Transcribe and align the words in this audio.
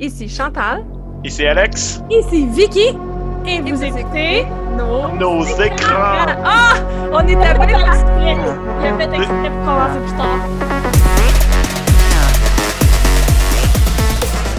Ici 0.00 0.28
Chantal. 0.30 0.82
Ici 1.24 1.46
Alex. 1.46 2.00
Ici 2.08 2.46
Vicky. 2.46 2.96
Et 3.46 3.60
vous, 3.60 3.84
écoutez 3.84 4.46
nos, 4.74 5.08
nos 5.08 5.44
écrans. 5.60 6.24
Ah! 6.42 6.72
On 7.12 7.20
était 7.20 7.36
bien 7.36 7.68
exprès. 7.68 8.34
Il 8.80 8.86
a 8.86 8.96
fait 8.96 9.14
exprès 9.14 9.50
pour 9.50 9.64
commencer 9.66 10.00
plus 10.00 10.16
tard. 10.16 10.40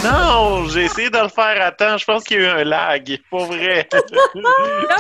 Non, 0.04 0.68
j'ai 0.70 0.84
essayé 0.84 1.10
de 1.10 1.18
le 1.18 1.30
faire 1.30 1.60
à 1.66 1.72
temps. 1.72 1.98
Je 1.98 2.06
pense 2.06 2.24
qu'il 2.24 2.40
y 2.40 2.42
a 2.42 2.44
eu 2.44 2.48
un 2.62 2.64
lag. 2.64 3.20
Pour 3.32 3.46
vrai. 3.46 3.90
non, 4.36 4.44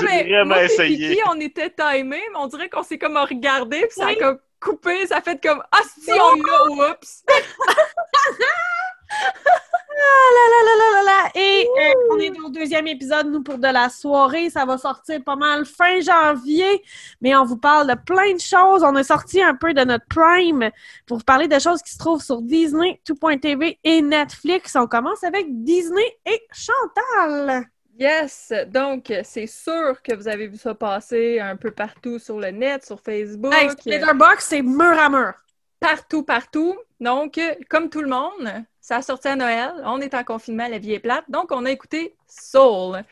mais 0.03 0.23
vraiment 0.23 0.55
moi, 0.55 0.63
essayé. 0.63 1.09
Vicky, 1.09 1.21
on 1.29 1.39
était 1.39 1.69
timés, 1.69 2.23
mais 2.31 2.39
on 2.39 2.47
dirait 2.47 2.69
qu'on 2.69 2.81
s'est 2.81 2.97
comme 2.97 3.17
regardé, 3.17 3.81
puis 3.81 3.91
ça 3.91 4.07
a 4.07 4.15
comme 4.15 4.39
coupé. 4.59 5.05
Ça 5.05 5.17
a 5.17 5.21
fait 5.21 5.39
comme 5.39 5.61
Ah, 5.71 5.81
si, 6.03 6.11
on 6.11 6.35
l'a, 6.35 6.63
oups! 6.89 7.23
Ah 10.01 10.29
là 10.35 10.45
là 10.51 10.61
là 10.65 10.87
là 10.91 11.03
là 11.03 11.31
Et 11.35 11.67
euh, 11.67 11.93
on 12.11 12.19
est 12.19 12.39
au 12.39 12.49
deuxième 12.49 12.87
épisode, 12.87 13.27
nous, 13.27 13.43
pour 13.43 13.57
de 13.57 13.67
la 13.67 13.89
soirée. 13.89 14.49
Ça 14.49 14.65
va 14.65 14.77
sortir 14.77 15.23
pas 15.23 15.35
mal 15.35 15.65
fin 15.65 15.99
janvier, 16.01 16.83
mais 17.21 17.35
on 17.35 17.45
vous 17.45 17.57
parle 17.57 17.87
de 17.87 17.95
plein 17.95 18.33
de 18.33 18.39
choses. 18.39 18.83
On 18.83 18.95
est 18.95 19.03
sorti 19.03 19.41
un 19.41 19.55
peu 19.55 19.73
de 19.73 19.83
notre 19.83 20.05
prime 20.07 20.71
pour 21.05 21.17
vous 21.17 21.23
parler 21.23 21.47
de 21.47 21.59
choses 21.59 21.81
qui 21.81 21.93
se 21.93 21.99
trouvent 21.99 22.23
sur 22.23 22.41
Disney, 22.41 22.99
Tout.tv 23.05 23.79
et 23.83 24.01
Netflix. 24.01 24.75
On 24.75 24.87
commence 24.87 25.23
avec 25.23 25.45
Disney 25.63 26.17
et 26.25 26.41
Chantal. 26.51 27.65
Yes! 27.99 28.51
Donc, 28.67 29.13
c'est 29.23 29.47
sûr 29.47 30.01
que 30.01 30.15
vous 30.15 30.27
avez 30.27 30.47
vu 30.47 30.57
ça 30.57 30.73
passer 30.73 31.39
un 31.39 31.55
peu 31.55 31.71
partout 31.71 32.17
sur 32.17 32.39
le 32.39 32.49
net, 32.49 32.85
sur 32.85 32.99
Facebook. 32.99 33.53
Hey, 33.53 33.69
Box, 34.15 34.45
c'est 34.47 34.61
mur 34.61 34.97
à 34.97 35.09
mur. 35.09 35.33
Partout, 35.81 36.21
partout. 36.21 36.77
Donc, 36.99 37.39
comme 37.67 37.89
tout 37.89 38.03
le 38.03 38.07
monde, 38.07 38.63
ça 38.79 38.97
a 38.97 39.01
sorti 39.01 39.29
à 39.29 39.35
Noël. 39.35 39.73
On 39.83 39.99
est 39.99 40.13
en 40.13 40.23
confinement, 40.23 40.67
la 40.67 40.77
vie 40.77 40.93
est 40.93 40.99
plate. 40.99 41.25
Donc, 41.27 41.51
on 41.51 41.65
a 41.65 41.71
écouté 41.71 42.15
Soul, 42.27 43.03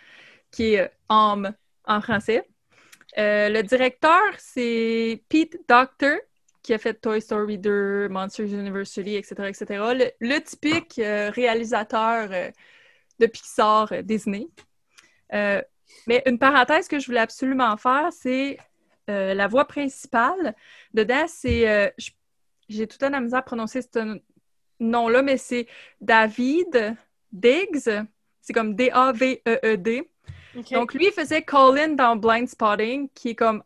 qui 0.51 0.75
est 0.75 0.91
homme 1.09 1.47
euh, 1.47 1.51
en 1.85 1.99
français. 1.99 2.47
Euh, 3.17 3.49
le 3.49 3.63
directeur, 3.63 4.21
c'est 4.37 5.23
Pete 5.29 5.57
Docter, 5.67 6.19
qui 6.61 6.75
a 6.75 6.77
fait 6.77 6.93
Toy 6.93 7.19
Story 7.19 7.57
2, 7.57 8.07
Monsters 8.07 8.53
University, 8.53 9.15
etc., 9.15 9.47
etc. 9.47 10.11
Le, 10.19 10.39
typique 10.39 10.99
euh, 10.99 11.31
réalisateur 11.31 12.29
de 13.19 13.25
Pixar 13.25 14.03
Disney. 14.03 14.47
mais 15.31 16.21
une 16.27 16.37
parenthèse 16.37 16.87
que 16.87 16.99
je 16.99 17.07
voulais 17.07 17.19
absolument 17.19 17.75
faire, 17.77 18.09
c'est 18.11 18.59
la 19.07 19.47
voix 19.47 19.65
principale. 19.65 20.53
Dedans, 20.93 21.25
c'est... 21.27 21.95
j'ai 22.69 22.87
tout 22.87 23.03
un 23.03 23.13
amusé 23.13 23.35
à 23.35 23.41
prononcer 23.41 23.81
ce, 23.81 24.21
nom-là, 24.79 25.21
mais 25.21 25.37
c'est 25.37 25.67
David 26.01 26.95
Diggs. 27.31 27.89
C'est 28.41 28.53
comme 28.53 28.75
D-A-V-E-E-D. 28.75 30.09
Donc, 30.71 30.93
lui, 30.93 31.07
il 31.07 31.11
faisait 31.11 31.43
Colin 31.43 31.89
dans 31.89 32.15
Blind 32.15 32.47
Spotting, 32.47 33.09
qui 33.13 33.29
est 33.29 33.35
comme 33.35 33.63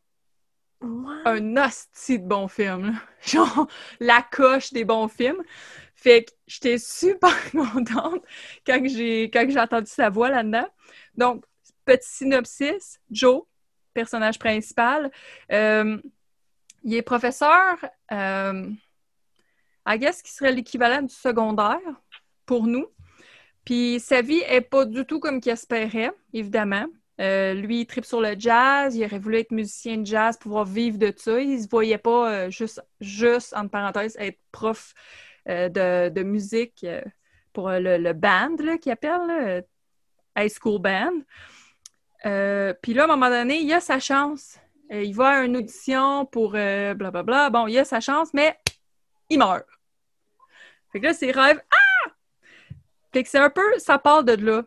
un 0.81 1.55
hostie 1.57 2.19
de 2.19 2.27
bon 2.27 2.47
film. 2.47 2.99
Genre, 3.25 3.67
la 3.99 4.21
coche 4.21 4.73
des 4.73 4.83
bons 4.83 5.07
films. 5.07 5.41
Fait 5.95 6.25
que 6.25 6.31
j'étais 6.47 6.77
super 6.77 7.33
contente 7.51 8.23
quand 8.65 8.81
j'ai 8.85 9.29
quand 9.31 9.49
j'ai 9.49 9.59
entendu 9.59 9.89
sa 9.89 10.09
voix 10.09 10.29
là-dedans. 10.29 10.67
Donc, 11.15 11.45
petit 11.85 12.09
synopsis, 12.09 12.99
Joe, 13.09 13.43
personnage 13.93 14.37
principal, 14.37 15.09
euh, 15.51 15.97
il 16.83 16.95
est 16.95 17.01
professeur 17.01 17.77
euh, 18.11 18.69
I 19.87 19.99
guess, 19.99 20.21
qui 20.21 20.31
serait 20.31 20.51
l'équivalent 20.51 21.01
du 21.01 21.13
secondaire 21.13 21.79
pour 22.45 22.67
nous. 22.67 22.87
Puis 23.65 23.99
sa 23.99 24.21
vie 24.21 24.41
est 24.47 24.61
pas 24.61 24.85
du 24.85 25.05
tout 25.05 25.19
comme 25.19 25.39
qu'il 25.39 25.51
espérait, 25.51 26.11
évidemment. 26.33 26.85
Euh, 27.21 27.53
lui, 27.53 27.81
il 27.81 27.85
tripe 27.85 28.05
sur 28.05 28.21
le 28.21 28.35
jazz, 28.37 28.95
il 28.95 29.05
aurait 29.05 29.19
voulu 29.19 29.37
être 29.37 29.51
musicien 29.51 29.97
de 29.97 30.05
jazz, 30.05 30.37
pouvoir 30.37 30.65
vivre 30.65 30.97
de 30.97 31.13
ça. 31.15 31.39
Il 31.39 31.61
se 31.61 31.69
voyait 31.69 31.97
pas 31.97 32.31
euh, 32.31 32.49
juste, 32.49 32.83
juste, 32.99 33.53
entre 33.55 33.69
parenthèses, 33.69 34.17
être 34.19 34.39
prof 34.51 34.93
euh, 35.47 35.69
de, 35.69 36.23
musique 36.23 36.85
pour 37.53 37.69
le, 37.69 38.13
band, 38.13 38.55
qu'il 38.81 38.91
appelle, 38.91 39.63
High 40.35 40.51
School 40.59 40.81
Band. 40.81 41.21
Puis 42.81 42.93
là, 42.93 43.03
à 43.03 43.05
un 43.05 43.07
moment 43.07 43.29
donné, 43.29 43.59
il 43.59 43.71
a 43.71 43.79
sa 43.79 43.99
chance. 43.99 44.57
il 44.89 45.13
va 45.13 45.29
à 45.29 45.43
une 45.43 45.57
audition 45.57 46.25
pour 46.25 46.51
blablabla. 46.51 47.11
Bla, 47.11 47.23
bla. 47.23 47.49
Bon, 47.51 47.67
il 47.67 47.77
a 47.77 47.85
sa 47.85 47.99
chance, 47.99 48.33
mais 48.33 48.57
il 49.29 49.37
meurt. 49.37 49.65
Fait 50.93 50.99
que 50.99 51.07
là, 51.07 51.13
ses 51.13 51.31
rêves, 51.31 51.61
ah! 51.71 52.11
Fait 53.11 53.23
que 53.23 53.29
c'est 53.29 53.39
un 53.39 53.49
peu, 53.49 53.79
ça 53.79 53.97
part 53.99 54.23
de 54.23 54.33
là. 54.33 54.63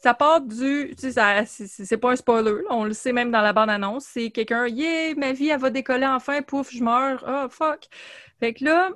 Ça 0.00 0.14
part 0.14 0.40
du, 0.40 0.94
tu 0.96 1.10
sais, 1.12 1.44
c'est 1.46 1.96
pas 1.96 2.12
un 2.12 2.16
spoiler, 2.16 2.62
on 2.70 2.84
le 2.84 2.92
sait 2.92 3.12
même 3.12 3.32
dans 3.32 3.40
la 3.40 3.52
bande-annonce, 3.52 4.04
c'est 4.04 4.30
quelqu'un, 4.30 4.68
yeah, 4.68 5.14
ma 5.16 5.32
vie, 5.32 5.48
elle 5.48 5.58
va 5.58 5.70
décoller 5.70 6.06
enfin, 6.06 6.40
pouf, 6.42 6.70
je 6.70 6.84
meurs, 6.84 7.24
oh, 7.26 7.48
fuck. 7.50 7.88
Fait 8.38 8.54
que 8.54 8.64
là, 8.64 8.90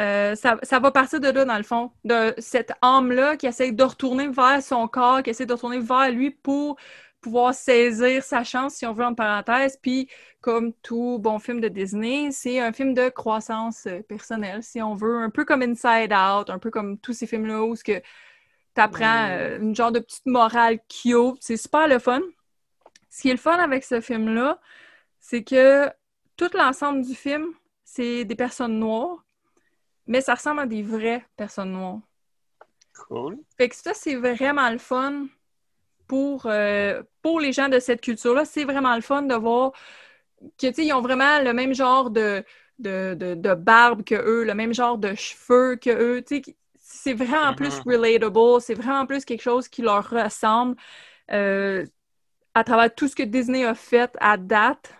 euh, 0.00 0.34
ça, 0.34 0.56
ça, 0.62 0.80
va 0.80 0.90
partir 0.90 1.20
de 1.20 1.28
là, 1.28 1.44
dans 1.44 1.56
le 1.56 1.62
fond, 1.62 1.92
de 2.04 2.34
cette 2.38 2.72
âme-là 2.82 3.36
qui 3.36 3.46
essaie 3.46 3.70
de 3.70 3.84
retourner 3.84 4.28
vers 4.28 4.62
son 4.62 4.88
corps, 4.88 5.22
qui 5.22 5.30
essaie 5.30 5.46
de 5.46 5.52
retourner 5.52 5.78
vers 5.78 6.10
lui 6.10 6.30
pour 6.30 6.76
pouvoir 7.20 7.54
saisir 7.54 8.22
sa 8.22 8.44
chance, 8.44 8.74
si 8.74 8.86
on 8.86 8.92
veut, 8.92 9.04
en 9.04 9.14
parenthèse. 9.14 9.78
Puis, 9.80 10.08
comme 10.40 10.72
tout 10.82 11.18
bon 11.20 11.38
film 11.38 11.60
de 11.60 11.68
Disney, 11.68 12.30
c'est 12.32 12.60
un 12.60 12.72
film 12.72 12.94
de 12.94 13.08
croissance 13.08 13.86
euh, 13.86 14.02
personnelle, 14.02 14.62
si 14.62 14.80
on 14.80 14.94
veut, 14.94 15.18
un 15.18 15.30
peu 15.30 15.44
comme 15.44 15.62
Inside 15.62 16.12
Out, 16.12 16.50
un 16.50 16.58
peu 16.58 16.70
comme 16.70 16.98
tous 16.98 17.12
ces 17.12 17.26
films-là 17.26 17.62
où 17.62 17.76
tu 17.76 18.00
apprends 18.76 19.28
euh, 19.30 19.58
une 19.58 19.74
genre 19.74 19.92
de 19.92 20.00
petite 20.00 20.26
morale 20.26 20.78
cute. 20.88 21.36
C'est 21.40 21.56
super 21.56 21.88
le 21.88 21.98
fun. 21.98 22.20
Ce 23.10 23.22
qui 23.22 23.28
est 23.28 23.32
le 23.32 23.38
fun 23.38 23.58
avec 23.58 23.84
ce 23.84 24.00
film-là, 24.00 24.60
c'est 25.18 25.44
que 25.44 25.88
tout 26.36 26.50
l'ensemble 26.54 27.02
du 27.04 27.14
film, 27.14 27.52
c'est 27.84 28.24
des 28.24 28.36
personnes 28.36 28.78
noires, 28.78 29.24
mais 30.06 30.20
ça 30.20 30.34
ressemble 30.34 30.60
à 30.60 30.66
des 30.66 30.82
vraies 30.82 31.26
personnes 31.36 31.72
noires. 31.72 32.00
Cool. 33.08 33.38
Fait 33.56 33.68
que 33.68 33.76
ça, 33.76 33.94
c'est 33.94 34.14
vraiment 34.14 34.70
le 34.70 34.78
fun 34.78 35.26
pour, 36.10 36.46
euh, 36.46 37.04
pour 37.22 37.38
les 37.38 37.52
gens 37.52 37.68
de 37.68 37.78
cette 37.78 38.00
culture-là, 38.00 38.44
c'est 38.44 38.64
vraiment 38.64 38.96
le 38.96 39.00
fun 39.00 39.22
de 39.22 39.34
voir 39.36 39.70
qu'ils 40.56 40.92
ont 40.92 41.02
vraiment 41.02 41.40
le 41.40 41.52
même 41.52 41.72
genre 41.72 42.10
de, 42.10 42.44
de, 42.80 43.54
barbe 43.54 44.02
que 44.02 44.16
eux, 44.16 44.42
le 44.42 44.54
même 44.54 44.74
genre 44.74 44.98
de 44.98 45.14
cheveux 45.14 45.76
que 45.76 45.90
eux. 45.90 46.24
C'est 46.80 47.14
vraiment 47.14 47.54
plus 47.54 47.78
mm-hmm. 47.78 47.94
relatable, 47.94 48.60
c'est 48.60 48.74
vraiment 48.74 49.06
plus 49.06 49.24
quelque 49.24 49.42
chose 49.42 49.68
qui 49.68 49.82
leur 49.82 50.10
ressemble 50.10 50.74
euh, 51.30 51.86
à 52.54 52.64
travers 52.64 52.92
tout 52.92 53.06
ce 53.06 53.14
que 53.14 53.22
Disney 53.22 53.64
a 53.64 53.76
fait 53.76 54.10
à 54.18 54.36
date. 54.36 54.92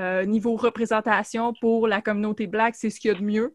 Euh, 0.00 0.24
niveau 0.24 0.56
représentation 0.56 1.54
pour 1.60 1.86
la 1.86 2.02
communauté 2.02 2.48
black, 2.48 2.74
c'est 2.74 2.90
ce 2.90 2.98
qu'il 2.98 3.12
y 3.12 3.14
a 3.14 3.16
de 3.16 3.22
mieux. 3.22 3.54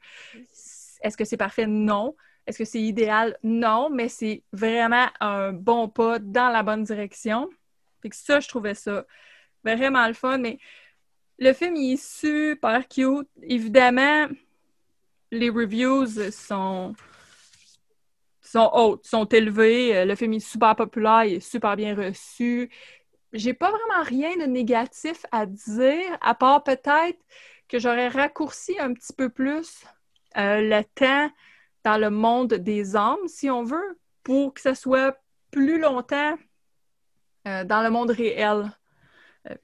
Est-ce 1.01 1.17
que 1.17 1.25
c'est 1.25 1.35
parfait? 1.35 1.67
Non. 1.67 2.15
Est-ce 2.49 2.57
que 2.57 2.65
c'est 2.65 2.81
idéal? 2.81 3.37
Non, 3.43 3.91
mais 3.91 4.09
c'est 4.09 4.41
vraiment 4.51 5.05
un 5.19 5.53
bon 5.53 5.87
pas 5.87 6.17
dans 6.17 6.49
la 6.49 6.63
bonne 6.63 6.81
direction. 6.81 7.47
Fait 8.01 8.09
que 8.09 8.15
ça, 8.15 8.39
je 8.39 8.47
trouvais 8.47 8.73
ça 8.73 9.05
vraiment 9.63 10.07
le 10.07 10.15
fun. 10.15 10.39
Mais 10.39 10.57
le 11.37 11.53
film, 11.53 11.75
il 11.75 11.93
est 11.93 12.03
super 12.03 12.87
cute. 12.87 13.29
Évidemment, 13.43 14.25
les 15.29 15.51
reviews 15.51 16.07
sont 16.31 16.95
sont 18.41 18.71
hautes, 18.73 19.05
sont 19.05 19.25
élevées. 19.25 20.03
Le 20.03 20.15
film 20.15 20.33
est 20.33 20.39
super 20.39 20.75
populaire, 20.75 21.25
il 21.25 21.35
est 21.35 21.39
super 21.39 21.75
bien 21.75 21.93
reçu. 21.93 22.71
J'ai 23.31 23.53
pas 23.53 23.69
vraiment 23.69 24.03
rien 24.03 24.35
de 24.37 24.45
négatif 24.45 25.23
à 25.31 25.45
dire, 25.45 26.17
à 26.19 26.33
part 26.33 26.63
peut-être 26.63 27.19
que 27.67 27.77
j'aurais 27.77 28.07
raccourci 28.07 28.75
un 28.79 28.91
petit 28.95 29.13
peu 29.13 29.29
plus 29.29 29.83
euh, 30.35 30.61
le 30.61 30.83
temps 30.95 31.29
dans 31.83 31.97
le 31.97 32.09
monde 32.09 32.53
des 32.53 32.95
hommes, 32.95 33.27
si 33.27 33.49
on 33.49 33.63
veut, 33.63 33.99
pour 34.23 34.53
que 34.53 34.61
ça 34.61 34.75
soit 34.75 35.17
plus 35.51 35.79
longtemps 35.79 36.37
euh, 37.47 37.63
dans 37.63 37.81
le 37.81 37.89
monde 37.89 38.11
réel. 38.11 38.71
Euh, 39.49 39.55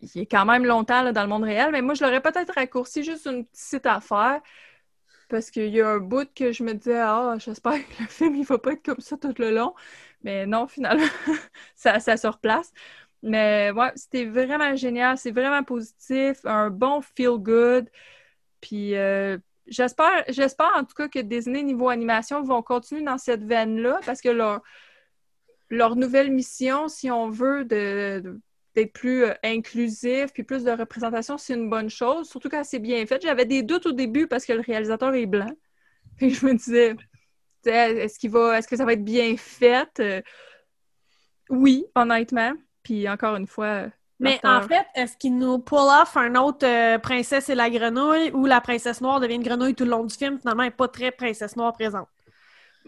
il 0.00 0.22
est 0.22 0.26
quand 0.26 0.44
même 0.46 0.64
longtemps 0.64 1.10
dans 1.12 1.22
le 1.22 1.28
monde 1.28 1.44
réel, 1.44 1.70
mais 1.72 1.82
moi, 1.82 1.94
je 1.94 2.04
l'aurais 2.04 2.20
peut-être 2.22 2.54
raccourci 2.54 3.02
juste 3.02 3.26
une 3.26 3.44
petite 3.46 3.86
affaire 3.86 4.40
parce 5.28 5.50
qu'il 5.50 5.68
y 5.74 5.80
a 5.80 5.88
un 5.88 5.98
bout 5.98 6.32
que 6.34 6.52
je 6.52 6.62
me 6.62 6.72
disais, 6.74 6.98
ah, 7.00 7.34
j'espère 7.38 7.74
que 7.74 8.02
le 8.02 8.08
film, 8.08 8.36
il 8.36 8.44
va 8.44 8.58
pas 8.58 8.72
être 8.72 8.84
comme 8.84 9.00
ça 9.00 9.16
tout 9.16 9.34
le 9.38 9.50
long. 9.52 9.74
Mais 10.22 10.46
non, 10.46 10.66
finalement, 10.68 11.04
ça, 11.76 12.00
ça 12.00 12.16
se 12.16 12.26
replace. 12.26 12.72
Mais 13.22 13.72
ouais, 13.72 13.92
c'était 13.96 14.24
vraiment 14.26 14.76
génial, 14.76 15.18
c'est 15.18 15.32
vraiment 15.32 15.64
positif, 15.64 16.38
un 16.44 16.70
bon 16.70 17.00
feel 17.02 17.38
good. 17.38 17.90
Puis, 18.60 18.96
euh, 18.96 19.38
j'espère, 19.66 20.24
j'espère 20.28 20.72
en 20.76 20.84
tout 20.84 20.94
cas 20.94 21.08
que 21.08 21.18
Disney, 21.18 21.62
niveau 21.62 21.88
animation, 21.88 22.42
vont 22.42 22.62
continuer 22.62 23.02
dans 23.02 23.18
cette 23.18 23.44
veine-là 23.44 24.00
parce 24.04 24.20
que 24.20 24.28
leur, 24.28 24.62
leur 25.70 25.96
nouvelle 25.96 26.30
mission, 26.30 26.88
si 26.88 27.10
on 27.10 27.30
veut, 27.30 27.64
d'être 27.64 28.92
plus 28.92 29.24
euh, 29.24 29.34
inclusif 29.42 30.32
puis 30.32 30.42
plus 30.42 30.64
de 30.64 30.70
représentation, 30.70 31.38
c'est 31.38 31.54
une 31.54 31.70
bonne 31.70 31.90
chose, 31.90 32.28
surtout 32.28 32.48
quand 32.48 32.64
c'est 32.64 32.78
bien 32.78 33.04
fait. 33.06 33.22
J'avais 33.22 33.46
des 33.46 33.62
doutes 33.62 33.86
au 33.86 33.92
début 33.92 34.26
parce 34.26 34.44
que 34.44 34.52
le 34.52 34.60
réalisateur 34.60 35.14
est 35.14 35.26
blanc. 35.26 35.50
Puis 36.16 36.30
je 36.30 36.46
me 36.46 36.54
disais, 36.54 36.96
Est-ce 37.66 38.18
qu'il 38.18 38.30
va, 38.30 38.58
est-ce 38.58 38.68
que 38.68 38.76
ça 38.76 38.84
va 38.86 38.94
être 38.94 39.04
bien 39.04 39.36
fait? 39.36 40.00
Euh, 40.00 40.22
oui, 41.50 41.84
honnêtement. 41.94 42.52
Puis 42.82 43.08
encore 43.08 43.36
une 43.36 43.46
fois. 43.46 43.88
Mais 44.18 44.40
en 44.44 44.62
fait, 44.62 44.86
est-ce 44.94 45.16
qu'il 45.16 45.36
nous 45.36 45.58
pull 45.58 45.78
off 45.78 46.16
un 46.16 46.34
autre 46.36 46.66
euh, 46.66 46.98
Princesse 46.98 47.48
et 47.50 47.54
la 47.54 47.68
grenouille 47.68 48.30
ou 48.32 48.46
la 48.46 48.60
Princesse 48.60 49.00
Noire 49.00 49.20
devient 49.20 49.34
une 49.34 49.42
grenouille 49.42 49.74
tout 49.74 49.84
le 49.84 49.90
long 49.90 50.04
du 50.04 50.14
film? 50.14 50.38
Finalement, 50.38 50.62
elle 50.62 50.70
n'est 50.70 50.74
pas 50.74 50.88
très 50.88 51.10
Princesse 51.10 51.54
Noire 51.56 51.74
présente. 51.74 52.08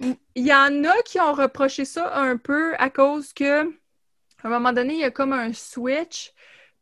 Il 0.01 0.47
y 0.47 0.55
en 0.55 0.85
a 0.85 1.03
qui 1.05 1.21
ont 1.21 1.33
reproché 1.33 1.85
ça 1.85 2.17
un 2.17 2.37
peu 2.37 2.75
à 2.79 2.89
cause 2.89 3.33
que, 3.33 3.65
à 3.65 3.69
un 4.45 4.49
moment 4.49 4.73
donné, 4.73 4.95
il 4.95 5.01
y 5.01 5.05
a 5.05 5.11
comme 5.11 5.33
un 5.33 5.53
switch, 5.53 6.33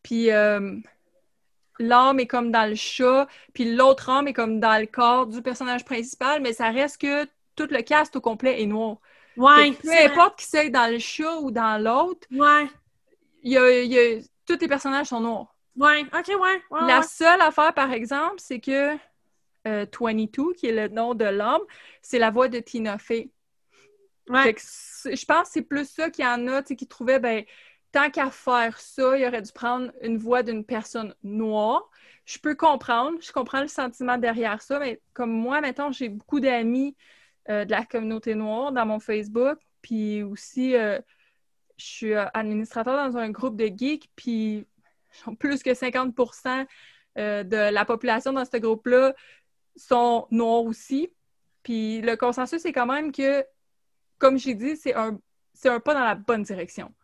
puis 0.02 0.31
euh, 0.31 0.76
l'âme 1.78 2.20
est 2.20 2.26
comme 2.26 2.52
dans 2.52 2.69
le 2.69 2.75
chat, 2.75 3.26
puis 3.54 3.75
l'autre 3.75 4.10
âme 4.10 4.28
est 4.28 4.32
comme 4.32 4.60
dans 4.60 4.78
le 4.78 4.87
corps 4.87 5.26
du 5.26 5.42
personnage 5.42 5.84
principal, 5.84 6.42
mais 6.42 6.52
ça 6.52 6.70
reste 6.70 7.00
que 7.00 7.25
tout 7.56 7.69
le 7.70 7.81
cast 7.82 8.14
au 8.16 8.20
complet 8.20 8.62
est 8.62 8.66
noir. 8.66 8.99
Ouais. 9.37 9.72
Peu 9.72 9.90
importe 10.04 10.38
qui 10.38 10.46
c'est 10.46 10.70
dans 10.70 10.90
le 10.90 10.99
chat 10.99 11.38
ou 11.40 11.50
dans 11.50 11.82
l'autre, 11.82 12.26
ouais. 12.31 12.69
il 13.42 13.52
y 13.52 13.58
a, 13.58 13.82
il 13.82 13.92
y 13.92 13.99
a, 13.99 14.20
tous 14.46 14.58
les 14.60 14.69
personnages 14.69 15.08
sont 15.08 15.20
noirs. 15.20 15.54
Ouais, 15.76 16.02
ok, 16.04 16.28
ouais. 16.28 16.62
ouais 16.70 16.87
La 16.87 17.02
seule 17.02 17.40
affaire, 17.40 17.75
par 17.75 17.93
exemple, 17.93 18.37
c'est 18.38 18.60
que 18.60 18.96
euh, 19.66 19.87
22, 20.00 20.54
qui 20.54 20.66
est 20.66 20.72
le 20.72 20.88
nom 20.94 21.14
de 21.14 21.25
l'homme, 21.25 21.62
c'est 22.00 22.19
la 22.19 22.31
voix 22.31 22.48
de 22.48 22.60
Tina 22.60 22.98
Fey. 22.98 23.31
Ouais. 24.28 24.43
Fait 24.43 24.54
que 24.54 24.60
c'est- 24.62 25.16
je 25.16 25.25
pense 25.25 25.48
que 25.48 25.52
c'est 25.54 25.62
plus 25.62 25.88
ça 25.88 26.10
qu'il 26.10 26.25
y 26.25 26.28
en 26.28 26.46
a, 26.48 26.62
qui 26.62 26.87
trouvaient, 26.87 27.19
ben, 27.20 27.44
tant 27.93 28.10
qu'à 28.10 28.31
faire 28.31 28.78
ça, 28.81 29.16
il 29.16 29.26
aurait 29.26 29.43
dû 29.43 29.52
prendre 29.52 29.93
une 30.02 30.19
voix 30.19 30.43
d'une 30.43 30.64
personne 30.64 31.14
noire. 31.22 31.88
Je 32.25 32.38
peux 32.38 32.54
comprendre, 32.54 33.19
je 33.22 33.32
comprends 33.32 33.60
le 33.60 33.69
sentiment 33.69 34.19
derrière 34.19 34.60
ça, 34.62 34.78
mais 34.78 35.00
comme 35.12 35.31
moi, 35.31 35.60
mettons, 35.60 35.92
j'ai 35.92 36.08
beaucoup 36.08 36.40
d'amis 36.40 36.96
euh, 37.49 37.64
de 37.64 37.70
la 37.70 37.84
communauté 37.84 38.34
noire 38.34 38.72
dans 38.72 38.84
mon 38.84 38.99
Facebook, 38.99 39.58
puis 39.81 40.25
aussi, 40.25 40.75
euh, 40.75 40.99
je 41.76 41.84
suis 41.84 42.12
euh, 42.14 42.26
administrateur 42.34 43.11
dans 43.11 43.17
un 43.17 43.31
groupe 43.31 43.56
de 43.56 43.67
geeks, 43.67 44.11
puis 44.17 44.67
plus 45.38 45.62
que 45.62 45.70
50% 45.70 46.67
euh, 47.19 47.43
de 47.44 47.56
la 47.56 47.84
population 47.84 48.32
dans 48.32 48.44
ce 48.44 48.56
groupe-là 48.56 49.14
sont 49.76 50.26
noirs 50.31 50.64
aussi. 50.64 51.11
Puis 51.62 52.00
le 52.00 52.17
consensus, 52.17 52.62
c'est 52.62 52.73
quand 52.73 52.87
même 52.87 53.12
que, 53.12 53.44
comme 54.19 54.38
j'ai 54.38 54.55
dit, 54.55 54.76
c'est 54.76 54.94
un, 54.94 55.19
c'est 55.52 55.69
un 55.69 55.81
pas 55.81 55.94
dans 55.94 56.05
la 56.05 56.14
bonne 56.14 56.43
direction. 56.43 56.94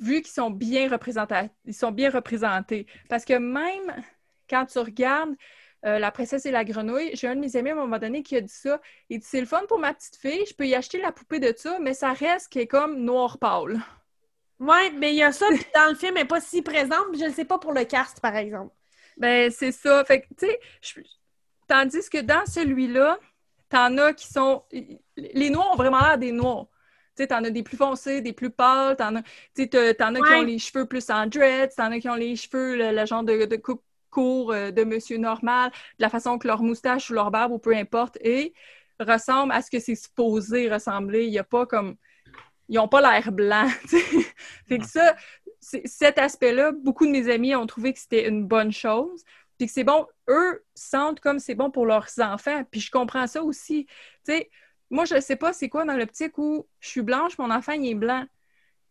Vu 0.00 0.22
qu'ils 0.22 0.32
sont 0.32 0.50
bien 0.50 0.90
représentés, 0.90 1.50
ils 1.64 1.74
sont 1.74 1.92
bien 1.92 2.10
représentés. 2.10 2.86
Parce 3.08 3.24
que 3.24 3.34
même 3.34 4.02
quand 4.48 4.66
tu 4.66 4.78
regardes 4.78 5.34
euh, 5.84 5.98
La 5.98 6.10
princesse 6.10 6.46
et 6.46 6.50
la 6.50 6.64
grenouille, 6.64 7.10
j'ai 7.14 7.28
un 7.28 7.34
de 7.36 7.40
mes 7.40 7.56
amis 7.56 7.70
à 7.70 7.72
un 7.72 7.76
moment 7.76 7.98
donné 7.98 8.22
qui 8.22 8.36
a 8.36 8.40
dit 8.40 8.52
ça. 8.52 8.80
Il 9.10 9.18
dit 9.20 9.26
C'est 9.28 9.40
le 9.40 9.46
fun 9.46 9.62
pour 9.68 9.78
ma 9.78 9.94
petite 9.94 10.16
fille, 10.16 10.44
je 10.48 10.54
peux 10.54 10.66
y 10.66 10.74
acheter 10.74 11.00
la 11.00 11.12
poupée 11.12 11.40
de 11.40 11.52
ça, 11.56 11.78
mais 11.80 11.94
ça 11.94 12.12
reste 12.12 12.48
qu'elle 12.48 12.62
est 12.62 12.66
comme 12.66 12.98
noir 13.04 13.38
pâle. 13.38 13.80
Ouais, 14.60 14.90
mais 14.92 15.12
il 15.12 15.16
y 15.16 15.22
a 15.22 15.32
ça, 15.32 15.46
puis 15.50 15.64
dans 15.74 15.88
le 15.90 15.94
film, 15.96 16.16
elle 16.16 16.22
n'est 16.22 16.28
pas 16.28 16.40
si 16.40 16.62
présente, 16.62 17.06
je 17.18 17.24
ne 17.24 17.32
sais 17.32 17.44
pas 17.44 17.58
pour 17.58 17.72
le 17.72 17.84
cast, 17.84 18.20
par 18.20 18.36
exemple. 18.36 18.74
Ben, 19.16 19.50
c'est 19.50 19.72
ça. 19.72 20.04
Fait 20.04 20.22
que, 20.22 20.26
tu 20.38 20.46
sais, 20.46 20.60
je- 20.80 21.00
tandis 21.68 22.08
que 22.10 22.18
dans 22.20 22.44
celui-là, 22.46 23.18
t'en 23.68 23.96
as 23.98 24.12
qui 24.14 24.26
sont. 24.28 24.64
Les 25.16 25.50
noirs 25.50 25.72
ont 25.72 25.76
vraiment 25.76 26.00
l'air 26.00 26.18
des 26.18 26.32
noirs. 26.32 26.66
Tu 27.16 27.22
sais, 27.22 27.26
t'en 27.28 27.44
as 27.44 27.50
des 27.50 27.62
plus 27.62 27.76
foncés, 27.76 28.20
des 28.22 28.32
plus 28.32 28.50
pâles, 28.50 28.96
t'en 28.96 29.16
as, 29.16 29.22
t'en 29.94 30.14
as 30.14 30.22
qui 30.22 30.32
ont 30.34 30.42
les 30.42 30.58
cheveux 30.58 30.86
plus 30.86 31.10
en 31.10 31.26
dreads, 31.26 31.74
t'en 31.76 31.92
as 31.92 32.00
qui 32.00 32.08
ont 32.08 32.14
les 32.16 32.34
cheveux, 32.36 32.76
le, 32.76 32.90
le 32.92 33.06
genre 33.06 33.22
de, 33.22 33.44
de 33.44 33.56
coupe 33.56 33.82
court 34.14 34.52
euh, 34.52 34.70
de 34.70 34.84
monsieur 34.84 35.18
normal, 35.18 35.70
de 35.98 36.02
la 36.02 36.08
façon 36.08 36.38
que 36.38 36.46
leur 36.46 36.62
moustache 36.62 37.10
ou 37.10 37.14
leur 37.14 37.30
barbe 37.30 37.52
ou 37.52 37.58
peu 37.58 37.74
importe 37.74 38.16
est, 38.20 38.54
ressemble 39.00 39.52
à 39.52 39.60
ce 39.60 39.70
que 39.70 39.80
c'est 39.80 39.96
supposé 39.96 40.70
ressembler. 40.72 41.24
Il 41.24 41.30
n'y 41.30 41.38
a 41.38 41.44
pas 41.44 41.66
comme. 41.66 41.96
Ils 42.68 42.76
n'ont 42.76 42.88
pas 42.88 43.02
l'air 43.02 43.30
blanc. 43.30 43.68
fait 44.66 44.78
que 44.78 44.86
ça, 44.86 45.14
cet 45.60 46.18
aspect-là, 46.18 46.72
beaucoup 46.72 47.06
de 47.06 47.10
mes 47.10 47.30
amis 47.30 47.54
ont 47.54 47.66
trouvé 47.66 47.92
que 47.92 47.98
c'était 47.98 48.26
une 48.28 48.46
bonne 48.46 48.72
chose. 48.72 49.22
Puis 49.58 49.66
que 49.66 49.72
c'est 49.72 49.84
bon, 49.84 50.06
eux 50.28 50.64
sentent 50.74 51.20
comme 51.20 51.38
c'est 51.38 51.54
bon 51.54 51.70
pour 51.70 51.84
leurs 51.86 52.08
enfants. 52.18 52.64
Puis 52.70 52.80
je 52.80 52.90
comprends 52.90 53.26
ça 53.26 53.42
aussi. 53.42 53.86
Tu 54.24 54.32
sais, 54.32 54.50
moi, 54.90 55.04
je 55.04 55.16
ne 55.16 55.20
sais 55.20 55.36
pas 55.36 55.52
c'est 55.52 55.68
quoi 55.68 55.84
dans 55.84 55.96
l'optique 55.96 56.38
où 56.38 56.66
je 56.80 56.88
suis 56.88 57.02
blanche, 57.02 57.36
mon 57.38 57.50
enfant, 57.50 57.72
il 57.72 57.86
est 57.90 57.94
blanc. 57.94 58.24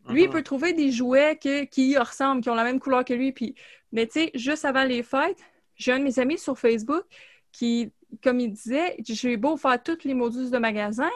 Lui, 0.10 0.24
il 0.24 0.28
Mhm. 0.28 0.34
peut 0.34 0.44
trouver 0.44 0.74
des 0.74 0.92
jouets 0.92 1.38
que- 1.42 1.64
qui 1.66 1.90
y 1.90 1.98
ressemblent, 1.98 2.42
qui 2.42 2.50
ont 2.50 2.56
la 2.56 2.64
même 2.64 2.80
couleur 2.80 3.06
que 3.06 3.14
lui. 3.14 3.32
Puis... 3.32 3.56
Mais 3.92 4.06
tu 4.08 4.14
sais, 4.14 4.32
juste 4.34 4.66
avant 4.66 4.84
les 4.84 5.04
fêtes, 5.04 5.40
j'ai 5.76 5.92
un 5.92 6.00
de 6.00 6.04
mes 6.04 6.20
amis 6.20 6.38
sur 6.38 6.58
Facebook 6.58 7.04
qui, 7.52 7.92
comme 8.24 8.40
il 8.40 8.52
disait, 8.52 8.96
j'ai 9.00 9.38
beau 9.38 9.56
faire 9.58 9.82
toutes 9.82 10.04
les 10.04 10.14
modus 10.14 10.50
de 10.50 10.58
magasin, 10.58 11.10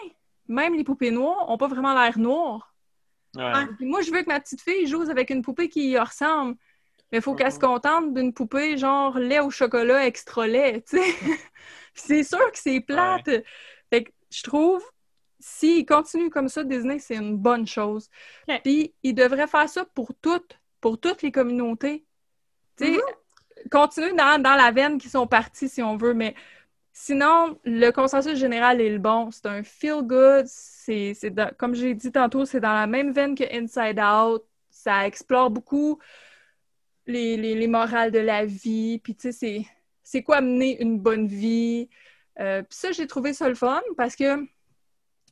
même 0.47 0.75
les 0.75 0.83
poupées 0.83 1.11
noires 1.11 1.47
n'ont 1.49 1.57
pas 1.57 1.67
vraiment 1.67 1.93
l'air 1.93 2.17
noires. 2.19 2.73
Ouais. 3.35 3.51
Moi, 3.81 4.01
je 4.01 4.11
veux 4.11 4.21
que 4.21 4.27
ma 4.29 4.39
petite 4.39 4.61
fille 4.61 4.87
joue 4.87 5.01
avec 5.09 5.29
une 5.29 5.41
poupée 5.41 5.69
qui 5.69 5.89
y 5.89 5.99
ressemble. 5.99 6.55
Mais 7.11 7.19
il 7.19 7.21
faut 7.21 7.35
qu'elle 7.35 7.51
se 7.51 7.59
contente 7.59 8.13
d'une 8.13 8.33
poupée 8.33 8.77
genre 8.77 9.17
lait 9.17 9.39
au 9.39 9.49
chocolat 9.49 10.05
extra 10.05 10.45
lait, 10.47 10.81
tu 10.89 10.97
sais. 10.97 11.03
Puis 11.93 12.03
c'est 12.05 12.23
sûr 12.23 12.51
que 12.51 12.57
c'est 12.59 12.79
plate. 12.81 13.29
Fait 13.89 14.03
que 14.03 14.11
je 14.29 14.43
trouve, 14.43 14.83
s'il 15.47 15.85
continue 15.85 16.29
comme 16.29 16.49
ça, 16.49 16.63
Disney, 16.63 16.99
c'est 16.99 17.15
une 17.15 17.37
bonne 17.37 17.65
chose. 17.65 18.09
Puis 18.63 18.93
il 19.03 19.13
devrait 19.13 19.47
faire 19.47 19.69
ça 19.69 19.85
pour 19.85 20.13
toutes, 20.21 20.59
pour 20.81 20.99
toutes 20.99 21.21
les 21.21 21.31
communautés. 21.31 22.05
Tu 22.77 22.95
sais, 22.95 23.01
continuer 23.71 24.13
dans, 24.13 24.41
dans 24.41 24.55
la 24.55 24.71
veine 24.71 24.97
qui 24.97 25.09
sont 25.09 25.25
partis, 25.25 25.69
si 25.69 25.81
on 25.81 25.95
veut, 25.97 26.13
mais 26.13 26.35
sinon, 26.91 27.57
le 27.63 27.91
consensus 27.91 28.37
général 28.37 28.81
est 28.81 28.89
le 28.89 28.99
bon. 28.99 29.31
C'est 29.31 29.45
un 29.47 29.63
feel-good. 29.63 30.45
C'est, 30.47 31.13
c'est 31.13 31.29
dans- 31.31 31.53
comme 31.57 31.75
j'ai 31.75 31.93
dit 31.93 32.11
tantôt, 32.11 32.45
c'est 32.45 32.59
dans 32.59 32.73
la 32.73 32.87
même 32.87 33.13
veine 33.13 33.33
que 33.33 33.45
Inside 33.51 33.99
Out. 33.99 34.43
Ça 34.69 35.07
explore 35.07 35.49
beaucoup 35.49 35.99
les, 37.05 37.37
les, 37.37 37.55
les 37.55 37.67
morales 37.67 38.11
de 38.11 38.19
la 38.19 38.45
vie. 38.45 38.99
Puis, 38.99 39.15
tu 39.15 39.21
sais, 39.21 39.31
c'est, 39.31 39.65
c'est 40.03 40.23
quoi 40.23 40.41
mener 40.41 40.81
une 40.81 40.99
bonne 40.99 41.27
vie. 41.27 41.89
Euh, 42.39 42.61
puis 42.63 42.77
ça, 42.77 42.91
j'ai 42.91 43.07
trouvé 43.07 43.33
ça 43.33 43.47
le 43.49 43.55
fun 43.55 43.81
parce 43.95 44.15
que, 44.15 44.45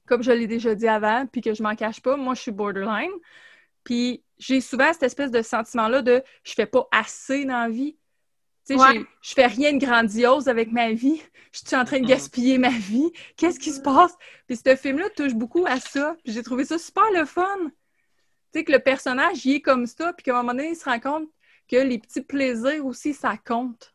comme 0.08 0.24
je 0.24 0.32
l'ai 0.32 0.48
déjà 0.48 0.76
dit 0.76 0.88
avant, 0.88 1.26
puis 1.28 1.42
que 1.42 1.54
je 1.54 1.64
m'en 1.64 1.76
cache 1.76 2.02
pas, 2.02 2.16
moi, 2.18 2.34
je 2.36 2.42
suis 2.42 2.52
borderline. 2.52 3.12
Puis 3.84 4.24
j'ai 4.38 4.62
souvent 4.62 4.92
cette 4.94 5.04
espèce 5.04 5.32
de 5.32 5.42
sentiment-là 5.42 6.02
de 6.02 6.24
je 6.44 6.54
fais 6.54 6.66
pas 6.66 6.88
assez 6.92 7.46
dans 7.46 7.60
la 7.64 7.70
vie. 7.70 7.98
Tu 8.68 8.74
sais, 8.76 8.82
Ouais. 8.82 9.06
je 9.22 9.34
fais 9.34 9.46
rien 9.46 9.74
de 9.74 9.78
grandiose 9.86 10.48
avec 10.48 10.72
ma 10.72 10.92
vie. 10.92 11.22
Je 11.54 11.60
suis 11.66 11.76
en 11.78 11.86
train 11.86 11.98
de 12.00 12.02
Mhm. 12.04 12.10
gaspiller 12.10 12.58
ma 12.58 12.70
vie. 12.70 13.12
Qu'est-ce 13.38 13.60
qui 13.60 13.72
se 13.72 13.80
passe? 13.80 14.14
Puis 14.48 14.58
ce 14.58 14.76
film-là 14.76 15.10
touche 15.16 15.34
beaucoup 15.34 15.66
à 15.66 15.80
ça. 15.80 16.18
J'ai 16.26 16.44
trouvé 16.44 16.66
ça 16.66 16.78
super 16.78 17.10
le 17.14 17.24
fun. 17.24 17.46
Tu 18.52 18.60
sais, 18.60 18.64
que 18.66 18.74
le 18.74 18.80
personnage, 18.80 19.46
il 19.46 19.56
est 19.56 19.62
comme 19.62 19.86
ça, 19.86 20.12
puis 20.12 20.24
qu'à 20.26 20.34
un 20.34 20.42
moment 20.42 20.52
donné, 20.54 20.72
il 20.72 20.76
se 20.76 20.84
rend 20.84 21.00
compte 21.00 21.30
que 21.70 21.78
les 21.78 21.98
petits 21.98 22.22
plaisirs 22.22 22.86
aussi, 22.86 23.14
ça 23.14 23.38
compte. 23.38 23.95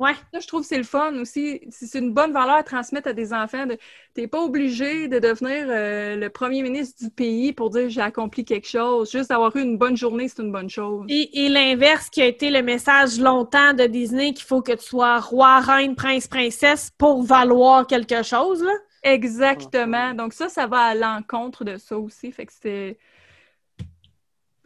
Ouais. 0.00 0.14
Ça, 0.32 0.40
je 0.40 0.46
trouve 0.48 0.62
que 0.62 0.66
c'est 0.66 0.78
le 0.78 0.82
fun 0.82 1.12
aussi. 1.18 1.60
C'est 1.70 1.86
c'est 1.86 1.98
une 1.98 2.14
bonne 2.14 2.32
valeur 2.32 2.56
à 2.56 2.62
transmettre 2.62 3.08
à 3.08 3.12
des 3.12 3.34
enfants. 3.34 3.66
De... 3.66 3.76
T'es 4.14 4.26
pas 4.26 4.40
obligé 4.40 5.08
de 5.08 5.18
devenir 5.18 5.66
euh, 5.68 6.16
le 6.16 6.30
premier 6.30 6.62
ministre 6.62 7.04
du 7.04 7.10
pays 7.10 7.52
pour 7.52 7.68
dire 7.68 7.90
j'ai 7.90 8.00
accompli 8.00 8.46
quelque 8.46 8.66
chose. 8.66 9.12
Juste 9.12 9.28
d'avoir 9.28 9.54
eu 9.56 9.60
une 9.60 9.76
bonne 9.76 9.98
journée, 9.98 10.26
c'est 10.26 10.42
une 10.42 10.52
bonne 10.52 10.70
chose. 10.70 11.04
Et, 11.10 11.44
et 11.44 11.48
l'inverse 11.50 12.08
qui 12.08 12.22
a 12.22 12.26
été 12.26 12.50
le 12.50 12.62
message 12.62 13.20
longtemps 13.20 13.74
de 13.74 13.84
Disney 13.84 14.32
qu'il 14.32 14.46
faut 14.46 14.62
que 14.62 14.72
tu 14.72 14.86
sois 14.86 15.20
roi, 15.20 15.60
reine, 15.60 15.94
prince, 15.94 16.26
princesse 16.26 16.90
pour 16.96 17.22
valoir 17.22 17.86
quelque 17.86 18.22
chose, 18.22 18.62
là. 18.62 18.72
Exactement. 19.02 20.14
Donc 20.14 20.32
ça, 20.32 20.48
ça 20.48 20.66
va 20.66 20.78
à 20.78 20.94
l'encontre 20.94 21.64
de 21.64 21.76
ça 21.76 21.98
aussi. 21.98 22.32
Fait 22.32 22.46
que 22.46 22.52
c'était... 22.52 22.98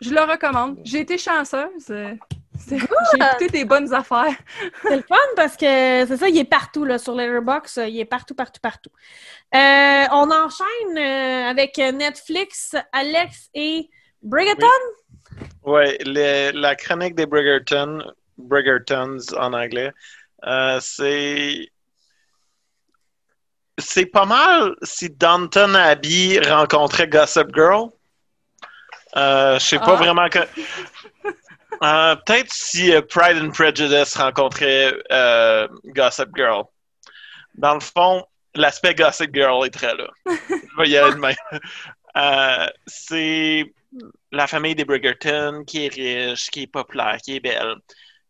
Je 0.01 0.11
le 0.11 0.21
recommande. 0.21 0.79
J'ai 0.85 1.01
été 1.01 1.19
chanceuse. 1.19 1.93
Euh, 2.55 2.59
c'est- 2.59 2.79
J'ai 2.79 3.25
écouté 3.27 3.49
des 3.49 3.65
bonnes 3.65 3.93
affaires. 3.93 4.35
C'est 4.83 4.97
le 4.97 5.03
fun 5.03 5.17
parce 5.37 5.57
que 5.57 6.07
c'est 6.07 6.17
ça, 6.17 6.29
il 6.29 6.39
est 6.39 6.45
partout 6.45 6.85
là, 6.85 6.99
sur 6.99 7.15
Letterboxd, 7.15 7.85
il 7.89 7.99
est 8.01 8.05
partout, 8.05 8.35
partout, 8.35 8.61
partout. 8.61 8.91
Euh, 9.55 10.05
on 10.13 10.31
enchaîne 10.31 10.97
euh, 10.99 11.51
avec 11.51 11.77
Netflix, 11.79 12.75
Alex 12.93 13.49
et 13.55 13.89
Brigaton. 14.23 14.67
Ouais, 15.65 15.99
le- 16.05 16.53
la 16.53 16.77
chronique 16.77 17.15
des 17.15 17.27
Bridgerton, 17.27 18.03
Bridgertons 18.39 19.19
en 19.37 19.53
anglais, 19.53 19.93
euh, 20.47 20.79
c'est. 20.81 21.69
C'est 23.79 24.07
pas 24.07 24.25
mal 24.25 24.77
si 24.85 25.11
Downton 25.11 25.75
Abbey 25.75 26.39
rencontrait 26.49 27.09
Gossip 27.09 27.49
Girl. 27.53 27.89
Euh, 29.17 29.59
je 29.59 29.65
sais 29.65 29.79
pas 29.79 29.95
Ah. 29.95 29.97
vraiment 29.97 30.29
que. 30.29 30.39
Euh, 31.83 32.17
Peut-être 32.17 32.53
si 32.53 32.93
euh, 32.93 33.03
Pride 33.03 33.43
and 33.43 33.51
Prejudice 33.51 34.17
rencontrait 34.17 34.95
euh, 35.11 35.69
Gossip 35.87 36.29
Girl. 36.37 36.65
Dans 37.55 37.75
le 37.75 37.81
fond, 37.81 38.25
l'aspect 38.55 38.95
Gossip 38.95 39.35
Girl 39.35 39.67
est 39.67 39.71
très 39.71 39.95
là. 39.95 40.09
Je 40.27 40.77
vais 40.79 40.89
y 40.89 40.97
aller 40.97 41.15
de 41.15 41.21
c'est 42.87 43.65
la 44.31 44.47
famille 44.47 44.75
des 44.75 44.85
Bridgerton 44.85 45.65
qui 45.67 45.87
est 45.87 45.95
riche, 45.95 46.51
qui 46.51 46.63
est 46.63 46.67
populaire, 46.67 47.19
qui 47.23 47.37
est 47.37 47.41
belle. 47.41 47.77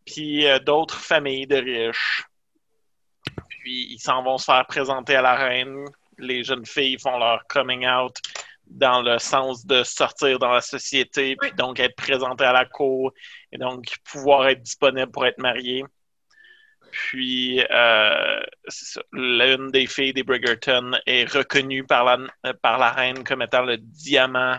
Puis 0.06 0.46
d'autres 0.64 0.98
familles 0.98 1.46
de 1.46 1.56
riches. 1.56 2.24
Puis 3.48 3.88
ils 3.92 3.98
s'en 3.98 4.22
vont 4.22 4.38
se 4.38 4.44
faire 4.44 4.66
présenter 4.66 5.16
à 5.16 5.22
la 5.22 5.34
reine 5.34 5.86
les 6.18 6.44
jeunes 6.44 6.66
filles 6.66 6.98
font 6.98 7.18
leur 7.18 7.46
coming 7.48 7.86
out 7.86 8.16
dans 8.66 9.02
le 9.02 9.18
sens 9.18 9.66
de 9.66 9.83
sortir 9.83 10.38
dans 10.38 10.52
la 10.52 10.61
société, 10.61 11.37
puis 11.37 11.52
donc 11.52 11.78
être 11.80 11.97
présentées 11.97 12.44
à 12.44 12.52
la 12.52 12.64
cour, 12.64 13.12
et 13.52 13.59
donc 13.59 13.85
pouvoir 14.04 14.49
être 14.49 14.62
disponible 14.62 15.11
pour 15.11 15.26
être 15.26 15.38
mariées. 15.38 15.85
Puis, 16.90 17.61
euh, 17.71 18.40
l'une 19.12 19.71
des 19.73 19.87
filles 19.87 20.12
des 20.12 20.23
Bridgerton 20.23 20.92
est 21.06 21.25
reconnue 21.25 21.85
par 21.85 22.04
la, 22.04 22.54
par 22.62 22.78
la 22.78 22.90
reine 22.90 23.25
comme 23.25 23.42
étant 23.42 23.62
le 23.62 23.78
diamant 23.78 24.59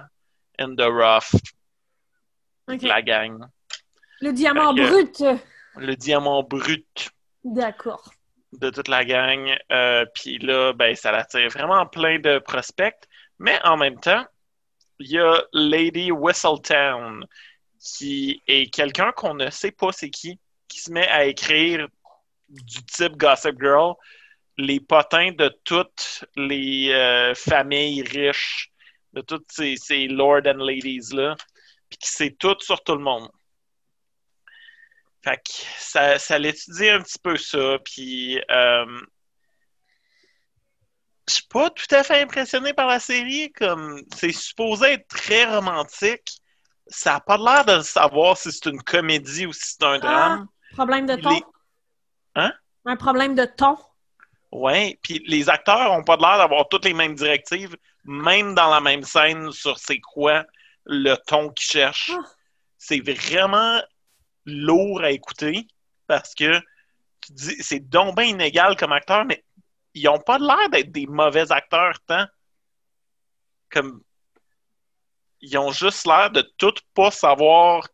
in 0.60 0.76
the 0.76 0.82
rough 0.82 1.32
de 2.68 2.88
la 2.88 3.02
gang. 3.02 3.46
Le 4.22 4.32
diamant 4.32 4.74
brut. 4.74 5.24
Le 5.78 5.96
diamant 5.96 6.44
brut. 6.44 7.10
D'accord. 7.44 8.12
De 8.54 8.70
toute 8.70 8.88
la 8.88 9.06
gang. 9.06 9.56
Euh, 9.72 10.06
puis 10.14 10.38
là, 10.40 10.74
ben, 10.74 10.96
ça 10.96 11.12
attire 11.12 11.50
vraiment 11.50 11.86
plein 11.86 12.20
de 12.20 12.40
prospects. 12.40 13.08
Mais 13.40 13.60
en 13.64 13.78
même 13.78 14.00
temps, 14.00 14.26
il 15.00 15.12
y 15.12 15.20
a 15.20 15.44
Lady 15.54 16.12
Whistletown, 16.12 17.26
qui 17.80 18.42
est 18.48 18.74
quelqu'un 18.74 19.12
qu'on 19.12 19.34
ne 19.34 19.50
sait 19.50 19.72
pas 19.72 19.92
c'est 19.92 20.10
qui, 20.10 20.40
qui 20.68 20.80
se 20.80 20.92
met 20.92 21.08
à 21.10 21.26
écrire 21.26 21.88
du 22.50 22.84
type 22.86 23.18
Gossip 23.18 23.60
Girl 23.60 23.96
les 24.58 24.80
potins 24.80 25.32
de 25.32 25.50
toutes 25.64 26.24
les 26.36 26.90
euh, 26.92 27.36
familles 27.36 28.04
riches, 28.04 28.72
de 29.14 29.22
toutes 29.22 29.52
ces, 29.52 30.08
lords 30.08 30.46
and 30.46 30.64
ladies-là, 30.64 31.36
puis 31.90 31.98
qui 31.98 32.10
sait 32.10 32.32
tout 32.32 32.56
sur 32.60 32.84
tout 32.84 32.96
le 32.96 33.02
monde. 33.02 33.30
Fait 35.24 35.38
que 35.38 35.52
ça, 35.78 36.20
ça 36.20 36.38
l'étudie 36.38 36.90
un 36.90 37.02
petit 37.02 37.20
peu 37.20 37.36
ça, 37.38 37.78
puis 37.84 38.40
euh, 38.50 39.02
je 41.28 41.36
suis 41.36 41.48
pas 41.48 41.70
tout 41.70 41.88
à 41.92 42.04
fait 42.04 42.22
impressionné 42.22 42.74
par 42.74 42.88
la 42.88 43.00
série, 43.00 43.52
comme 43.54 44.02
c'est 44.16 44.32
supposé 44.32 44.94
être 44.94 45.08
très 45.08 45.46
romantique. 45.46 46.42
Ça 46.88 47.14
n'a 47.14 47.20
pas 47.20 47.38
l'air 47.38 47.66
de 47.66 47.82
savoir 47.82 48.38
si 48.38 48.52
c'est 48.52 48.70
une 48.70 48.82
comédie 48.82 49.48
ou 49.48 49.54
si 49.54 49.74
c'est 49.74 49.84
un 49.84 49.98
drame. 49.98 50.48
Ah, 50.48 50.74
problème 50.74 51.08
de 51.08 51.16
ton? 51.16 51.42
Hein? 52.36 52.54
Un 52.86 52.96
problème 52.96 53.34
de 53.34 53.46
ton? 53.46 53.76
Ouais, 54.52 55.00
puis 55.02 55.24
les 55.26 55.50
acteurs 55.50 55.92
ont 55.92 56.04
pas 56.04 56.18
l'air 56.18 56.38
d'avoir 56.38 56.68
toutes 56.70 56.86
les 56.86 56.94
mêmes 56.94 57.16
directives, 57.16 57.76
même 58.04 58.54
dans 58.54 58.70
la 58.70 58.80
même 58.80 59.04
scène 59.04 59.52
sur 59.52 59.80
c'est 59.80 60.00
quoi 60.00 60.46
le 60.86 61.16
ton 61.26 61.50
qu'ils 61.50 61.72
cherchent. 61.72 62.12
Ah. 62.14 62.24
C'est 62.78 63.00
vraiment 63.00 63.82
lourd 64.46 65.02
à 65.02 65.10
écouter 65.10 65.68
parce 66.06 66.36
que 66.36 66.60
tu 67.22 67.34
dis 67.34 67.56
c'est 67.60 67.80
donc 67.90 68.16
bien 68.16 68.26
inégal 68.26 68.78
comme 68.78 68.92
acteur, 68.92 69.26
mais 69.26 69.44
ils 69.96 70.08
ont 70.10 70.20
pas 70.20 70.38
l'air 70.38 70.70
d'être 70.70 70.92
des 70.92 71.08
mauvais 71.08 71.52
acteurs 71.52 72.00
tant. 72.06 72.26
Comme 73.72 74.04
ils 75.42 75.58
ont 75.58 75.72
juste 75.72 76.06
l'air 76.06 76.30
de 76.30 76.42
tout 76.58 76.74
pas 76.94 77.12
savoir 77.12 77.88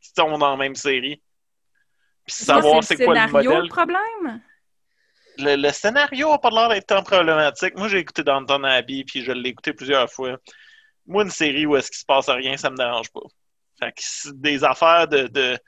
qu'ils 0.00 0.12
sont 0.16 0.38
dans 0.38 0.50
la 0.50 0.56
même 0.56 0.76
série. 0.76 1.20
Puis 2.26 2.36
savoir 2.36 2.82
c'est 2.84 2.96
quoi 2.96 3.14
le 3.14 3.32
modèle. 3.32 3.62
le 3.62 3.68
problème? 3.68 4.42
Le, 5.38 5.56
le, 5.56 5.70
scénario 5.70 6.32
a 6.32 6.40
pas 6.40 6.50
l'air 6.50 6.68
d'être 6.68 6.86
tant 6.86 7.02
problématique. 7.02 7.76
Moi, 7.76 7.88
j'ai 7.88 7.98
écouté 7.98 8.24
Downton 8.24 8.64
Abbey, 8.64 9.04
puis 9.04 9.22
je 9.22 9.32
l'ai 9.32 9.50
écouté 9.50 9.72
plusieurs 9.72 10.10
fois. 10.10 10.36
Moi, 11.06 11.22
une 11.24 11.30
série 11.30 11.64
où 11.64 11.76
est-ce 11.76 11.90
qu'il 11.90 12.00
se 12.00 12.04
passe 12.04 12.28
rien, 12.28 12.56
ça 12.56 12.70
me 12.70 12.76
dérange 12.76 13.10
pas. 13.10 13.20
Fait 13.78 13.92
que 13.92 14.30
des 14.32 14.64
affaires 14.64 15.06
de, 15.06 15.28
de 15.28 15.58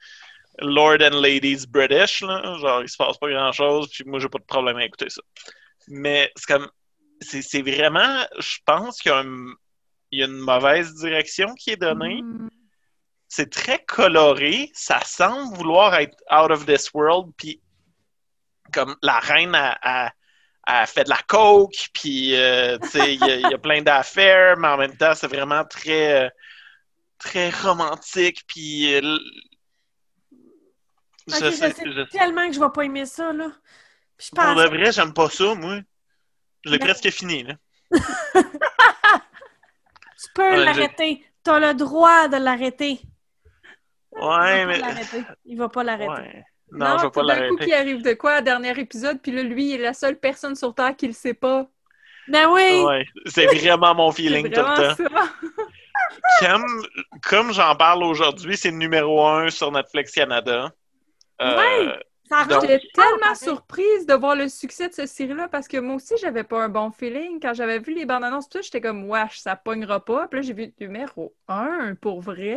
Lord 0.59 0.99
and 1.01 1.21
Ladies 1.21 1.67
British, 1.69 2.21
là, 2.23 2.59
genre, 2.59 2.83
il 2.83 2.89
se 2.89 2.97
passe 2.97 3.17
pas 3.17 3.31
grand-chose, 3.31 3.89
puis 3.91 4.05
moi, 4.05 4.19
j'ai 4.19 4.29
pas 4.29 4.39
de 4.39 4.45
problème 4.45 4.77
à 4.77 4.85
écouter 4.85 5.09
ça. 5.09 5.23
Mais 5.91 6.33
c'est 6.37 6.47
comme, 6.47 6.71
c'est 7.21 7.63
vraiment, 7.63 8.25
je 8.39 8.59
pense 8.65 9.01
qu'il 9.01 9.13
y, 9.13 9.15
a 9.15 9.25
y 10.13 10.23
a 10.23 10.27
une 10.27 10.39
mauvaise 10.39 10.95
direction 10.95 11.55
qui 11.55 11.71
est 11.71 11.77
donnée. 11.77 12.23
Mm. 12.23 12.49
C'est 13.29 13.51
très 13.51 13.85
coloré, 13.85 14.71
ça 14.75 15.01
semble 15.05 15.57
vouloir 15.57 15.95
être 15.95 16.17
out 16.33 16.51
of 16.51 16.67
this 16.67 16.93
world, 16.93 17.33
puis 17.37 17.61
comme 18.73 18.97
la 19.03 19.21
reine 19.21 19.55
a, 19.55 20.13
a, 20.67 20.87
fait 20.87 21.05
de 21.05 21.11
la 21.11 21.21
coke, 21.27 21.91
puis 21.93 22.35
euh, 22.37 22.79
il 22.95 23.25
y, 23.25 23.49
y, 23.49 23.55
a 23.55 23.59
plein 23.59 23.83
d'affaires, 23.83 24.57
mais 24.57 24.69
en 24.69 24.77
même 24.77 24.97
temps, 24.97 25.15
c'est 25.15 25.29
vraiment 25.29 25.65
très, 25.65 26.25
euh, 26.25 26.29
très 27.19 27.51
romantique, 27.51 28.45
puis. 28.47 28.95
Euh, 28.95 29.19
je, 31.29 31.37
okay, 31.37 31.53
sais, 31.53 31.75
je, 31.85 32.05
sais, 32.05 32.07
tellement 32.19 32.49
que 32.49 32.55
je 32.55 32.61
vais 32.61 32.71
pas 32.75 32.83
aimer 32.83 33.07
ça, 33.07 33.33
là. 33.33 33.53
Je 34.21 34.29
pense... 34.31 34.45
Pour 34.45 34.63
de 34.63 34.69
vrai, 34.69 34.93
j'aime 34.93 35.13
pas 35.13 35.29
ça, 35.31 35.55
moi. 35.55 35.79
Je 36.65 36.71
l'ai 36.71 36.79
mais... 36.79 36.85
presque 36.85 37.11
fini, 37.11 37.43
là. 37.43 37.55
tu 37.93 38.01
peux 40.35 40.43
ouais, 40.43 40.65
l'arrêter. 40.65 41.23
Je... 41.23 41.27
Tu 41.45 41.51
as 41.51 41.59
le 41.59 41.75
droit 41.75 42.29
de 42.29 42.37
l'arrêter. 42.37 43.01
Ouais, 44.13 44.67
mais. 44.67 44.81
Il 45.45 45.59
va 45.59 45.69
pas 45.69 45.83
l'arrêter. 45.83 46.13
Ouais. 46.13 46.45
Non, 46.73 46.91
non, 46.91 46.99
je 46.99 47.05
vais 47.05 47.11
pas 47.11 47.23
l'arrêter. 47.23 47.49
coup 47.49 47.57
qui 47.57 47.73
arrive 47.73 48.03
de 48.03 48.13
quoi, 48.13 48.43
dernier 48.43 48.79
épisode, 48.79 49.21
puis 49.21 49.33
là, 49.33 49.43
lui, 49.43 49.71
il 49.71 49.81
est 49.81 49.85
la 49.85 49.95
seule 49.95 50.19
personne 50.19 50.55
sur 50.55 50.75
Terre 50.75 50.95
qui 50.95 51.07
le 51.07 51.13
sait 51.13 51.35
pas. 51.35 51.67
Ben 52.29 52.49
oui! 52.49 52.83
Ouais, 52.85 53.07
c'est 53.27 53.47
vraiment 53.47 53.95
mon 53.95 54.13
feeling 54.13 54.51
tout 54.51 54.61
le 54.61 54.95
temps. 54.95 55.03
Comme, 56.41 56.65
comme 57.23 57.53
j'en 57.53 57.77
parle 57.77 58.03
aujourd'hui, 58.03 58.57
c'est 58.57 58.71
le 58.71 58.77
numéro 58.77 59.25
un 59.25 59.49
sur 59.49 59.71
Netflix 59.71 60.13
Canada. 60.13 60.73
Euh, 61.41 61.57
ouais! 61.57 62.03
J'étais 62.49 62.81
tellement 62.95 63.35
surprise 63.35 64.07
de 64.07 64.15
voir 64.15 64.37
le 64.37 64.49
succès 64.49 64.89
de 64.89 64.95
cette 64.95 65.09
série-là 65.09 65.49
parce 65.49 65.67
que 65.69 65.79
moi 65.79 65.97
aussi, 65.97 66.15
j'avais 66.21 66.45
pas 66.45 66.63
un 66.63 66.69
bon 66.69 66.91
feeling. 66.93 67.41
Quand 67.41 67.55
j'avais 67.55 67.79
vu 67.81 67.95
les 67.95 68.07
bandes 68.07 68.25
annonces, 68.25 68.49
tout, 68.49 68.63
j'étais 68.63 68.81
comme, 68.81 69.09
wesh, 69.09 69.41
ça 69.41 69.57
pognera 69.57 70.05
pas. 70.05 70.29
Puis 70.29 70.41
là, 70.41 70.43
j'ai 70.47 70.53
vu 70.55 70.73
numéro 70.81 71.35
un, 71.49 71.95
pour 71.97 72.21
vrai. 72.21 72.57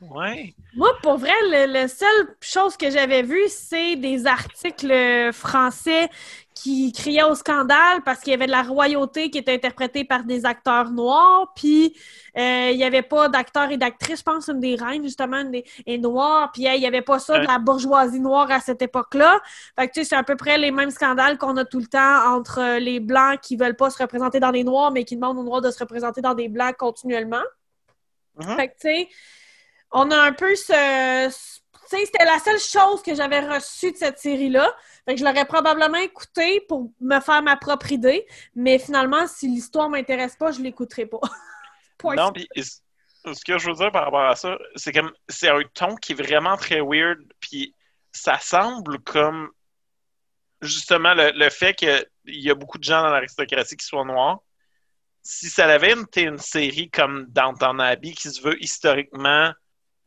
Ouais. 0.00 0.54
Moi, 0.74 0.90
pour 1.02 1.16
vrai, 1.16 1.32
le 1.42 1.88
seule 1.88 2.36
chose 2.40 2.76
que 2.76 2.90
j'avais 2.90 3.22
vu, 3.22 3.40
c'est 3.48 3.96
des 3.96 4.26
articles 4.26 5.32
français 5.32 6.10
qui 6.56 6.90
criaient 6.90 7.22
au 7.22 7.34
scandale 7.34 8.02
parce 8.02 8.20
qu'il 8.20 8.30
y 8.30 8.34
avait 8.34 8.46
de 8.46 8.50
la 8.50 8.62
royauté 8.62 9.30
qui 9.30 9.36
était 9.38 9.52
interprétée 9.54 10.04
par 10.04 10.24
des 10.24 10.46
acteurs 10.46 10.90
noirs, 10.90 11.52
puis 11.54 11.94
euh, 12.36 12.70
il 12.72 12.76
n'y 12.78 12.84
avait 12.84 13.02
pas 13.02 13.28
d'acteurs 13.28 13.70
et 13.70 13.76
d'actrices, 13.76 14.20
je 14.20 14.24
pense, 14.24 14.48
une 14.48 14.58
des 14.58 14.74
reines, 14.74 15.04
justement, 15.04 15.36
une 15.42 15.50
des, 15.50 15.64
est 15.86 15.98
noire, 15.98 16.50
puis 16.52 16.62
il 16.64 16.80
n'y 16.80 16.86
avait 16.86 17.02
pas 17.02 17.18
ça 17.18 17.38
de 17.38 17.46
la 17.46 17.58
bourgeoisie 17.58 18.20
noire 18.20 18.50
à 18.50 18.60
cette 18.60 18.80
époque-là. 18.80 19.38
Fait 19.78 19.86
que, 19.86 19.92
tu 19.92 20.00
sais, 20.00 20.10
c'est 20.10 20.16
à 20.16 20.22
peu 20.22 20.34
près 20.34 20.56
les 20.56 20.70
mêmes 20.70 20.90
scandales 20.90 21.36
qu'on 21.36 21.56
a 21.58 21.66
tout 21.66 21.78
le 21.78 21.86
temps 21.86 22.34
entre 22.34 22.78
les 22.78 23.00
Blancs 23.00 23.38
qui 23.42 23.56
veulent 23.56 23.76
pas 23.76 23.90
se 23.90 24.02
représenter 24.02 24.40
dans 24.40 24.50
les 24.50 24.64
Noirs, 24.64 24.92
mais 24.92 25.04
qui 25.04 25.16
demandent 25.16 25.38
aux 25.38 25.44
Noirs 25.44 25.60
de 25.60 25.70
se 25.70 25.78
représenter 25.78 26.22
dans 26.22 26.34
des 26.34 26.48
Blancs 26.48 26.74
continuellement. 26.76 27.44
Mm 28.36 28.44
-hmm. 28.44 28.56
Fait 28.56 28.68
que, 28.68 28.72
tu 28.72 28.88
sais, 28.88 29.08
on 29.92 30.10
a 30.10 30.18
un 30.18 30.32
peu 30.32 30.54
ce. 30.54 31.28
Tu 31.88 31.96
sais, 31.96 32.04
c'était 32.06 32.24
la 32.24 32.38
seule 32.40 32.58
chose 32.58 33.02
que 33.02 33.14
j'avais 33.14 33.40
reçue 33.40 33.92
de 33.92 33.96
cette 33.96 34.18
série-là. 34.18 34.74
Fait 35.04 35.14
que 35.14 35.20
je 35.20 35.24
l'aurais 35.24 35.44
probablement 35.44 35.98
écouté 35.98 36.60
pour 36.62 36.90
me 37.00 37.20
faire 37.20 37.42
ma 37.42 37.56
propre 37.56 37.92
idée. 37.92 38.26
Mais 38.56 38.78
finalement, 38.78 39.26
si 39.28 39.46
l'histoire 39.46 39.88
m'intéresse 39.88 40.34
pas, 40.34 40.50
je 40.50 40.60
l'écouterai 40.60 41.06
pas. 41.06 41.20
non, 42.16 42.32
puis 42.32 42.48
ce 42.56 43.44
que 43.44 43.58
je 43.58 43.68
veux 43.68 43.74
dire 43.74 43.92
par 43.92 44.04
rapport 44.04 44.28
à 44.28 44.34
ça, 44.34 44.58
c'est 44.74 44.92
comme 44.92 45.12
c'est 45.28 45.48
un 45.48 45.62
ton 45.74 45.94
qui 45.94 46.12
est 46.12 46.16
vraiment 46.20 46.56
très 46.56 46.80
weird. 46.80 47.20
Puis 47.40 47.72
ça 48.12 48.38
semble 48.40 48.98
comme 49.00 49.50
justement 50.60 51.14
le, 51.14 51.30
le 51.36 51.50
fait 51.50 51.74
qu'il 51.74 52.04
y 52.26 52.50
a 52.50 52.54
beaucoup 52.54 52.78
de 52.78 52.84
gens 52.84 53.02
dans 53.02 53.10
l'aristocratie 53.10 53.76
qui 53.76 53.86
soient 53.86 54.04
noirs. 54.04 54.40
Si 55.22 55.48
ça 55.48 55.66
avait 55.66 55.92
été 55.92 56.22
une 56.22 56.38
série 56.38 56.90
comme 56.90 57.26
Downton 57.26 57.80
Abbey 57.80 58.12
qui 58.12 58.30
se 58.30 58.40
veut 58.40 58.60
historiquement 58.62 59.52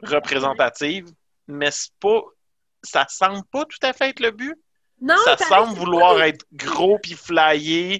représentative, 0.01 1.07
mais 1.47 1.71
c'est 1.71 1.93
pas. 1.99 2.21
Ça 2.83 3.05
semble 3.09 3.43
pas 3.51 3.65
tout 3.65 3.79
à 3.81 3.93
fait 3.93 4.09
être 4.09 4.19
le 4.21 4.31
but. 4.31 4.55
Non, 5.01 5.15
ça 5.25 5.37
semble 5.37 5.77
vouloir 5.77 6.15
pas... 6.15 6.27
être 6.29 6.45
gros 6.53 6.97
puis 6.99 7.13
flyer, 7.13 7.99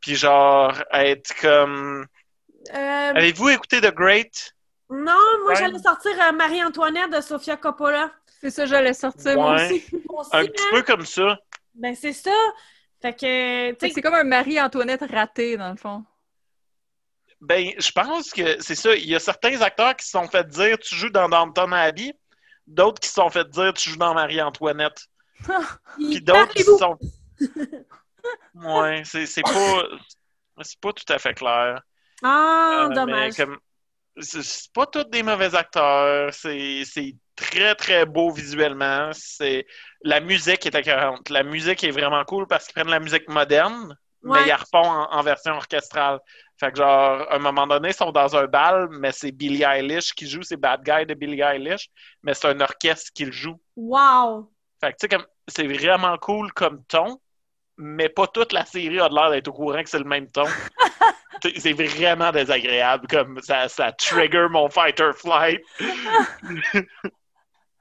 puis 0.00 0.14
genre 0.14 0.74
être 0.92 1.34
comme. 1.40 2.06
Euh... 2.74 3.12
Avez-vous 3.14 3.50
écouté 3.50 3.80
The 3.80 3.94
Great? 3.94 4.54
Non, 4.90 5.18
moi 5.44 5.54
j'allais 5.54 5.78
sortir 5.78 6.12
euh, 6.20 6.32
Marie-Antoinette 6.32 7.10
de 7.10 7.20
Sofia 7.20 7.56
Coppola. 7.56 8.12
C'est 8.40 8.50
ça, 8.50 8.66
j'allais 8.66 8.94
sortir 8.94 9.38
ouais. 9.38 9.84
moi 10.08 10.20
aussi. 10.20 10.30
Un 10.32 10.44
petit 10.44 10.64
peu 10.70 10.82
comme 10.82 11.06
ça. 11.06 11.38
Ben 11.74 11.94
c'est 11.94 12.12
ça. 12.12 12.30
Fait 13.00 13.14
que. 13.14 13.88
C'est 13.88 14.02
comme 14.02 14.14
un 14.14 14.24
Marie-Antoinette 14.24 15.04
raté, 15.10 15.56
dans 15.56 15.70
le 15.70 15.76
fond. 15.76 16.04
Ben, 17.44 17.72
je 17.78 17.92
pense 17.92 18.30
que 18.30 18.60
c'est 18.60 18.74
ça. 18.74 18.94
Il 18.94 19.06
y 19.06 19.14
a 19.14 19.20
certains 19.20 19.60
acteurs 19.60 19.94
qui 19.96 20.06
se 20.06 20.12
sont 20.12 20.26
fait 20.28 20.46
dire 20.48 20.78
tu 20.78 20.94
joues 20.94 21.10
dans 21.10 21.28
Downton 21.28 21.72
Abbey, 21.74 22.14
d'autres 22.66 23.00
qui 23.00 23.08
se 23.08 23.14
sont 23.14 23.28
fait 23.28 23.48
dire 23.50 23.74
tu 23.74 23.90
joues 23.90 23.98
dans 23.98 24.14
Marie-Antoinette. 24.14 25.06
Puis 25.96 26.22
d'autres 26.22 26.54
qui 26.54 26.62
se 26.62 26.76
sont. 26.78 26.98
ouais, 28.54 29.02
c'est 29.04 29.42
pas. 29.42 29.82
C'est 30.62 30.80
pas 30.80 30.92
tout 30.92 31.12
à 31.12 31.18
fait 31.18 31.34
clair. 31.34 31.82
Ah, 32.22 32.86
euh, 32.88 32.94
dommage. 32.94 33.34
C'est 34.20 34.72
pas 34.72 34.86
tous 34.86 35.04
des 35.04 35.22
mauvais 35.22 35.54
acteurs. 35.54 36.32
C'est 36.32 36.84
très, 37.36 37.74
très 37.74 38.06
beau 38.06 38.30
visuellement. 38.30 39.10
C'est 39.12 39.66
La 40.02 40.20
musique 40.20 40.64
est 40.64 40.74
accueillante. 40.74 41.28
La 41.28 41.42
musique 41.42 41.84
est 41.84 41.90
vraiment 41.90 42.24
cool 42.24 42.46
parce 42.46 42.64
qu'ils 42.66 42.74
prennent 42.74 42.90
la 42.90 43.00
musique 43.00 43.28
moderne 43.28 43.98
mais 44.32 44.40
ils 44.48 44.52
refont 44.54 44.88
en, 44.88 45.12
en 45.12 45.22
version 45.22 45.54
orchestrale. 45.54 46.18
Fait 46.58 46.70
que 46.70 46.78
genre, 46.78 47.22
à 47.30 47.34
un 47.34 47.38
moment 47.38 47.66
donné, 47.66 47.88
ils 47.90 47.94
sont 47.94 48.12
dans 48.12 48.36
un 48.36 48.46
bal, 48.46 48.88
mais 48.90 49.12
c'est 49.12 49.32
Billie 49.32 49.64
Eilish 49.64 50.12
qui 50.14 50.28
joue, 50.28 50.42
c'est 50.42 50.56
Bad 50.56 50.82
Guy 50.84 51.06
de 51.06 51.14
Billie 51.14 51.40
Eilish, 51.42 51.88
mais 52.22 52.34
c'est 52.34 52.48
un 52.48 52.60
orchestre 52.60 53.10
qui 53.14 53.24
le 53.24 53.32
joue. 53.32 53.60
Wow! 53.76 54.50
Fait 54.80 54.92
que 54.92 54.96
tu 54.96 54.98
sais, 55.02 55.08
comme, 55.08 55.26
c'est 55.48 55.66
vraiment 55.66 56.16
cool 56.18 56.52
comme 56.52 56.84
ton, 56.84 57.20
mais 57.76 58.08
pas 58.08 58.26
toute 58.28 58.52
la 58.52 58.64
série 58.64 59.00
a 59.00 59.08
l'air 59.08 59.30
d'être 59.30 59.48
au 59.48 59.52
courant 59.52 59.82
que 59.82 59.90
c'est 59.90 59.98
le 59.98 60.04
même 60.04 60.30
ton. 60.30 60.44
C'est- 61.42 61.58
c'est 61.60 61.72
vraiment 61.72 62.30
désagréable, 62.32 63.06
comme 63.08 63.40
ça, 63.42 63.68
ça 63.68 63.92
trigger 63.92 64.46
mon 64.50 64.70
fight 64.70 64.98
or 65.00 65.14
flight. 65.14 65.60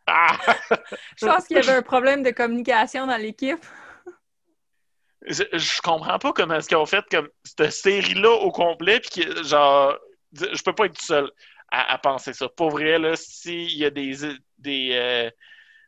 ah! 0.08 0.38
Je 1.18 1.26
pense 1.26 1.48
qu'il 1.48 1.58
y 1.58 1.60
avait 1.60 1.78
un 1.78 1.82
problème 1.82 2.24
de 2.24 2.32
communication 2.32 3.08
dans 3.08 3.16
l'équipe. 3.16 3.64
Je, 5.28 5.44
je 5.54 5.82
comprends 5.82 6.20
pas 6.20 6.34
comment 6.34 6.56
est-ce 6.56 6.68
qu'ils 6.68 6.78
ont 6.78 6.86
fait 6.86 7.06
comme 7.12 7.30
cette 7.44 7.72
série-là 7.72 8.32
au 8.32 8.52
complet, 8.52 9.00
puis 9.00 9.24
que, 9.24 9.44
genre, 9.44 9.98
je 10.34 10.62
peux 10.64 10.74
pas 10.74 10.86
être 10.86 10.98
tout 10.98 11.06
seul 11.06 11.32
à, 11.72 11.94
à 11.94 11.98
penser 11.98 12.34
ça. 12.34 12.48
Pour 12.50 12.72
vrai, 12.72 12.98
là, 13.00 13.16
s'il 13.16 13.76
y 13.78 13.86
a 13.86 13.90
des, 13.90 14.14
des, 14.58 14.90
euh, 14.94 15.30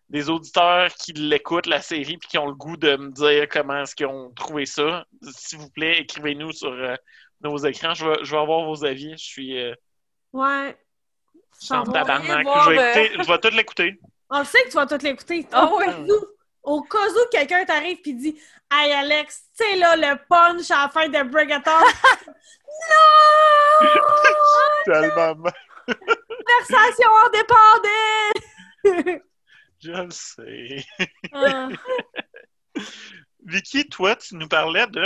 des 0.10 0.30
auditeurs 0.30 0.94
qui 0.94 1.14
l'écoutent, 1.14 1.66
la 1.68 1.82
série, 1.82 2.18
puis 2.18 2.30
qui 2.30 2.38
ont 2.38 2.48
le 2.48 2.54
goût 2.54 2.78
de 2.78 2.96
me 2.96 3.12
dire 3.12 3.48
comment 3.50 3.82
est-ce 3.82 3.96
qu'ils 3.96 4.06
ont 4.08 4.32
trouvé 4.32 4.66
ça, 4.66 5.06
s'il 5.32 5.60
vous 5.60 5.70
plaît, 5.70 6.00
écrivez-nous 6.00 6.52
sur 6.54 6.72
euh, 6.72 6.96
nos 7.42 7.58
écrans. 7.58 7.94
Je 7.94 8.08
vais, 8.08 8.18
je 8.24 8.32
vais 8.32 8.38
avoir 8.42 8.66
vos 8.66 8.86
avis. 8.86 9.12
Je 9.18 9.24
suis, 9.24 9.60
euh, 9.60 9.74
Ouais. 10.34 10.78
je 11.60 11.66
suis 11.66 11.74
en 11.74 11.82
On 11.82 11.84
va 11.92 11.94
tabarnak. 12.00 12.44
voir, 12.44 12.64
Je 12.66 12.70
vais, 12.76 13.06
écouter- 13.08 13.24
je 13.24 13.32
vais 13.32 13.40
tout 13.40 13.56
l'écouter. 13.56 14.00
On 14.30 14.44
sait 14.44 14.64
que 14.64 14.70
tu 14.70 14.76
vas 14.76 14.86
tout 14.88 14.98
l'écouter. 15.04 15.46
Ah 15.52 15.70
Au 16.66 16.82
cas 16.82 17.08
où 17.10 17.30
quelqu'un 17.32 17.64
t'arrive 17.66 18.00
et 18.06 18.14
dit 18.14 18.40
Hey 18.72 18.92
Alex, 18.94 19.44
tu 19.58 19.64
sais 19.66 19.76
là 19.78 19.96
le 19.96 20.18
punch 20.28 20.70
à 20.72 20.84
la 20.84 20.90
fin 20.90 21.08
de 21.08 21.24
Brigator. 21.30 21.84
non! 23.84 23.90
Tellement. 24.86 25.36
Conversation 25.88 27.10
en 27.12 27.30
dépendait! 27.30 29.22
Je 29.80 29.92
le 29.92 30.10
sais. 30.12 30.86
Ah. 31.34 31.70
Vicky, 33.46 33.88
toi, 33.88 34.16
tu 34.16 34.36
nous 34.36 34.48
parlais 34.48 34.88
de? 34.88 35.06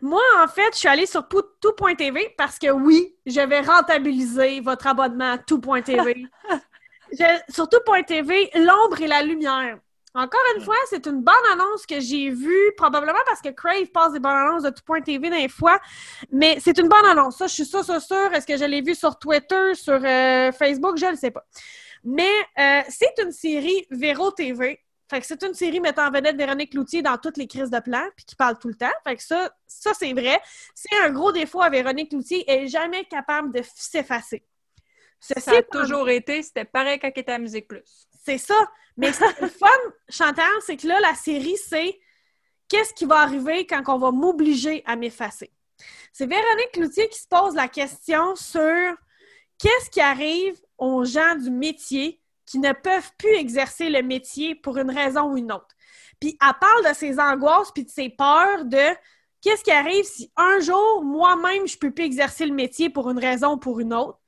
Moi, 0.00 0.22
en 0.42 0.48
fait, 0.48 0.72
je 0.72 0.78
suis 0.78 0.88
allée 0.88 1.06
sur 1.06 1.28
tout- 1.28 1.44
tout.tv 1.60 2.34
parce 2.36 2.58
que 2.58 2.70
oui, 2.70 3.14
je 3.24 3.40
vais 3.40 3.60
rentabiliser 3.60 4.60
votre 4.60 4.86
abonnement 4.88 5.32
à 5.32 5.38
tout.tv. 5.38 6.26
Je- 7.12 7.52
sur 7.52 7.68
tout.tv, 7.68 8.50
l'ombre 8.56 9.00
et 9.00 9.06
la 9.06 9.22
lumière. 9.22 9.78
Encore 10.16 10.40
une 10.56 10.62
fois, 10.62 10.76
c'est 10.88 11.04
une 11.06 11.20
bonne 11.20 11.34
annonce 11.52 11.84
que 11.84 12.00
j'ai 12.00 12.30
vue, 12.30 12.72
probablement 12.78 13.18
parce 13.26 13.42
que 13.42 13.50
Crave 13.50 13.88
passe 13.92 14.14
des 14.14 14.18
bonnes 14.18 14.32
annonces 14.32 14.62
de 14.62 14.70
tout.tv 14.70 15.28
des 15.28 15.48
fois, 15.50 15.78
mais 16.32 16.56
c'est 16.58 16.78
une 16.78 16.88
bonne 16.88 17.04
annonce. 17.04 17.36
Ça, 17.36 17.46
je 17.46 17.52
suis 17.52 17.66
sûre, 17.66 17.84
sûre, 17.84 18.00
sûre. 18.00 18.32
Est-ce 18.32 18.46
que 18.46 18.56
je 18.56 18.64
l'ai 18.64 18.80
vu 18.80 18.94
sur 18.94 19.18
Twitter, 19.18 19.74
sur 19.74 20.00
euh, 20.02 20.52
Facebook? 20.52 20.96
Je 20.96 21.04
ne 21.04 21.10
le 21.10 21.16
sais 21.18 21.30
pas. 21.30 21.44
Mais 22.02 22.30
euh, 22.58 22.80
c'est 22.88 23.12
une 23.22 23.30
série 23.30 23.86
Véro 23.90 24.30
TV. 24.30 24.80
Fait 25.10 25.20
que 25.20 25.26
c'est 25.26 25.42
une 25.42 25.52
série 25.52 25.80
mettant 25.80 26.06
en 26.06 26.10
vedette 26.10 26.36
Véronique 26.36 26.72
Loutier 26.72 27.02
dans 27.02 27.18
toutes 27.18 27.36
les 27.36 27.46
crises 27.46 27.70
de 27.70 27.78
plan, 27.78 28.02
puis 28.16 28.24
qui 28.24 28.36
parle 28.36 28.58
tout 28.58 28.68
le 28.68 28.74
temps. 28.74 28.92
Fait 29.06 29.16
que 29.16 29.22
ça, 29.22 29.50
ça 29.66 29.92
c'est 29.92 30.14
vrai. 30.14 30.40
C'est 30.74 30.96
un 31.04 31.10
gros 31.10 31.30
défaut 31.30 31.60
à 31.60 31.68
Véronique 31.68 32.14
Loutier. 32.14 32.42
Elle 32.48 32.64
est 32.64 32.68
jamais 32.68 33.04
capable 33.04 33.52
de 33.52 33.62
s'effacer. 33.74 34.42
Ceci 35.20 35.40
Ça 35.42 35.56
a 35.58 35.62
toujours 35.62 36.08
été, 36.08 36.42
c'était 36.42 36.64
pareil 36.64 36.98
quand 36.98 37.10
il 37.14 37.20
était 37.20 37.32
à 37.32 37.38
Musique 37.38 37.68
Plus. 37.68 38.08
C'est 38.26 38.38
ça. 38.38 38.70
Mais 38.96 39.12
ce 39.12 39.18
qui 39.18 39.24
est 39.24 39.40
le 39.40 39.48
fun, 39.60 39.66
Chantal, 40.08 40.46
c'est 40.60 40.76
que 40.76 40.88
là, 40.88 40.98
la 41.00 41.14
série, 41.14 41.56
c'est 41.56 41.98
qu'est-ce 42.68 42.92
qui 42.92 43.04
va 43.04 43.20
arriver 43.20 43.66
quand 43.66 43.82
on 43.86 43.98
va 43.98 44.10
m'obliger 44.10 44.82
à 44.84 44.96
m'effacer? 44.96 45.52
C'est 46.12 46.26
Véronique 46.26 46.72
Cloutier 46.72 47.08
qui 47.08 47.18
se 47.18 47.28
pose 47.28 47.54
la 47.54 47.68
question 47.68 48.34
sur 48.34 48.94
qu'est-ce 49.58 49.90
qui 49.90 50.00
arrive 50.00 50.58
aux 50.78 51.04
gens 51.04 51.36
du 51.36 51.50
métier 51.50 52.20
qui 52.46 52.58
ne 52.58 52.72
peuvent 52.72 53.10
plus 53.18 53.34
exercer 53.34 53.90
le 53.90 54.02
métier 54.02 54.54
pour 54.54 54.78
une 54.78 54.90
raison 54.90 55.32
ou 55.32 55.36
une 55.36 55.52
autre. 55.52 55.74
Puis 56.20 56.38
elle 56.40 56.54
parle 56.60 56.88
de 56.88 56.94
ses 56.94 57.18
angoisses 57.18 57.70
puis 57.72 57.84
de 57.84 57.90
ses 57.90 58.08
peurs 58.08 58.64
de 58.64 58.96
qu'est-ce 59.42 59.62
qui 59.62 59.72
arrive 59.72 60.04
si 60.04 60.32
un 60.36 60.60
jour, 60.60 61.04
moi-même, 61.04 61.66
je 61.66 61.76
peux 61.76 61.90
plus 61.90 62.04
exercer 62.04 62.46
le 62.46 62.54
métier 62.54 62.88
pour 62.88 63.10
une 63.10 63.18
raison 63.18 63.52
ou 63.52 63.56
pour 63.58 63.80
une 63.80 63.92
autre 63.92 64.18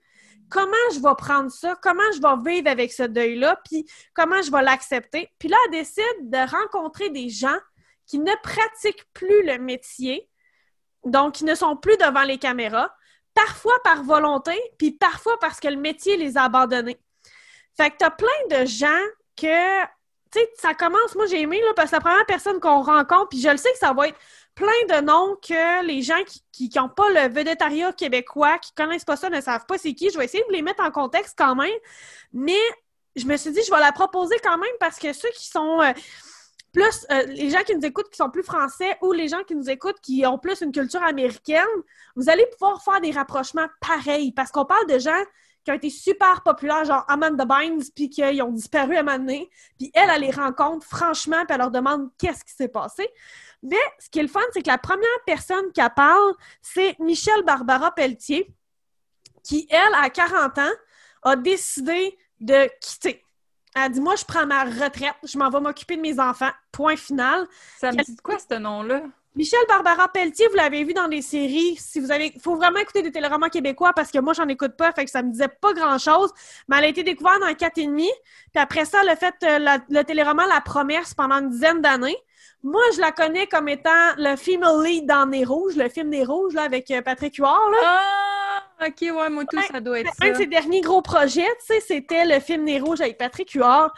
comment 0.51 0.73
je 0.93 1.01
vais 1.01 1.15
prendre 1.17 1.51
ça, 1.51 1.77
comment 1.83 2.11
je 2.15 2.21
vais 2.21 2.53
vivre 2.53 2.69
avec 2.69 2.93
ce 2.93 3.03
deuil-là, 3.03 3.61
puis 3.65 3.87
comment 4.15 4.43
je 4.43 4.51
vais 4.51 4.63
l'accepter? 4.63 5.31
Puis 5.39 5.49
là, 5.49 5.57
elle 5.67 5.73
décide 5.73 6.05
de 6.23 6.51
rencontrer 6.51 7.11
des 7.11 7.29
gens 7.29 7.59
qui 8.07 8.19
ne 8.19 8.33
pratiquent 8.43 9.05
plus 9.13 9.45
le 9.45 9.59
métier, 9.59 10.29
donc 11.05 11.35
qui 11.35 11.45
ne 11.45 11.55
sont 11.55 11.77
plus 11.77 11.97
devant 11.99 12.23
les 12.23 12.39
caméras, 12.39 12.95
parfois 13.35 13.77
par 13.85 14.03
volonté, 14.03 14.59
puis 14.79 14.93
parfois 14.93 15.39
parce 15.39 15.61
que 15.61 15.69
le 15.69 15.77
métier 15.77 16.17
les 16.17 16.37
a 16.37 16.45
abandonnés. 16.45 16.99
Fait 17.77 17.91
que 17.91 17.97
t'as 17.99 18.11
plein 18.11 18.27
de 18.51 18.67
gens 18.67 19.05
que, 19.37 19.83
tu 20.33 20.41
sais, 20.41 20.51
ça 20.57 20.75
commence, 20.75 21.15
moi 21.15 21.27
j'ai 21.27 21.43
aimé, 21.43 21.61
là, 21.61 21.73
parce 21.77 21.91
que 21.91 21.97
la 21.97 22.01
première 22.01 22.27
personne 22.27 22.59
qu'on 22.59 22.83
rencontre, 22.83 23.29
puis 23.29 23.41
je 23.41 23.49
le 23.49 23.57
sais 23.57 23.71
que 23.71 23.79
ça 23.79 23.93
va 23.93 24.09
être 24.09 24.19
plein 24.59 24.99
de 24.99 25.05
noms 25.05 25.37
que 25.37 25.85
les 25.87 26.03
gens 26.03 26.21
qui 26.51 26.69
n'ont 26.75 26.89
pas 26.89 27.09
le 27.11 27.33
védétariat 27.33 27.93
québécois, 27.93 28.59
qui 28.59 28.73
connaissent 28.75 29.05
pas 29.05 29.17
ça, 29.17 29.31
ne 29.31 29.41
savent 29.41 29.67
pas 29.67 29.79
c'est 29.79 29.95
qui. 29.95 30.11
Je 30.11 30.19
vais 30.19 30.25
essayer 30.25 30.43
de 30.49 30.53
les 30.53 30.63
mettre 30.63 30.83
en 30.83 30.91
contexte 30.91 31.37
quand 31.39 31.55
même. 31.55 31.71
Mais 32.33 32.59
je 33.15 33.25
me 33.25 33.37
suis 33.37 33.53
dit, 33.53 33.61
je 33.65 33.73
vais 33.73 33.79
la 33.79 33.93
proposer 33.93 34.35
quand 34.43 34.59
même 34.59 34.75
parce 34.81 34.99
que 34.99 35.13
ceux 35.13 35.29
qui 35.31 35.47
sont 35.47 35.81
euh, 35.81 35.93
plus, 36.73 37.07
euh, 37.13 37.23
les 37.27 37.51
gens 37.51 37.63
qui 37.63 37.77
nous 37.77 37.87
écoutent 37.87 38.11
qui 38.11 38.17
sont 38.17 38.31
plus 38.31 38.43
français 38.43 38.99
ou 39.01 39.13
les 39.13 39.29
gens 39.29 39.45
qui 39.45 39.55
nous 39.55 39.71
écoutent 39.71 40.01
qui 40.01 40.27
ont 40.27 40.39
plus 40.39 40.61
une 40.61 40.73
culture 40.73 41.05
américaine, 41.05 41.63
vous 42.17 42.29
allez 42.29 42.47
pouvoir 42.47 42.83
faire 42.83 43.01
des 43.01 43.13
rapprochements 43.13 43.69
pareils 43.81 44.33
parce 44.33 44.51
qu'on 44.51 44.65
parle 44.65 44.89
de 44.89 44.99
gens 44.99 45.23
qui 45.65 45.71
ont 45.71 45.75
été 45.75 45.91
super 45.91 46.43
populaires, 46.43 46.85
genre 46.85 47.05
Amanda 47.09 47.45
Bynes, 47.45 47.83
puis 47.95 48.09
qui 48.09 48.23
ont 48.43 48.53
disparu 48.53 48.97
à 48.97 49.01
un 49.01 49.03
moment 49.03 49.19
donné. 49.19 49.51
Puis 49.79 49.91
elle, 49.95 50.11
elle 50.11 50.23
les 50.23 50.31
rencontre 50.31 50.87
franchement, 50.87 51.45
puis 51.45 51.55
elle 51.55 51.59
leur 51.59 51.71
demande 51.71 52.09
qu'est-ce 52.19 52.45
qui 52.45 52.53
s'est 52.53 52.69
passé. 52.69 53.09
Mais 53.63 53.77
ce 53.99 54.09
qui 54.09 54.19
est 54.21 54.23
le 54.23 54.29
fun, 54.29 54.41
c'est 54.53 54.63
que 54.63 54.69
la 54.69 54.79
première 54.79 55.09
personne 55.27 55.73
qui 55.73 55.81
parle, 55.95 56.35
c'est 56.63 56.99
Michelle 57.01 57.43
Barbara 57.45 57.93
Pelletier, 57.93 58.55
qui, 59.43 59.67
elle, 59.71 59.95
à 60.01 60.11
40 60.11 60.59
ans, 60.59 60.73
a 61.23 61.37
décidé 61.37 62.17
de 62.41 62.69
quitter. 62.81 63.25
Elle 63.75 63.93
dit 63.93 64.01
Moi, 64.01 64.17
je 64.17 64.25
prends 64.25 64.47
ma 64.47 64.65
retraite, 64.65 65.15
je 65.25 65.39
m'en 65.39 65.51
vais 65.51 65.61
m'occuper 65.61 65.97
de 65.97 66.03
mes 66.03 66.19
enfants. 66.21 66.51
Point 66.73 66.97
final. 66.97 67.47
Ça 67.79 67.91
me 67.91 68.03
dit 68.03 68.15
de 68.15 68.21
quoi, 68.21 68.39
ce 68.39 68.55
nom-là? 68.55 69.03
Michelle 69.39 69.61
Barbara 69.69 70.09
Pelletier, 70.09 70.49
vous 70.49 70.57
l'avez 70.57 70.83
vu 70.83 70.93
dans 70.95 71.07
des 71.07 71.23
séries. 71.23 71.77
Si 71.79 72.01
vous 72.01 72.11
avez, 72.11 72.35
faut 72.43 72.57
vraiment 72.57 72.81
écouter 72.81 73.03
des 73.03 73.13
téléromans 73.13 73.49
québécois 73.49 73.93
parce 73.95 74.11
que 74.11 74.19
moi, 74.19 74.33
j'en 74.33 74.49
écoute 74.49 74.77
pas, 74.77 74.91
fait 74.93 75.05
que 75.05 75.11
ça 75.13 75.23
me 75.23 75.31
disait 75.31 75.47
pas 75.47 75.73
grand-chose. 75.73 76.33
Mais 76.67 76.79
elle 76.79 76.85
a 76.85 76.89
été 76.89 77.05
découverte 77.05 77.41
dans 77.41 77.55
4 77.55 77.79
et 77.79 77.87
demi. 77.87 78.11
Puis 78.53 78.61
après 78.61 78.85
ça, 78.85 78.99
elle 79.03 79.09
a 79.11 79.15
fait 79.17 79.35
euh, 79.45 79.59
la- 79.61 79.79
le 79.89 80.03
téléroman 80.03 80.45
La 80.49 80.61
Promesse 80.61 81.15
pendant 81.15 81.37
une 81.37 81.51
dizaine 81.51 81.81
d'années. 81.81 82.17
Moi, 82.65 82.83
je 82.97 83.01
la 83.01 83.13
connais 83.13 83.47
comme 83.47 83.69
étant 83.69 83.91
le 84.17 84.35
female 84.35 84.83
lead 84.85 85.07
dans 85.07 85.25
Nez 85.27 85.45
Rouge, 85.45 85.77
le 85.77 85.89
film 85.89 86.09
Nez 86.09 86.25
Rouge, 86.25 86.55
là, 86.55 86.63
avec 86.63 86.91
euh, 86.91 87.01
Patrick 87.01 87.37
Huard. 87.37 87.61
Ah! 87.85 88.05
Ok, 88.89 88.97
ouais, 89.03 89.29
moi 89.31 89.45
tout, 89.45 89.57
Ouais, 89.57 89.63
ça 89.71 89.81
doit 89.81 90.01
être 90.01 90.11
Un 90.21 90.29
de 90.31 90.33
ça. 90.33 90.39
ses 90.41 90.47
derniers 90.47 90.81
gros 90.81 91.01
projets, 91.03 91.47
tu 91.61 91.67
sais, 91.75 91.81
c'était 91.81 92.25
le 92.25 92.41
film 92.41 92.65
Nez 92.65 92.81
Rouge 92.81 93.01
avec 93.01 93.19
Patrick 93.19 93.53
Huard. 93.53 93.93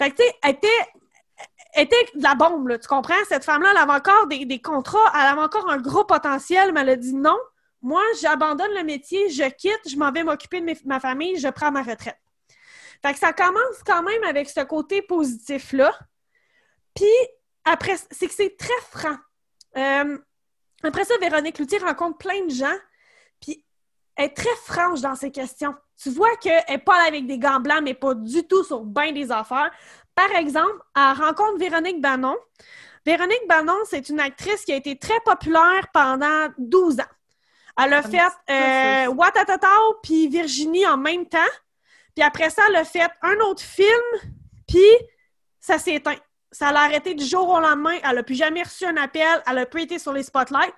Fait 0.00 0.10
que, 0.10 0.16
tu 0.16 0.22
sais, 0.22 0.34
elle 0.44 0.50
était, 0.52 0.68
était 1.76 2.04
de 2.14 2.22
la 2.22 2.34
bombe, 2.34 2.78
tu 2.80 2.88
comprends? 2.88 3.14
Cette 3.28 3.44
femme-là, 3.44 3.70
elle 3.72 3.76
avait 3.78 3.92
encore 3.92 4.26
des, 4.26 4.60
contrats, 4.60 4.98
elle 5.14 5.20
avait 5.20 5.40
encore 5.40 5.68
un 5.70 5.78
gros 5.78 6.04
potentiel, 6.04 6.72
mais 6.72 6.80
elle 6.80 6.90
a 6.90 6.96
dit 6.96 7.14
non. 7.14 7.38
Moi, 7.82 8.02
j'abandonne 8.20 8.72
le 8.76 8.84
métier, 8.84 9.30
je 9.30 9.48
quitte, 9.48 9.80
je 9.88 9.96
m'en 9.96 10.12
vais 10.12 10.22
m'occuper 10.22 10.60
de 10.60 10.76
ma 10.84 11.00
famille, 11.00 11.38
je 11.38 11.48
prends 11.48 11.70
ma 11.70 11.82
retraite. 11.82 12.18
Fait 13.02 13.14
que 13.14 13.18
ça 13.18 13.32
commence 13.32 13.82
quand 13.86 14.02
même 14.02 14.22
avec 14.24 14.50
ce 14.50 14.60
côté 14.60 15.00
positif-là. 15.00 15.92
Puis, 16.94 17.06
après, 17.64 17.96
c'est 18.10 18.26
que 18.26 18.34
c'est 18.34 18.56
très 18.58 18.80
franc. 18.90 19.16
Euh, 19.76 20.18
après 20.82 21.04
ça, 21.04 21.14
Véronique 21.20 21.58
Loutier 21.58 21.78
rencontre 21.78 22.18
plein 22.18 22.44
de 22.44 22.50
gens, 22.50 22.76
puis 23.40 23.64
elle 24.16 24.26
est 24.26 24.36
très 24.36 24.54
franche 24.64 25.00
dans 25.00 25.14
ses 25.14 25.30
questions. 25.30 25.74
Tu 26.02 26.10
vois 26.10 26.34
qu'elle 26.36 26.62
n'est 26.68 26.78
pas 26.78 27.06
avec 27.06 27.26
des 27.26 27.38
gants 27.38 27.60
blancs, 27.60 27.82
mais 27.82 27.94
pas 27.94 28.14
du 28.14 28.46
tout 28.46 28.64
sur 28.64 28.84
bien 28.84 29.12
des 29.12 29.30
affaires. 29.30 29.70
Par 30.14 30.30
exemple, 30.36 30.78
elle 30.96 31.16
rencontre 31.18 31.58
Véronique 31.58 32.00
Bannon. 32.00 32.36
Véronique 33.06 33.46
Bannon, 33.48 33.78
c'est 33.84 34.08
une 34.08 34.20
actrice 34.20 34.64
qui 34.64 34.72
a 34.72 34.76
été 34.76 34.98
très 34.98 35.18
populaire 35.20 35.88
pendant 35.92 36.48
12 36.58 37.00
ans. 37.00 37.04
Elle 37.82 37.94
a 37.94 38.02
me 38.02 38.08
fait 38.08 38.20
euh. 38.50 39.12
Watatatao 39.12 40.00
puis 40.02 40.28
Virginie 40.28 40.86
en 40.86 40.96
même 40.96 41.26
temps. 41.26 41.38
Puis 42.14 42.24
après 42.24 42.50
ça, 42.50 42.62
elle 42.68 42.76
a 42.76 42.84
fait 42.84 43.08
un 43.22 43.36
autre 43.40 43.62
film, 43.62 43.94
puis 44.66 44.80
ça 45.60 45.78
s'est 45.78 45.94
éteint. 45.94 46.16
Ça 46.52 46.72
l'a 46.72 46.80
arrêté 46.80 47.14
du 47.14 47.24
jour 47.24 47.48
au 47.48 47.60
lendemain. 47.60 47.96
Elle 48.02 48.16
n'a 48.16 48.22
plus 48.22 48.34
jamais 48.34 48.62
reçu 48.62 48.84
un 48.84 48.96
appel. 48.96 49.42
Elle 49.46 49.54
n'a 49.54 49.66
plus 49.66 49.82
été 49.82 49.98
sur 49.98 50.12
les 50.12 50.24
spotlights. 50.24 50.74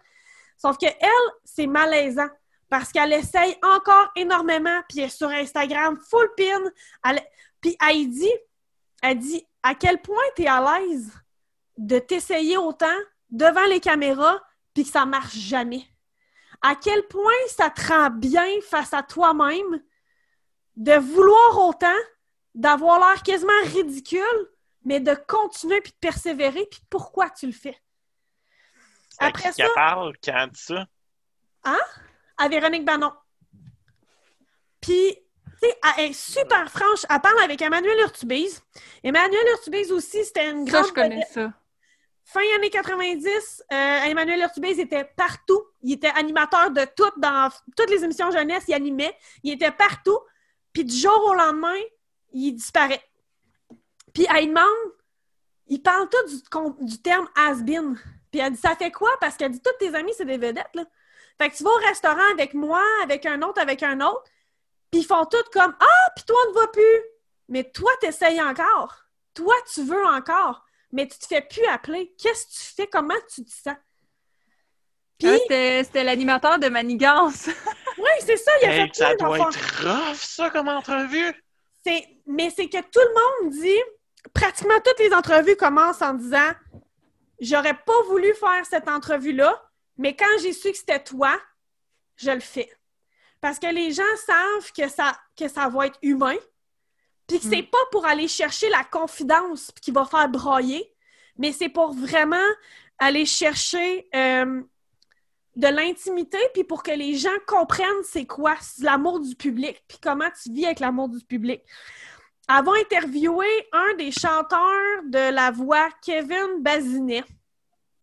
Sauf 0.59 0.77
que 0.77 0.87
elle, 0.87 1.33
c'est 1.45 1.66
malaisant 1.66 2.29
parce 2.68 2.92
qu'elle 2.92 3.12
essaye 3.12 3.57
encore 3.62 4.11
énormément, 4.16 4.81
puis 4.88 5.01
elle 5.01 5.07
est 5.07 5.09
sur 5.09 5.29
Instagram, 5.29 5.99
full 6.09 6.29
pin. 6.37 6.71
Elle... 7.05 7.21
Puis 7.61 7.77
elle 7.87 8.09
dit, 8.09 8.33
elle 9.03 9.19
dit 9.19 9.47
à 9.62 9.75
quel 9.75 10.01
point 10.01 10.23
tu 10.37 10.43
es 10.43 10.47
à 10.47 10.81
l'aise 10.81 11.12
de 11.77 11.99
t'essayer 11.99 12.57
autant 12.57 12.87
devant 13.31 13.65
les 13.67 13.81
caméras, 13.81 14.41
puis 14.75 14.85
que 14.85 14.91
ça 14.91 15.05
marche 15.05 15.37
jamais? 15.37 15.87
À 16.62 16.77
quel 16.77 17.07
point 17.09 17.33
ça 17.49 17.71
te 17.71 17.88
rend 17.88 18.11
bien 18.11 18.49
face 18.69 18.95
à 18.95 19.03
toi-même 19.03 19.83
de 20.77 20.93
vouloir 20.93 21.69
autant, 21.69 21.99
d'avoir 22.55 22.99
l'air 22.99 23.23
quasiment 23.23 23.53
ridicule, 23.65 24.49
mais 24.85 25.01
de 25.01 25.15
continuer 25.27 25.81
puis 25.81 25.93
de 25.93 25.99
persévérer, 25.99 26.67
puis 26.71 26.81
pourquoi 26.88 27.31
tu 27.31 27.47
le 27.47 27.53
fais. 27.53 27.77
Après 29.19 29.51
qui 29.51 29.62
ça. 29.62 29.69
parle 29.75 30.15
quand 30.25 30.47
dit 30.49 30.61
ça? 30.61 30.87
Hein? 31.65 31.81
À 32.37 32.49
Véronique 32.49 32.85
Banon. 32.85 33.12
Puis, 34.81 35.17
elle 35.96 36.11
est 36.11 36.12
super 36.12 36.70
franche. 36.70 37.05
Elle 37.09 37.20
parle 37.20 37.40
avec 37.42 37.61
Emmanuel 37.62 37.98
Urtubise. 38.01 38.62
Emmanuel 39.03 39.42
Urtubise 39.53 39.92
aussi, 39.92 40.25
c'était 40.25 40.51
une 40.51 40.64
grande. 40.64 40.85
Ça, 40.85 40.88
je 40.88 40.94
connais 40.94 41.27
ça. 41.31 41.53
Fin 42.25 42.40
années 42.57 42.70
90, 42.70 43.64
euh, 43.72 43.75
Emmanuel 44.05 44.40
Urtubise 44.40 44.79
était 44.79 45.05
partout. 45.05 45.62
Il 45.83 45.92
était 45.92 46.12
animateur 46.14 46.70
de 46.70 46.87
tout, 46.96 47.11
dans 47.18 47.51
toutes 47.77 47.90
les 47.90 48.05
émissions 48.05 48.31
jeunesse, 48.31 48.64
il 48.68 48.75
animait. 48.75 49.14
Il 49.42 49.53
était 49.53 49.72
partout. 49.72 50.18
Puis 50.72 50.85
du 50.85 50.96
jour 50.96 51.27
au 51.27 51.35
lendemain, 51.35 51.79
il 52.33 52.53
disparaît. 52.53 53.03
Puis 54.14 54.27
elle 54.35 54.48
demande, 54.48 54.92
il 55.68 55.83
parle 55.83 56.09
tout 56.09 56.85
du, 56.85 56.98
terme 57.03 57.29
has-been. 57.37 57.98
Puis 58.31 58.40
elle 58.40 58.53
dit, 58.53 58.59
ça 58.61 58.77
fait 58.77 58.90
quoi? 58.90 59.11
Parce 59.20 59.37
qu'elle 59.37 59.51
dit, 59.51 59.61
toutes 59.61 59.79
tes 59.79 59.94
amis, 59.94 60.12
c'est 60.16 60.25
des 60.25 60.38
vedettes, 60.38 60.75
là. 60.75 60.85
Fait 61.38 61.51
que 61.51 61.57
tu 61.57 61.64
vas 61.64 61.70
au 61.70 61.87
restaurant 61.87 62.31
avec 62.33 62.55
moi, 62.55 62.83
avec 63.03 63.27
un 63.27 63.42
autre, 63.42 63.61
avec 63.61 63.83
un 63.83 64.01
autre, 64.01 64.25
puis 64.92 65.00
ils 65.00 65.07
font 65.07 65.24
tout 65.24 65.42
comme, 65.52 65.74
ah, 65.81 66.11
puis 66.14 66.24
toi, 66.26 66.37
on 66.46 66.50
ne 66.50 66.55
va 66.55 66.66
plus. 66.68 67.02
Mais 67.48 67.64
toi, 67.64 67.90
t'essayes 68.00 68.42
encore. 68.42 68.94
Toi, 69.35 69.55
tu 69.72 69.83
veux 69.83 70.05
encore. 70.05 70.64
Mais 70.92 71.09
tu 71.09 71.18
te 71.18 71.26
fais 71.26 71.40
plus 71.40 71.64
appeler. 71.66 72.14
Qu'est-ce 72.18 72.46
que 72.46 72.52
tu 72.52 72.74
fais? 72.76 72.87
Comment 72.87 73.14
tu 73.35 73.42
te 73.42 73.50
sens? 73.50 73.74
Puis... 75.18 75.28
Ah, 75.28 75.38
c'était 75.83 76.05
l'animateur 76.05 76.59
de 76.59 76.68
Manigance. 76.68 77.46
oui, 77.98 78.11
c'est 78.20 78.37
ça, 78.37 78.52
il 78.61 78.68
a 78.68 78.72
fait 78.72 78.94
Ça 78.94 79.16
doit 79.16 79.38
être 79.38 79.83
rough, 79.83 80.16
ça, 80.16 80.50
comme 80.50 80.68
entrevue. 80.68 81.33
Mais 82.26 82.50
c'est 82.55 82.68
que 82.68 82.81
tout 82.81 83.00
le 83.00 83.46
monde 83.46 83.52
dit, 83.55 83.83
pratiquement 84.35 84.78
toutes 84.85 84.98
les 84.98 85.14
entrevues 85.14 85.57
commencent 85.57 86.02
en 86.02 86.14
disant 86.14 86.52
J'aurais 87.40 87.74
pas 87.74 88.02
voulu 88.07 88.33
faire 88.35 88.64
cette 88.68 88.88
entrevue-là, 88.88 89.61
mais 89.96 90.14
quand 90.14 90.38
j'ai 90.42 90.52
su 90.52 90.70
que 90.70 90.76
c'était 90.76 91.02
toi, 91.02 91.37
je 92.16 92.31
le 92.31 92.40
fais. 92.40 92.70
Parce 93.42 93.59
que 93.59 93.66
les 93.66 93.90
gens 93.90 94.02
savent 94.24 94.72
que 94.72 94.88
ça, 94.88 95.18
que 95.37 95.48
ça 95.48 95.68
va 95.68 95.88
être 95.88 95.98
humain, 96.00 96.37
puis 97.26 97.40
que 97.40 97.44
c'est 97.44 97.62
mm. 97.62 97.70
pas 97.70 97.78
pour 97.90 98.07
aller 98.07 98.28
chercher 98.28 98.70
la 98.70 98.85
confidence 98.85 99.72
qui 99.83 99.90
va 99.90 100.05
faire 100.05 100.28
broyer, 100.28 100.94
mais 101.37 101.50
c'est 101.50 101.68
pour 101.68 101.92
vraiment 101.92 102.37
aller 102.98 103.26
chercher 103.26 104.09
euh, 104.14 104.62
de 105.57 105.66
l'intimité, 105.66 106.38
puis 106.55 106.62
pour 106.62 106.85
que 106.85 106.92
les 106.92 107.16
gens 107.16 107.31
comprennent 107.48 108.05
c'est 108.05 108.26
quoi 108.26 108.55
l'amour 108.81 109.18
du 109.18 109.35
public, 109.35 109.83
puis 109.88 109.98
comment 110.00 110.31
tu 110.40 110.52
vis 110.52 110.66
avec 110.66 110.78
l'amour 110.78 111.09
du 111.09 111.24
public. 111.24 111.62
Avant 112.46 112.74
interviewé 112.74 113.46
un 113.72 113.96
des 113.96 114.12
chanteurs 114.12 115.02
de 115.07 115.33
la 115.33 115.50
voix, 115.50 115.88
Kevin 116.00 116.61
Bazinet. 116.61 117.24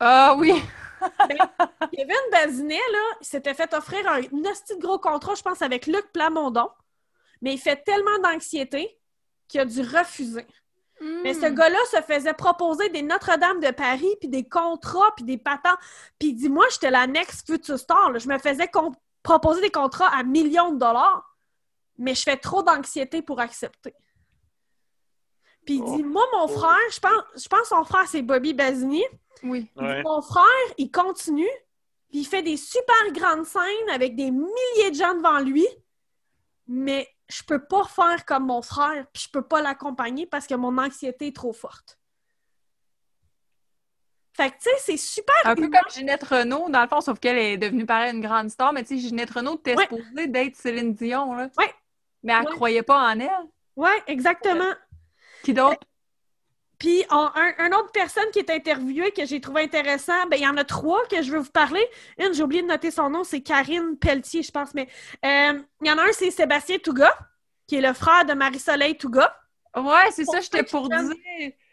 Ah 0.02 0.36
oui! 0.38 0.54
Ben, 1.28 1.38
Kevin 1.94 2.16
Bazinet, 2.32 2.76
là, 2.92 3.18
il 3.22 3.28
s'était 3.28 3.54
fait 3.54 3.74
offrir 3.74 4.08
un, 4.08 4.22
un 4.22 4.78
gros 4.80 5.00
contrat, 5.00 5.36
je 5.36 5.42
pense, 5.42 5.62
avec 5.62 5.88
Luc 5.88 6.12
Plamondon, 6.12 6.70
mais 7.42 7.54
il 7.54 7.58
fait 7.58 7.84
tellement 7.84 8.20
d'anxiété 8.24 9.00
qu'il 9.48 9.60
a 9.60 9.66
dû 9.66 9.82
refuser. 9.82 10.46
Mais 11.24 11.34
ce 11.34 11.46
hmm. 11.46 11.56
gars-là 11.56 11.80
se 11.92 12.02
faisait 12.02 12.34
proposer 12.34 12.90
des 12.90 13.02
Notre-Dame 13.02 13.60
de 13.60 13.72
Paris, 13.72 14.16
puis 14.20 14.28
des 14.28 14.48
contrats, 14.48 15.14
puis 15.16 15.24
des 15.24 15.38
patents. 15.38 15.78
Puis 16.20 16.30
il 16.30 16.34
dit, 16.36 16.50
moi, 16.50 16.66
j'étais 16.72 16.92
la 16.92 17.08
next 17.08 17.46
future 17.46 17.80
star. 17.80 18.18
Je 18.20 18.28
me 18.28 18.38
faisais 18.38 18.70
proposer 19.24 19.62
des 19.62 19.72
contrats 19.72 20.14
à 20.14 20.24
millions 20.24 20.74
de 20.74 20.80
dollars, 20.80 21.38
mais 21.98 22.16
je 22.16 22.24
fais 22.24 22.38
trop 22.38 22.64
d'anxiété 22.64 23.22
pour 23.22 23.40
accepter. 23.40 23.94
Puis 25.70 25.78
il 25.78 25.84
dit, 25.84 26.04
oh. 26.04 26.10
moi, 26.10 26.26
mon 26.34 26.46
oh. 26.46 26.48
frère, 26.48 26.80
je 26.92 27.00
pense, 27.00 27.44
je 27.44 27.48
pense 27.48 27.62
que 27.62 27.68
son 27.68 27.84
frère, 27.84 28.08
c'est 28.08 28.24
Bobby 28.24 28.56
Basini. 28.56 29.04
Oui. 29.44 29.70
mon 29.76 30.20
frère, 30.24 30.44
il 30.80 30.90
continue, 30.90 31.48
puis 32.10 32.22
il 32.22 32.26
fait 32.26 32.42
des 32.42 32.58
super 32.58 33.12
grandes 33.14 33.46
scènes 33.46 33.90
avec 33.94 34.16
des 34.16 34.32
milliers 34.32 34.90
de 34.90 34.96
gens 34.96 35.14
devant 35.14 35.38
lui, 35.40 35.68
mais 36.68 37.08
je 37.28 37.44
peux 37.44 37.64
pas 37.64 37.84
faire 37.84 38.26
comme 38.26 38.48
mon 38.48 38.64
frère, 38.64 39.06
puis 39.14 39.26
je 39.28 39.30
peux 39.30 39.44
pas 39.44 39.62
l'accompagner 39.62 40.26
parce 40.26 40.48
que 40.48 40.56
mon 40.56 40.76
anxiété 40.80 41.28
est 41.28 41.36
trop 41.36 41.54
forte. 41.54 42.00
Fait 44.34 44.50
que, 44.50 44.56
tu 44.56 44.64
sais, 44.64 44.76
c'est 44.80 44.98
super. 44.98 45.36
Un 45.46 45.54
peu 45.54 45.70
comme 45.70 45.92
Ginette 45.94 46.24
Renault, 46.24 46.68
dans 46.70 46.82
le 46.82 46.88
fond, 46.88 47.00
sauf 47.00 47.20
qu'elle 47.20 47.38
est 47.38 47.58
devenue 47.58 47.86
pareil 47.86 48.12
une 48.12 48.22
grande 48.22 48.50
star, 48.50 48.74
mais 48.74 48.82
tu 48.84 48.96
sais, 49.00 49.08
Ginette 49.08 49.30
Renault 49.30 49.58
était 49.58 49.78
supposée 49.78 50.28
d'être 50.28 50.56
Céline 50.56 50.96
Dion, 50.96 51.36
là. 51.36 51.48
Oui. 51.60 51.66
Mais 52.24 52.34
elle 52.34 52.46
croyait 52.56 52.82
pas 52.82 53.14
en 53.14 53.20
elle. 53.20 53.30
Oui, 53.76 53.92
exactement. 54.08 54.74
Qui 55.44 55.54
d'autre? 55.54 55.80
Puis, 56.80 57.04
un, 57.10 57.72
autre 57.74 57.92
personne 57.92 58.30
qui 58.32 58.40
est 58.40 58.50
interviewée 58.50 59.12
que 59.12 59.26
j'ai 59.26 59.42
trouvé 59.42 59.64
intéressant, 59.64 60.26
ben 60.32 60.38
il 60.38 60.44
y 60.44 60.48
en 60.48 60.56
a 60.56 60.64
trois 60.64 61.06
que 61.08 61.22
je 61.22 61.30
veux 61.30 61.40
vous 61.40 61.52
parler. 61.52 61.86
Une, 62.18 62.34
j'ai 62.34 62.42
oublié 62.42 62.62
de 62.62 62.68
noter 62.68 62.90
son 62.90 63.10
nom, 63.10 63.26
c'est 63.26 63.42
Karine 63.42 63.98
Pelletier, 64.00 64.44
je 64.44 64.52
pense, 64.52 64.74
mais 64.74 64.88
euh, 65.26 65.62
il 65.82 65.88
y 65.88 65.92
en 65.92 65.98
a 65.98 66.04
un, 66.04 66.12
c'est 66.14 66.32
Sébastien 66.32 66.78
Touga, 66.78 67.14
qui 67.68 67.76
est 67.76 67.82
le 67.82 67.94
frère 67.94 68.24
de 68.24 68.34
Marie-Soleil 68.34 68.98
Touga. 68.98 69.36
Ouais, 69.76 70.10
c'est 70.12 70.24
ça, 70.24 70.40
j'étais 70.40 70.64
pour 70.64 70.88
dire. 70.88 71.02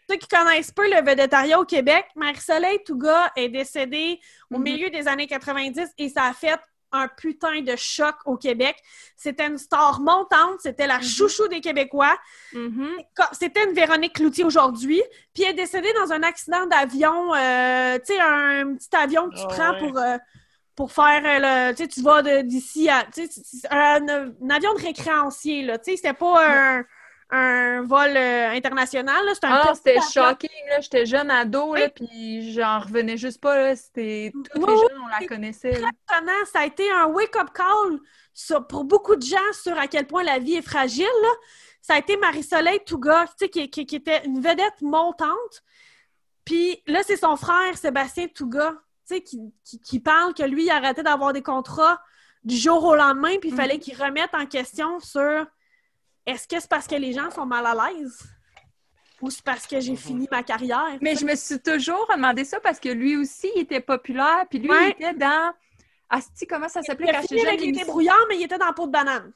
Ceux 0.09 0.17
qui 0.17 0.27
connaissent 0.27 0.71
peu 0.71 0.89
le 0.89 1.03
védétariat 1.03 1.59
au 1.59 1.65
Québec, 1.65 2.05
Marie-Soleil 2.15 2.83
Touga 2.85 3.31
est 3.35 3.49
décédée 3.49 4.19
au 4.51 4.57
mhm. 4.57 4.63
milieu 4.63 4.89
des 4.89 5.07
années 5.07 5.27
90 5.27 5.89
et 5.97 6.09
ça 6.09 6.25
a 6.25 6.33
fait 6.33 6.59
un 6.91 7.07
putain 7.07 7.61
de 7.61 7.75
choc 7.75 8.15
au 8.25 8.37
Québec. 8.37 8.77
C'était 9.15 9.47
une 9.47 9.57
star 9.57 9.99
montante, 9.99 10.59
c'était 10.59 10.87
la 10.87 10.97
mhm. 10.97 11.03
chouchou 11.03 11.47
des 11.47 11.61
Québécois. 11.61 12.17
Mhm. 12.53 12.97
C'était 13.33 13.65
une 13.65 13.73
Véronique 13.73 14.13
Cloutier 14.13 14.43
aujourd'hui. 14.43 15.01
Puis 15.33 15.43
elle 15.43 15.51
est 15.51 15.53
décédée 15.53 15.91
dans 15.93 16.11
un 16.11 16.23
accident 16.23 16.65
d'avion, 16.67 17.33
euh, 17.33 17.97
tu 17.99 18.13
sais, 18.13 18.19
un 18.19 18.75
petit 18.75 18.95
avion 18.95 19.29
que 19.29 19.35
tu 19.35 19.45
ah 19.45 19.47
prends 19.47 19.79
pour, 19.79 19.97
euh, 19.97 20.17
pour 20.75 20.91
faire 20.91 21.23
euh, 21.25 21.69
le. 21.69 21.75
Tu 21.75 21.83
sais, 21.83 21.87
tu 21.89 22.01
vas 22.01 22.43
d'ici 22.43 22.89
à. 22.89 23.05
Tu 23.13 23.27
sais, 23.27 23.67
un, 23.69 24.07
un, 24.07 24.49
avion 24.49 24.73
de 24.73 24.81
récréancier, 24.81 25.63
là. 25.63 25.77
Tu 25.77 25.91
sais, 25.91 25.97
c'était 25.97 26.13
pas 26.13 26.45
un 26.47 26.85
un 27.29 27.81
vol 27.81 28.15
euh, 28.15 28.51
international. 28.51 29.23
C'était 29.33 29.47
ah, 29.49 29.73
c'était 29.75 29.99
shocking. 30.13 30.49
J'étais 30.81 31.05
jeune 31.05 31.29
ado, 31.29 31.75
là, 31.75 31.89
puis 31.89 32.53
j'en 32.53 32.79
revenais 32.79 33.17
juste 33.17 33.41
pas. 33.41 33.75
C'était 33.75 34.31
tous 34.53 34.65
les 34.65 34.75
jeunes, 34.75 35.01
on 35.03 35.07
la 35.07 35.27
connaissait. 35.27 35.81
Ça 36.51 36.59
a 36.59 36.65
été 36.65 36.89
un 36.91 37.07
wake-up 37.07 37.49
call 37.53 37.99
pour 38.69 38.83
beaucoup 38.83 39.15
de 39.15 39.23
gens 39.23 39.37
sur 39.53 39.77
à 39.77 39.87
quel 39.87 40.07
point 40.07 40.23
la 40.23 40.39
vie 40.39 40.55
est 40.55 40.61
fragile. 40.61 41.05
Ça 41.81 41.95
a 41.95 41.99
été 41.99 42.17
Marie-Soleil 42.17 42.81
Touga, 42.85 43.25
qui, 43.39 43.69
qui, 43.69 43.85
qui, 43.85 43.95
était 43.95 44.25
une 44.25 44.41
vedette 44.41 44.81
montante. 44.81 45.63
Puis 46.43 46.81
là, 46.85 47.01
c'est 47.03 47.17
son 47.17 47.35
frère, 47.35 47.77
Sébastien 47.77 48.27
Touga, 48.27 48.73
qui, 49.07 49.21
qui, 49.63 49.79
qui 49.81 49.99
parle 49.99 50.33
que 50.33 50.43
lui, 50.43 50.65
il 50.65 50.69
arrêtait 50.69 51.03
d'avoir 51.03 51.31
des 51.33 51.41
contrats 51.41 52.01
du 52.43 52.55
jour 52.55 52.83
au 52.83 52.95
lendemain, 52.95 53.37
puis 53.39 53.49
il 53.49 53.53
mm-hmm. 53.53 53.57
fallait 53.57 53.79
qu'il 53.79 54.01
remette 54.01 54.33
en 54.33 54.45
question 54.45 54.99
sur 54.99 55.45
est-ce 56.27 56.47
que 56.47 56.59
c'est 56.59 56.69
parce 56.69 56.87
que 56.87 56.95
les 56.95 57.13
gens 57.13 57.31
sont 57.31 57.45
mal 57.45 57.65
à 57.65 57.73
l'aise? 57.73 58.21
Ou 59.21 59.31
c'est 59.31 59.43
parce 59.43 59.65
que 59.65 59.79
j'ai 59.79 59.95
fini 59.95 60.27
ma 60.29 60.43
carrière? 60.43 60.97
Mais 61.01 61.15
je 61.15 61.25
me 61.25 61.35
suis 61.35 61.59
toujours 61.59 62.05
demandé 62.13 62.43
ça 62.43 62.59
parce 62.59 62.79
que 62.79 62.89
lui 62.89 63.15
aussi, 63.15 63.49
il 63.55 63.61
était 63.61 63.79
populaire. 63.79 64.45
Puis 64.49 64.59
lui, 64.59 64.69
il 64.69 64.89
était 64.91 65.13
dans. 65.13 65.53
Asti, 66.09 66.45
comment 66.45 66.69
ça 66.69 66.81
s'appelait 66.83 67.11
quand 67.11 67.21
j'étais 67.21 67.39
jeune? 67.39 67.59
Il 67.59 67.69
était 67.69 67.85
brouillard, 67.85 68.25
mais 68.29 68.37
il 68.37 68.43
était 68.43 68.57
dans 68.57 68.71
Peau 68.73 68.85
de 68.85 68.91
banane. 68.91 69.31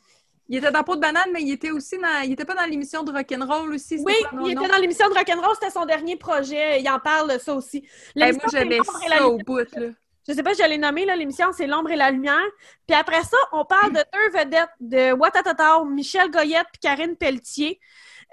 Il 0.50 0.58
était 0.58 0.72
dans 0.72 0.84
Peau 0.84 0.96
de 0.96 1.02
banane, 1.02 1.30
mais 1.34 1.42
il 1.42 1.54
était 1.54 1.72
aussi 1.72 1.98
dans. 1.98 2.22
Il 2.24 2.34
était 2.34 2.46
pas 2.46 2.56
dans 2.56 2.66
l'émission 2.66 3.04
de 3.04 3.12
Rock'n'Roll 3.12 3.74
aussi. 3.74 3.98
Oui, 4.06 4.14
il 4.44 4.52
était 4.52 4.68
dans 4.68 4.78
l'émission 4.78 5.10
de 5.10 5.14
Rock'n'Roll, 5.14 5.56
c'était 5.56 5.72
son 5.72 5.86
dernier 5.86 6.18
projet. 6.18 6.82
Il 6.82 6.90
en 6.90 7.00
parle 7.00 7.40
ça 7.40 7.56
aussi. 7.56 7.88
moi, 8.16 8.32
j'aimais 8.52 8.80
ça 9.10 9.28
au 9.28 9.38
bout, 9.38 9.66
là. 9.76 9.88
Je 10.28 10.34
sais 10.34 10.44
pas 10.44 10.54
si 10.54 10.62
je 10.62 10.68
l'ai 10.68 10.78
nommé, 10.78 11.06
l'émission, 11.06 11.48
c'est 11.52 11.68
L'ombre 11.68 11.92
et 11.92 11.96
la 11.96 12.12
lumière. 12.12 12.46
Puis 12.88 12.96
après 12.96 13.24
ça, 13.24 13.38
on 13.52 13.66
parle 13.66 13.92
de 13.92 14.04
deux 14.14 14.38
vedettes 14.38 14.70
de 14.80 15.12
Watatata, 15.14 15.84
Michel 15.86 16.30
Goyette 16.30 16.68
puis 16.72 16.80
Karine 16.80 17.16
Pelletier. 17.16 17.80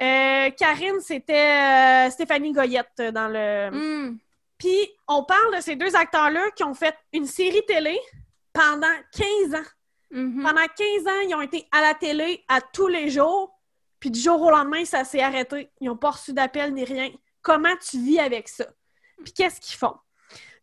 Euh, 0.00 0.50
Karine, 0.50 1.00
c'était 1.00 2.06
euh, 2.06 2.10
Stéphanie 2.10 2.52
Goyette 2.52 3.00
dans 3.12 3.28
le. 3.28 3.70
Hmm. 3.70 4.18
Puis 4.58 4.90
on 5.06 5.24
parle 5.24 5.56
de 5.56 5.60
ces 5.62 5.76
deux 5.76 5.94
acteurs-là 5.96 6.50
qui 6.54 6.64
ont 6.64 6.74
fait 6.74 6.94
une 7.12 7.26
série 7.26 7.64
télé 7.66 7.98
pendant 8.52 8.86
15 9.12 9.54
ans. 9.54 9.68
Mm-hmm. 10.12 10.42
Pendant 10.42 10.66
15 10.76 11.06
ans, 11.06 11.20
ils 11.28 11.34
ont 11.34 11.40
été 11.40 11.68
à 11.70 11.80
la 11.80 11.94
télé 11.94 12.44
à 12.48 12.60
tous 12.60 12.88
les 12.88 13.08
jours. 13.08 13.54
Puis 14.00 14.10
du 14.10 14.20
jour 14.20 14.40
au 14.40 14.50
lendemain, 14.50 14.84
ça 14.84 15.04
s'est 15.04 15.20
arrêté. 15.20 15.70
Ils 15.80 15.86
n'ont 15.88 15.96
pas 15.96 16.10
reçu 16.10 16.32
d'appel 16.32 16.72
ni 16.72 16.84
rien. 16.84 17.10
Comment 17.42 17.74
tu 17.76 17.98
vis 17.98 18.18
avec 18.18 18.48
ça? 18.48 18.66
Puis 19.22 19.32
qu'est-ce 19.32 19.60
qu'ils 19.60 19.78
font? 19.78 19.94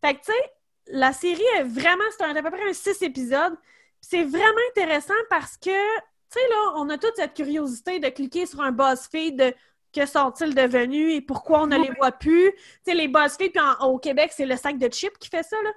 Fait 0.02 0.14
que, 0.14 0.20
tu 0.20 0.32
sais, 0.32 0.52
la 0.88 1.13
série 1.13 1.43
est 1.58 1.63
vraiment, 1.63 2.04
c'est 2.17 2.24
à 2.24 2.34
peu 2.41 2.52
près 2.52 2.69
un 2.69 2.74
six 2.74 3.02
épisodes. 3.02 3.56
C'est 4.02 4.24
vraiment 4.24 4.62
intéressant 4.71 5.13
parce 5.30 5.58
que, 5.58 5.69
tu 5.69 6.39
sais, 6.39 6.48
là, 6.50 6.74
on 6.76 6.89
a 6.89 6.98
toute 6.98 7.15
cette 7.15 7.34
curiosité 7.34 8.00
de 8.00 8.10
cliquer 8.10 8.45
sur 8.45 8.62
un 8.62 8.71
BuzzFeed 8.71 9.38
de 9.38 9.54
que 9.93 10.06
sont-ils 10.06 10.54
devenus 10.54 11.15
et 11.15 11.21
pourquoi 11.21 11.62
on 11.62 11.67
ne 11.67 11.78
les 11.78 11.89
voit 11.98 12.12
plus. 12.12 12.52
Tu 12.54 12.62
sais, 12.86 12.93
les 12.93 13.08
BuzzFeed, 13.08 13.54
puis 13.54 13.62
au 13.82 13.98
Québec, 13.98 14.32
c'est 14.36 14.45
le 14.45 14.58
sac 14.58 14.78
de 14.78 14.89
chips 14.89 15.17
qui 15.17 15.30
fait 15.30 15.43
ça, 15.43 15.56
là. 15.63 15.71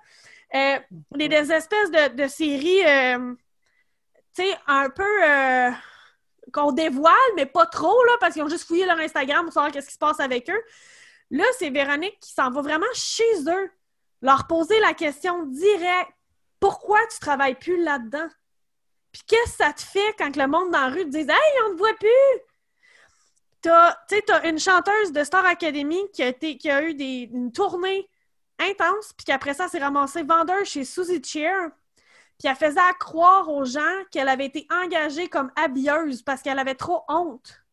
Euh, 0.55 0.79
des, 1.13 1.29
des 1.29 1.53
espèces 1.53 1.91
de, 1.91 2.23
de 2.23 2.27
séries, 2.27 2.85
euh, 2.87 3.35
tu 4.35 4.43
sais, 4.43 4.59
un 4.67 4.89
peu 4.89 5.25
euh, 5.25 5.71
qu'on 6.53 6.73
dévoile, 6.73 7.13
mais 7.37 7.45
pas 7.47 7.67
trop, 7.67 8.03
là, 8.05 8.13
parce 8.19 8.33
qu'ils 8.33 8.43
ont 8.43 8.49
juste 8.49 8.67
fouillé 8.67 8.87
leur 8.87 8.99
Instagram 8.99 9.45
pour 9.45 9.53
savoir 9.53 9.71
qu'est-ce 9.71 9.89
qui 9.89 9.95
se 9.95 9.99
passe 9.99 10.21
avec 10.21 10.49
eux. 10.49 10.63
Là, 11.31 11.45
c'est 11.59 11.69
Véronique 11.69 12.19
qui 12.21 12.33
s'en 12.33 12.51
va 12.51 12.63
vraiment 12.63 12.87
chez 12.95 13.41
eux, 13.47 13.71
leur 14.23 14.47
poser 14.47 14.79
la 14.81 14.95
question 14.95 15.45
directe. 15.47 16.13
Pourquoi 16.61 16.99
tu 17.07 17.19
travailles 17.19 17.55
plus 17.55 17.83
là-dedans? 17.83 18.29
Puis 19.13 19.23
qu'est-ce 19.27 19.59
que 19.59 19.65
ça 19.65 19.73
te 19.73 19.83
fait 19.83 20.15
quand 20.19 20.37
le 20.37 20.47
monde 20.47 20.71
dans 20.71 20.81
la 20.81 20.89
rue 20.89 21.05
te 21.05 21.11
dit 21.11 21.19
Hey, 21.19 21.63
on 21.65 21.71
ne 21.71 21.75
te 21.75 21.79
voit 21.79 21.95
plus! 21.95 22.43
T'as, 23.61 23.97
t'as 24.27 24.49
une 24.49 24.59
chanteuse 24.59 25.13
de 25.13 25.25
Star 25.25 25.45
Academy 25.45 25.99
qui 26.13 26.23
a, 26.23 26.83
eu 26.83 26.95
des, 26.95 27.29
une 27.33 27.51
tournée 27.51 28.09
intense, 28.59 29.13
puis 29.17 29.25
qu'après 29.25 29.55
ça, 29.55 29.69
s'est 29.69 29.79
ramassée 29.79 30.23
vendeur 30.23 30.65
chez 30.65 30.85
Suzy 30.85 31.23
Cheer. 31.23 31.71
Puis 32.39 32.49
elle 32.49 32.55
faisait 32.57 32.81
croire 33.01 33.49
aux 33.49 33.65
gens 33.65 34.05
qu'elle 34.13 34.29
avait 34.29 34.47
été 34.47 34.67
engagée 34.71 35.29
comme 35.29 35.51
habilleuse 35.57 36.23
parce 36.23 36.41
qu'elle 36.41 36.59
avait 36.59 36.77
trop 36.77 37.03
honte. 37.09 37.65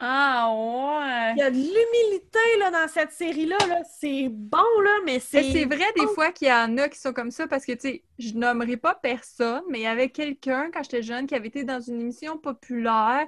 Ah, 0.00 0.48
ouais. 0.52 1.32
Il 1.32 1.38
y 1.38 1.42
a 1.42 1.50
de 1.50 1.56
l'humilité 1.56 2.38
là, 2.60 2.70
dans 2.70 2.88
cette 2.88 3.10
série-là. 3.10 3.56
Là. 3.66 3.82
C'est 3.98 4.28
bon, 4.30 4.80
là, 4.82 4.98
mais 5.04 5.18
c'est. 5.18 5.42
C'est 5.50 5.64
vrai 5.64 5.86
des 5.96 6.06
fois 6.06 6.30
qu'il 6.30 6.48
y 6.48 6.52
en 6.52 6.78
a 6.78 6.88
qui 6.88 6.98
sont 6.98 7.12
comme 7.12 7.32
ça 7.32 7.48
parce 7.48 7.64
que, 7.64 7.72
tu 7.72 7.80
sais, 7.80 8.04
je 8.18 8.34
nommerai 8.34 8.76
pas 8.76 8.94
personne, 8.94 9.62
mais 9.68 9.80
il 9.80 9.82
y 9.82 9.86
avait 9.86 10.10
quelqu'un 10.10 10.70
quand 10.72 10.82
j'étais 10.84 11.02
jeune 11.02 11.26
qui 11.26 11.34
avait 11.34 11.48
été 11.48 11.64
dans 11.64 11.80
une 11.80 12.00
émission 12.00 12.38
populaire, 12.38 13.26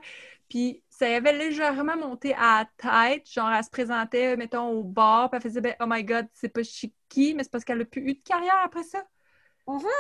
puis 0.49 0.83
ça 0.89 1.07
avait 1.07 1.33
légèrement 1.33 1.97
monté 1.97 2.35
à 2.35 2.67
la 2.81 3.15
tête. 3.17 3.29
Genre, 3.29 3.51
elle 3.51 3.65
se 3.65 3.71
présentait, 3.71 4.37
mettons, 4.37 4.69
au 4.69 4.85
bar, 4.85 5.31
puis 5.31 5.39
elle 5.39 5.43
faisait, 5.43 5.61
ben, 5.61 5.75
oh 5.81 5.87
my 5.89 6.05
god, 6.05 6.29
c'est 6.35 6.51
pas 6.51 6.63
Chiqui, 6.63 7.35
mais 7.35 7.43
c'est 7.43 7.51
parce 7.51 7.65
qu'elle 7.65 7.81
a 7.81 7.85
plus 7.85 8.03
eu 8.03 8.15
de 8.15 8.23
carrière 8.23 8.61
après 8.65 8.85
ça. 8.85 9.03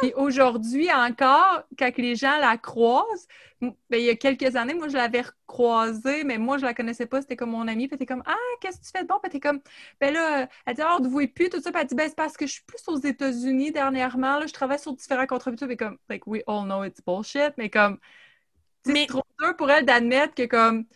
Puis 0.01 0.13
aujourd'hui 0.15 0.91
encore, 0.93 1.63
quand 1.79 1.97
les 1.97 2.17
gens 2.17 2.39
la 2.39 2.57
croisent, 2.57 3.27
ben, 3.61 3.75
il 3.91 4.03
y 4.03 4.09
a 4.09 4.17
quelques 4.17 4.57
années, 4.57 4.73
moi, 4.75 4.89
je 4.89 4.97
l'avais 4.97 5.21
recroisée, 5.21 6.25
mais 6.25 6.39
moi, 6.39 6.57
je 6.57 6.65
la 6.65 6.73
connaissais 6.73 7.07
pas, 7.07 7.21
c'était 7.21 7.37
comme 7.37 7.51
mon 7.51 7.69
amie. 7.69 7.89
Puis 7.89 7.99
t'es 7.99 8.07
comme, 8.07 8.23
ah, 8.27 8.35
qu'est-ce 8.61 8.79
que 8.79 8.85
tu 8.85 8.91
fais 8.91 9.03
de 9.03 9.09
bon? 9.09 9.19
Puis 9.23 9.31
t'es 9.31 9.41
comme, 9.41 9.61
ben 10.01 10.15
là, 10.15 10.49
elle 10.65 10.75
dit, 10.75 10.83
ah, 10.83 10.97
on 10.99 11.03
ne 11.03 11.09
voit 11.09 11.27
plus, 11.27 11.51
tout 11.51 11.61
ça. 11.61 11.71
Puis 11.71 11.81
elle 11.81 11.87
dit, 11.87 11.95
ben, 11.95 12.09
c'est 12.09 12.17
parce 12.17 12.37
que 12.37 12.47
je 12.47 12.53
suis 12.53 12.65
plus 12.65 12.83
aux 12.89 12.99
États-Unis 12.99 13.73
dernièrement, 13.73 14.39
là, 14.39 14.47
je 14.47 14.53
travaille 14.53 14.79
sur 14.79 14.95
différents 14.95 15.27
contrats, 15.27 15.53
puis 15.53 15.77
comme, 15.77 15.99
like, 16.09 16.27
we 16.27 16.43
all 16.47 16.65
know 16.65 16.85
it's 16.85 17.01
bullshit, 17.07 17.53
mais 17.59 17.69
comme, 17.69 17.99
Mais- 18.87 19.01
c'est 19.01 19.07
trop 19.09 19.25
dur 19.39 19.57
pour 19.57 19.71
elle 19.71 19.85
d'admettre 19.85 20.35
que, 20.35 20.47
comme, 20.47 20.87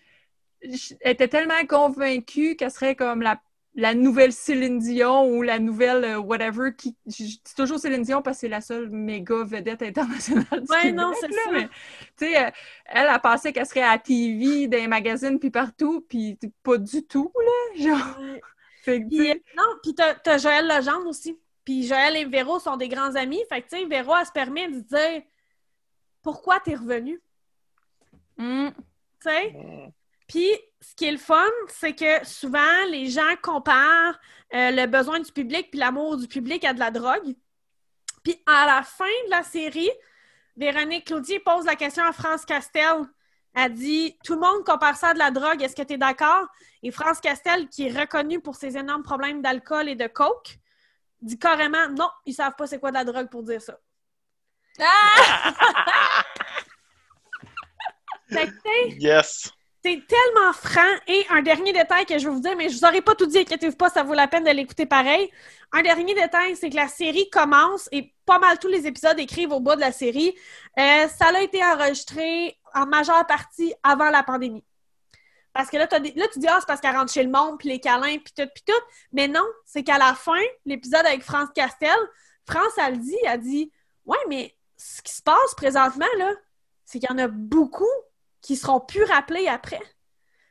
elle 0.62 1.12
était 1.12 1.28
tellement 1.28 1.66
convaincue 1.68 2.56
qu'elle 2.56 2.70
serait 2.70 2.96
comme 2.96 3.20
la 3.20 3.40
la 3.74 3.94
nouvelle 3.94 4.32
Céline 4.32 4.78
Dion 4.78 5.28
ou 5.28 5.42
la 5.42 5.58
nouvelle 5.58 6.04
euh, 6.04 6.18
whatever 6.18 6.70
qui 6.76 6.96
je 7.06 7.24
dis 7.24 7.54
toujours 7.56 7.78
Céline 7.78 8.02
Dion 8.02 8.22
parce 8.22 8.37
que 8.37 8.40
c'est 8.42 8.48
la 8.48 8.60
seule 8.60 8.88
méga 8.90 9.42
vedette 9.44 9.82
internationale 9.82 10.46
du 10.64 10.66
Ouais, 10.68 10.92
Québec, 10.92 10.94
non, 10.94 11.12
c'est 11.20 11.28
là, 11.28 11.42
ça. 11.44 11.50
mais, 11.52 11.68
tu 12.16 12.26
sais 12.26 12.46
euh, 12.46 12.50
elle 12.87 13.08
a 13.08 13.18
pensé 13.18 13.52
qu'elle 13.52 13.66
serait 13.66 13.82
à 13.82 13.98
TV 13.98 14.68
dans 14.68 14.78
les 14.78 14.87
magazines 14.88 15.38
puis 15.40 15.50
partout 15.50 16.02
puis 16.08 16.38
pas 16.62 16.78
du 16.78 17.04
tout 17.06 17.32
là 17.37 17.82
genre 17.82 18.18
fait 18.82 19.02
que, 19.02 19.08
Puis, 19.08 19.18
sais, 19.18 19.42
non, 19.56 19.64
puis 19.82 19.94
t'as, 19.94 20.14
t'as 20.14 20.38
Joël 20.38 20.66
Legendre 20.68 21.06
aussi. 21.08 21.38
Puis 21.64 21.87
Joël 21.87 22.16
et 22.16 22.26
Véro 22.26 22.58
sont 22.58 22.76
des 22.76 22.88
grands 22.88 23.14
amis. 23.14 23.40
Fait 23.48 23.62
que, 23.62 23.68
tu 23.70 23.78
sais, 23.78 23.87
Véro, 23.87 24.14
elle 24.18 24.26
se 24.26 24.32
permet 24.32 24.68
de 24.68 24.80
dire 24.80 25.22
pourquoi 26.22 26.60
t'es 26.60 26.74
revenu. 26.74 27.20
hmm, 28.37 28.68
Tu 29.20 29.28
sais? 29.30 29.52
Mm. 29.52 29.90
Puis, 30.26 30.50
ce 30.80 30.94
qui 30.94 31.06
est 31.06 31.12
le 31.12 31.18
fun, 31.18 31.50
c'est 31.68 31.94
que 31.94 32.26
souvent, 32.26 32.84
les 32.90 33.08
gens 33.10 33.34
comparent 33.42 34.18
euh, 34.54 34.70
le 34.70 34.87
besoin 34.87 35.20
du 35.20 35.32
public 35.32 35.70
puis 35.70 35.80
l'amour 35.80 36.16
du 36.16 36.28
public 36.28 36.64
à 36.64 36.72
de 36.72 36.78
la 36.78 36.90
drogue. 36.90 37.34
Puis, 38.22 38.42
à 38.46 38.66
la 38.66 38.82
fin 38.82 39.04
de 39.26 39.30
la 39.30 39.42
série, 39.42 39.90
Véronique 40.56 41.06
Cloutier 41.06 41.40
pose 41.40 41.64
la 41.66 41.76
question 41.76 42.04
à 42.04 42.12
France 42.12 42.44
Castel. 42.44 43.04
Elle 43.54 43.74
dit 43.74 44.16
Tout 44.24 44.34
le 44.34 44.40
monde 44.40 44.64
compare 44.64 44.96
ça 44.96 45.10
à 45.10 45.14
de 45.14 45.18
la 45.18 45.30
drogue, 45.30 45.62
est-ce 45.62 45.76
que 45.76 45.82
tu 45.82 45.94
es 45.94 45.98
d'accord 45.98 46.46
Et 46.82 46.90
France 46.90 47.20
Castel, 47.20 47.68
qui 47.68 47.87
est 47.87 47.98
reconnue 47.98 48.40
pour 48.40 48.56
ses 48.56 48.76
énormes 48.76 49.02
problèmes 49.02 49.42
d'alcool 49.42 49.88
et 49.88 49.94
de 49.94 50.06
coke, 50.06 50.58
dit 51.20 51.38
carrément 51.38 51.88
Non, 51.90 52.10
ils 52.26 52.34
savent 52.34 52.56
pas 52.56 52.66
c'est 52.66 52.80
quoi 52.80 52.90
de 52.90 52.96
la 52.96 53.04
drogue 53.04 53.28
pour 53.28 53.42
dire 53.42 53.62
ça. 53.62 53.78
Sais, 58.30 58.52
Yes. 58.98 59.52
C'est 59.84 60.02
tellement 60.06 60.52
franc. 60.54 60.80
Et 61.06 61.26
un 61.28 61.42
dernier 61.42 61.72
détail 61.72 62.06
que 62.06 62.18
je 62.18 62.26
vais 62.26 62.34
vous 62.34 62.40
dire, 62.40 62.56
mais 62.56 62.70
je 62.70 62.78
vous 62.78 62.84
aurais 62.84 63.02
pas 63.02 63.14
tout 63.14 63.26
dit, 63.26 63.38
inquiétez-vous 63.38 63.76
pas, 63.76 63.90
ça 63.90 64.02
vaut 64.02 64.14
la 64.14 64.26
peine 64.26 64.44
de 64.44 64.50
l'écouter 64.50 64.86
pareil. 64.86 65.30
Un 65.72 65.82
dernier 65.82 66.14
détail, 66.14 66.56
c'est 66.56 66.70
que 66.70 66.76
la 66.76 66.88
série 66.88 67.28
commence 67.28 67.88
et 67.92 68.14
pas 68.24 68.38
mal 68.38 68.58
tous 68.58 68.68
les 68.68 68.86
épisodes 68.86 69.18
écrivent 69.18 69.52
au 69.52 69.60
bas 69.60 69.76
de 69.76 69.82
la 69.82 69.92
série. 69.92 70.34
Euh, 70.78 71.08
ça 71.08 71.26
a 71.34 71.40
été 71.42 71.62
enregistré 71.62 72.58
en 72.72 72.86
majeure 72.86 73.26
partie 73.26 73.74
avant 73.82 74.08
la 74.08 74.22
pandémie. 74.22 74.64
Parce 75.52 75.68
que 75.68 75.76
là, 75.76 75.86
là 75.90 76.28
tu 76.32 76.38
dis, 76.38 76.48
ah, 76.48 76.56
c'est 76.60 76.66
parce 76.66 76.80
qu'elle 76.80 76.96
rentre 76.96 77.12
chez 77.12 77.22
le 77.22 77.30
monde, 77.30 77.58
puis 77.58 77.68
les 77.68 77.78
câlins, 77.78 78.18
puis 78.18 78.32
tout, 78.34 78.48
puis 78.54 78.64
tout. 78.66 78.82
Mais 79.12 79.28
non, 79.28 79.44
c'est 79.66 79.82
qu'à 79.82 79.98
la 79.98 80.14
fin, 80.14 80.40
l'épisode 80.64 81.04
avec 81.04 81.22
France 81.22 81.50
Castel, 81.54 81.94
France, 82.48 82.72
elle 82.78 82.98
dit, 82.98 83.18
elle 83.24 83.40
dit, 83.40 83.70
ouais, 84.06 84.18
mais 84.28 84.56
ce 84.78 85.02
qui 85.02 85.12
se 85.12 85.22
passe 85.22 85.54
présentement, 85.56 86.06
là, 86.16 86.32
c'est 86.86 86.98
qu'il 86.98 87.10
y 87.10 87.12
en 87.12 87.18
a 87.18 87.28
beaucoup 87.28 87.84
qui 88.44 88.57
seront 88.57 88.78
plus 88.78 89.04
rappelés 89.04 89.48
après. 89.48 89.80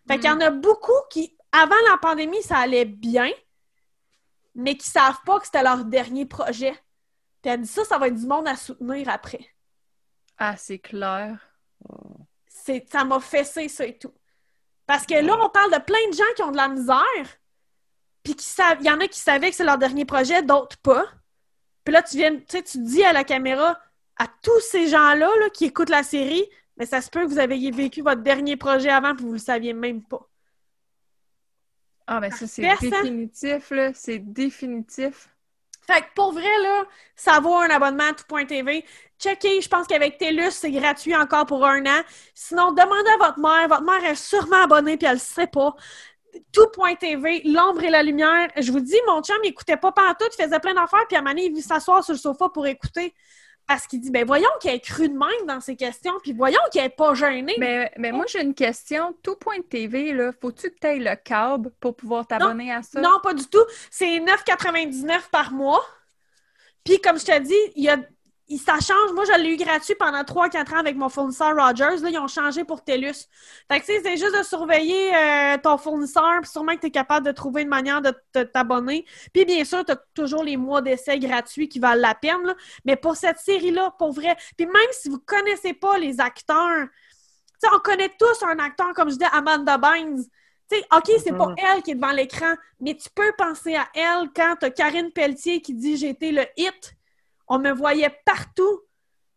Fait 0.08 0.16
qu'il 0.18 0.26
y 0.26 0.34
en 0.34 0.42
a 0.42 0.50
beaucoup 0.50 0.92
qui, 1.12 1.38
avant 1.52 1.76
la 1.90 1.98
pandémie, 1.98 2.42
ça 2.42 2.58
allait 2.58 2.86
bien, 2.86 3.30
mais 4.56 4.76
qui 4.76 4.90
savent 4.90 5.22
pas 5.26 5.40
que 5.40 5.46
c'était 5.46 5.62
leur 5.62 5.86
dernier 5.86 6.26
projet. 6.26 6.74
Puis 7.42 7.52
elle 7.52 7.62
dit 7.62 7.68
ça, 7.68 7.86
ça 7.86 8.00
va 8.00 8.08
être 8.08 8.16
du 8.16 8.26
monde 8.26 8.48
à 8.48 8.56
soutenir 8.56 9.08
après. 9.10 9.48
ah 10.40 10.58
c'est 10.58 10.80
clair 10.80 11.38
C'est, 12.48 12.84
ça 12.92 13.06
m'a 13.06 13.20
fessé, 13.20 13.70
ça 13.70 13.86
et 13.86 13.98
tout. 13.98 14.14
Parce 14.88 15.06
que 15.06 15.14
là, 15.14 15.38
on 15.40 15.50
parle 15.50 15.72
de 15.72 15.80
plein 15.80 16.10
de 16.10 16.16
gens 16.16 16.34
qui 16.36 16.42
ont 16.42 16.52
de 16.52 16.58
la 16.58 16.70
misère, 16.70 17.38
puis 18.24 18.36
qui 18.36 18.46
savent, 18.46 18.80
il 18.80 18.88
y 18.88 18.90
en 18.90 19.00
a 19.00 19.08
qui 19.08 19.20
savaient 19.20 19.52
que 19.52 19.56
c'est 19.56 19.64
leur 19.64 19.78
dernier 19.78 20.06
projet, 20.06 20.42
d'autres 20.42 20.78
pas. 20.78 21.06
Puis 21.84 21.94
là, 21.94 22.02
tu 22.02 22.18
viens, 22.18 22.36
tu 22.36 22.44
sais, 22.48 22.64
tu 22.64 22.80
dis 22.80 23.04
à 23.04 23.14
la 23.14 23.24
caméra, 23.24 23.80
à 24.18 24.28
tous 24.42 24.60
ces 24.62 24.88
gens-là 24.88 25.30
là, 25.40 25.50
qui 25.52 25.66
écoutent 25.66 25.90
la 25.90 26.04
série, 26.04 26.50
mais 26.78 26.86
ça 26.86 27.02
se 27.02 27.10
peut 27.10 27.22
que 27.22 27.28
vous 27.28 27.40
ayez 27.40 27.72
vécu 27.72 28.02
votre 28.02 28.22
dernier 28.22 28.58
projet 28.58 28.90
avant, 28.90 29.16
puis 29.16 29.26
vous 29.26 29.34
le 29.34 29.40
saviez 29.40 29.74
même 29.74 30.04
pas. 30.04 30.28
ah 32.08 32.20
ben 32.20 32.32
ça 32.32 32.48
c'est 32.48 32.68
définitif 32.82 33.72
là 33.72 33.92
c'est 33.94 34.20
définitif 34.20 35.30
Fait 35.86 36.02
que 36.02 36.08
pour 36.16 36.32
vrai, 36.32 36.58
là, 36.64 36.86
ça 37.16 37.40
vaut 37.42 37.56
un 37.56 37.70
abonnement 37.70 38.06
à 38.10 38.14
tout.tv. 38.14 38.86
Checkez, 39.20 39.62
je 39.62 39.68
pense 39.70 39.86
qu'avec 39.88 40.18
TELUS, 40.18 40.52
c'est 40.52 40.72
gratuit 40.72 41.16
encore 41.16 41.46
pour 41.46 41.66
un 41.66 41.86
an. 41.86 42.02
Sinon, 42.34 42.72
demandez 42.72 43.10
à 43.12 43.18
votre 43.28 43.40
mère. 43.40 43.68
Votre 43.68 43.84
mère 43.84 44.04
est 44.06 44.16
sûrement 44.16 44.64
abonnée 44.64 44.98
puis 44.98 45.08
elle 45.08 45.16
le 45.16 45.20
sait 45.20 45.48
pas. 45.48 45.76
Tout.tv, 46.54 47.42
l'ombre 47.46 47.84
et 47.84 47.90
la 47.90 48.02
lumière. 48.02 48.50
Je 48.58 48.72
vous 48.72 48.80
dis, 48.80 48.96
mon 49.08 49.22
chum, 49.22 49.38
il 49.44 49.50
écoutait 49.50 49.78
pas 49.78 49.92
partout, 49.92 50.26
il 50.32 50.44
faisait 50.44 50.60
plein 50.60 50.74
d'affaires, 50.74 51.06
puis 51.08 51.18
à 51.18 51.20
un 51.20 51.22
moment 51.22 51.36
donné, 51.36 51.48
il 51.48 51.54
vit 51.54 51.62
s'asseoir 51.62 52.04
sur 52.04 52.14
le 52.14 52.20
sofa 52.20 52.50
pour 52.50 52.66
écouter. 52.66 53.14
Parce 53.68 53.88
qu'il 53.88 54.02
dit, 54.02 54.12
ben 54.12 54.26
voyons 54.26 54.50
qu'il 54.62 54.72
est 54.72 54.80
cru 54.80 55.08
de 55.08 55.18
même 55.18 55.48
dans 55.48 55.62
ses 55.62 55.76
questions, 55.76 56.14
puis 56.22 56.34
voyons 56.34 56.60
qu'il 56.72 56.82
est 56.82 56.90
pas 56.90 57.14
gêné. 57.14 57.56
mais, 57.58 57.92
mais 57.98 58.12
moi 58.12 58.26
j'ai 58.28 58.42
une 58.42 58.54
question 58.54 59.16
tout.tv 59.24 60.14
là 60.14 60.32
faut-tu 60.40 60.70
que 60.70 60.76
tu 60.80 60.88
aies 60.88 61.00
le 61.00 61.16
câble 61.16 61.72
pour 61.80 61.96
pouvoir 61.96 62.28
t'abonner 62.28 62.74
à 62.74 62.84
ça? 62.84 63.00
Non, 63.00 63.20
pas 63.22 63.34
du 63.34 63.48
tout. 63.48 63.64
C'est 63.90 64.20
9,99 64.20 65.30
par 65.32 65.52
mois. 65.52 65.84
Puis, 66.84 67.00
comme 67.00 67.18
je 67.18 67.26
te 67.26 67.40
dis, 67.40 67.54
il 67.76 67.84
y 67.84 67.90
a, 67.90 67.98
ça 68.58 68.74
change. 68.80 69.14
Moi, 69.14 69.24
je 69.26 69.40
l'ai 69.42 69.50
eu 69.54 69.58
gratuit 69.58 69.96
pendant 69.96 70.24
3-4 70.24 70.74
ans 70.74 70.78
avec 70.80 70.96
mon 70.96 71.10
fournisseur 71.10 71.56
Rogers. 71.56 72.02
Là, 72.02 72.10
ils 72.10 72.20
ont 72.20 72.28
changé 72.28 72.64
pour 72.64 72.84
TELUS. 72.84 73.28
Fait 73.72 73.80
que, 73.80 73.86
tu 73.86 73.94
sais, 73.94 74.02
c'est 74.04 74.18
juste 74.18 74.38
de 74.38 74.44
surveiller 74.44 75.16
euh, 75.16 75.58
ton 75.64 75.78
fournisseur. 75.78 76.40
Puis, 76.42 76.52
sûrement 76.52 76.76
que 76.76 76.82
tu 76.82 76.88
es 76.88 76.92
capable 76.92 77.26
de 77.26 77.32
trouver 77.32 77.62
une 77.64 77.70
manière 77.70 78.02
de 78.02 78.14
t'abonner. 78.44 79.06
Puis, 79.34 79.46
bien 79.46 79.64
sûr, 79.64 79.84
tu 79.86 79.94
as 79.94 79.98
toujours 80.14 80.44
les 80.44 80.58
mois 80.58 80.82
d'essai 80.82 81.18
gratuits 81.20 81.70
qui 81.70 81.80
valent 81.80 82.02
la 82.02 82.16
peine. 82.16 82.44
là. 82.44 82.54
Mais 82.86 82.96
pour 82.96 83.16
cette 83.16 83.40
série-là, 83.40 83.96
pour 83.98 84.12
vrai, 84.14 84.36
puis 84.58 84.66
même 84.68 84.92
si 84.92 85.10
vous 85.10 85.20
connaissez 85.20 85.74
pas 85.74 85.98
les 85.98 86.20
acteurs, 86.20 86.88
tu 86.88 87.70
sais, 87.70 87.74
on 87.74 87.80
connaît 87.80 88.12
tous 88.20 88.44
un 88.46 88.60
acteur, 88.60 88.94
comme 88.94 89.10
je 89.10 89.16
dis, 89.16 89.26
Amanda 89.32 89.78
Bynes. 89.78 90.24
Tu 90.70 90.78
sais, 90.78 90.86
OK, 90.96 91.12
c'est 91.24 91.38
pas 91.38 91.48
Mhm. 91.48 91.56
elle 91.58 91.82
qui 91.84 91.92
est 91.92 91.96
devant 91.96 92.12
l'écran, 92.12 92.54
mais 92.80 92.96
tu 92.96 93.10
peux 93.14 93.32
penser 93.38 93.76
à 93.76 93.88
elle 93.94 94.30
quand 94.36 94.56
t'as 94.60 94.70
Karine 94.70 95.12
Pelletier 95.12 95.62
qui 95.62 95.74
dit 95.74 95.98
J'ai 95.98 96.10
été 96.10 96.32
le 96.32 96.44
hit. 96.58 96.96
On 97.48 97.60
me 97.60 97.72
voyait 97.72 98.16
partout. 98.26 98.82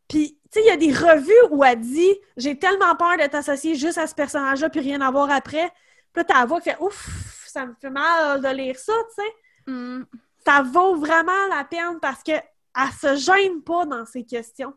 Puis, 0.08 0.38
tu 0.52 0.60
sais, 0.60 0.64
il 0.64 0.68
y 0.68 0.70
a 0.70 0.76
des 0.76 0.92
revues 0.92 1.50
où 1.50 1.64
elle 1.64 1.80
dit 1.80 2.16
J'ai 2.36 2.58
tellement 2.58 2.94
peur 2.96 3.16
d'être 3.16 3.34
associée 3.34 3.74
juste 3.74 3.98
à 3.98 4.06
ce 4.06 4.14
personnage-là 4.14 4.70
puis 4.70 4.80
rien 4.80 5.00
à 5.00 5.10
voir 5.10 5.30
après. 5.30 5.70
Puis 6.12 6.24
là, 6.28 6.40
la 6.40 6.46
voix 6.46 6.60
qui 6.60 6.70
fait 6.70 6.80
Ouf, 6.80 7.44
ça 7.46 7.66
me 7.66 7.74
fait 7.80 7.90
mal 7.90 8.40
de 8.40 8.48
lire 8.48 8.78
ça, 8.78 8.92
tu 9.08 9.22
sais. 9.22 9.34
Hmm. 9.66 10.04
Ça 10.44 10.62
vaut 10.62 10.96
vraiment 10.96 11.46
la 11.50 11.64
peine 11.64 11.98
parce 12.00 12.22
que 12.22 12.32
elle 12.32 12.92
se 13.00 13.16
gêne 13.16 13.62
pas 13.62 13.86
dans 13.86 14.04
ses 14.04 14.24
questions. 14.24 14.74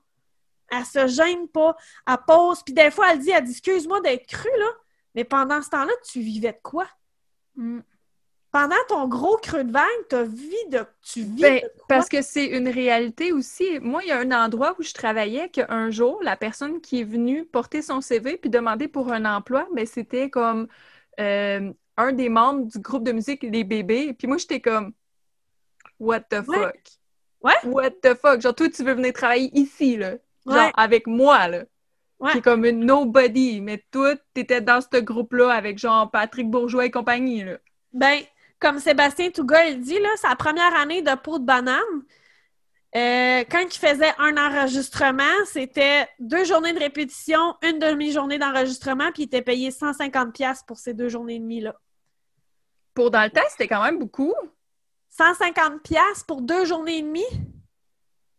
Elle 0.72 0.86
se 0.86 1.08
gêne 1.08 1.48
pas. 1.48 1.76
Elle 2.08 2.18
pose. 2.26 2.64
Puis 2.64 2.74
des 2.74 2.92
fois, 2.92 3.12
elle 3.12 3.20
dit, 3.20 3.32
elle 3.32 3.44
dit, 3.44 3.52
excuse-moi 3.52 4.02
d'être 4.02 4.26
crue, 4.28 4.58
là. 4.58 4.72
Mais 5.16 5.24
pendant 5.24 5.62
ce 5.62 5.70
temps-là, 5.70 5.92
tu 6.10 6.22
vivais 6.22 6.54
de 6.54 6.60
quoi? 6.64 6.88
Hmm. 7.56 7.82
Pendant 8.52 8.76
ton 8.88 9.08
gros 9.08 9.38
creux 9.38 9.64
de 9.64 9.72
vague, 9.72 10.28
vis 10.28 10.70
de, 10.70 10.86
tu 11.04 11.22
vis 11.22 11.42
Ben, 11.42 11.56
de 11.62 11.72
parce 11.88 12.10
que 12.10 12.22
c'est 12.22 12.46
une 12.46 12.68
réalité 12.68 13.32
aussi. 13.32 13.80
Moi, 13.80 14.02
il 14.04 14.10
y 14.10 14.12
a 14.12 14.20
un 14.20 14.32
endroit 14.32 14.76
où 14.80 14.84
je 14.84 14.94
travaillais 14.94 15.50
qu'un 15.50 15.92
jour, 15.92 16.20
la 16.24 16.36
personne 16.36 16.82
qui 16.82 17.02
est 17.02 17.04
venue 17.04 17.46
porter 17.46 17.82
son 17.82 18.02
CV 18.02 18.38
puis 18.38 18.50
demander 18.50 18.88
pour 18.88 19.12
un 19.12 19.26
emploi, 19.26 19.68
ben, 19.76 19.86
c'était 19.86 20.30
comme 20.30 20.68
euh, 21.20 21.72
un 21.98 22.12
des 22.14 22.30
membres 22.30 22.66
du 22.66 22.80
groupe 22.80 23.04
de 23.04 23.12
musique 23.12 23.44
Les 23.44 23.64
Bébés. 23.64 24.14
Puis 24.14 24.28
moi, 24.28 24.38
j'étais 24.38 24.62
comme 24.62 24.94
What 26.00 26.22
the 26.30 26.48
Ouais. 26.48 26.58
fuck? 26.58 26.76
Ouais. 27.42 27.54
What 27.66 27.92
the 28.02 28.16
fuck? 28.16 28.42
Genre, 28.42 28.56
toi, 28.56 28.70
tu 28.70 28.84
veux 28.84 28.94
venir 28.94 29.14
travailler 29.14 29.50
ici, 29.58 29.98
là. 29.98 30.12
Genre, 30.46 30.56
Ouais. 30.56 30.72
avec 30.76 31.08
moi, 31.08 31.48
là. 31.48 31.64
Ouais. 32.20 32.32
Qui 32.32 32.38
est 32.40 32.42
comme 32.42 32.66
une 32.66 32.86
nobody. 32.86 33.62
Mais 33.62 33.84
toi, 33.92 34.16
t'étais 34.34 34.62
dans 34.62 34.82
ce 34.82 35.00
groupe-là 35.00 35.52
avec 35.52 35.78
genre 35.78 36.10
Patrick 36.12 36.50
Bourgeois 36.50 36.86
et 36.86 36.92
compagnie, 36.92 37.44
là. 37.44 37.58
Ben, 37.94 38.20
comme 38.60 38.80
Sébastien 38.80 39.32
Touga 39.32 39.66
il 39.66 39.80
dit, 39.80 40.00
là, 40.00 40.10
sa 40.18 40.36
première 40.36 40.76
année 40.76 41.02
de 41.02 41.16
peau 41.16 41.40
de 41.40 41.46
banane, 41.46 42.04
euh, 42.96 43.44
quand 43.50 43.62
il 43.62 43.78
faisait 43.78 44.14
un 44.18 44.36
enregistrement, 44.38 45.24
c'était 45.46 46.08
deux 46.20 46.44
journées 46.44 46.74
de 46.74 46.80
répétition, 46.80 47.56
une 47.62 47.78
demi-journée 47.78 48.40
d'enregistrement, 48.40 49.12
puis 49.12 49.24
il 49.24 49.26
était 49.26 49.44
payé 49.44 49.70
150$ 49.70 50.32
piastres 50.32 50.66
pour 50.66 50.78
ces 50.78 50.94
deux 50.94 51.08
journées 51.08 51.36
et 51.36 51.40
demie-là. 51.40 51.76
Pour 52.96 53.12
dans 53.12 53.24
le 53.24 53.30
temps, 53.30 53.48
c'était 53.50 53.68
quand 53.68 53.84
même 53.84 54.00
beaucoup. 54.00 54.34
150$ 55.18 55.82
piastres 55.82 56.26
pour 56.26 56.42
deux 56.42 56.66
journées 56.66 56.98
et 56.98 57.02
demie? 57.02 57.30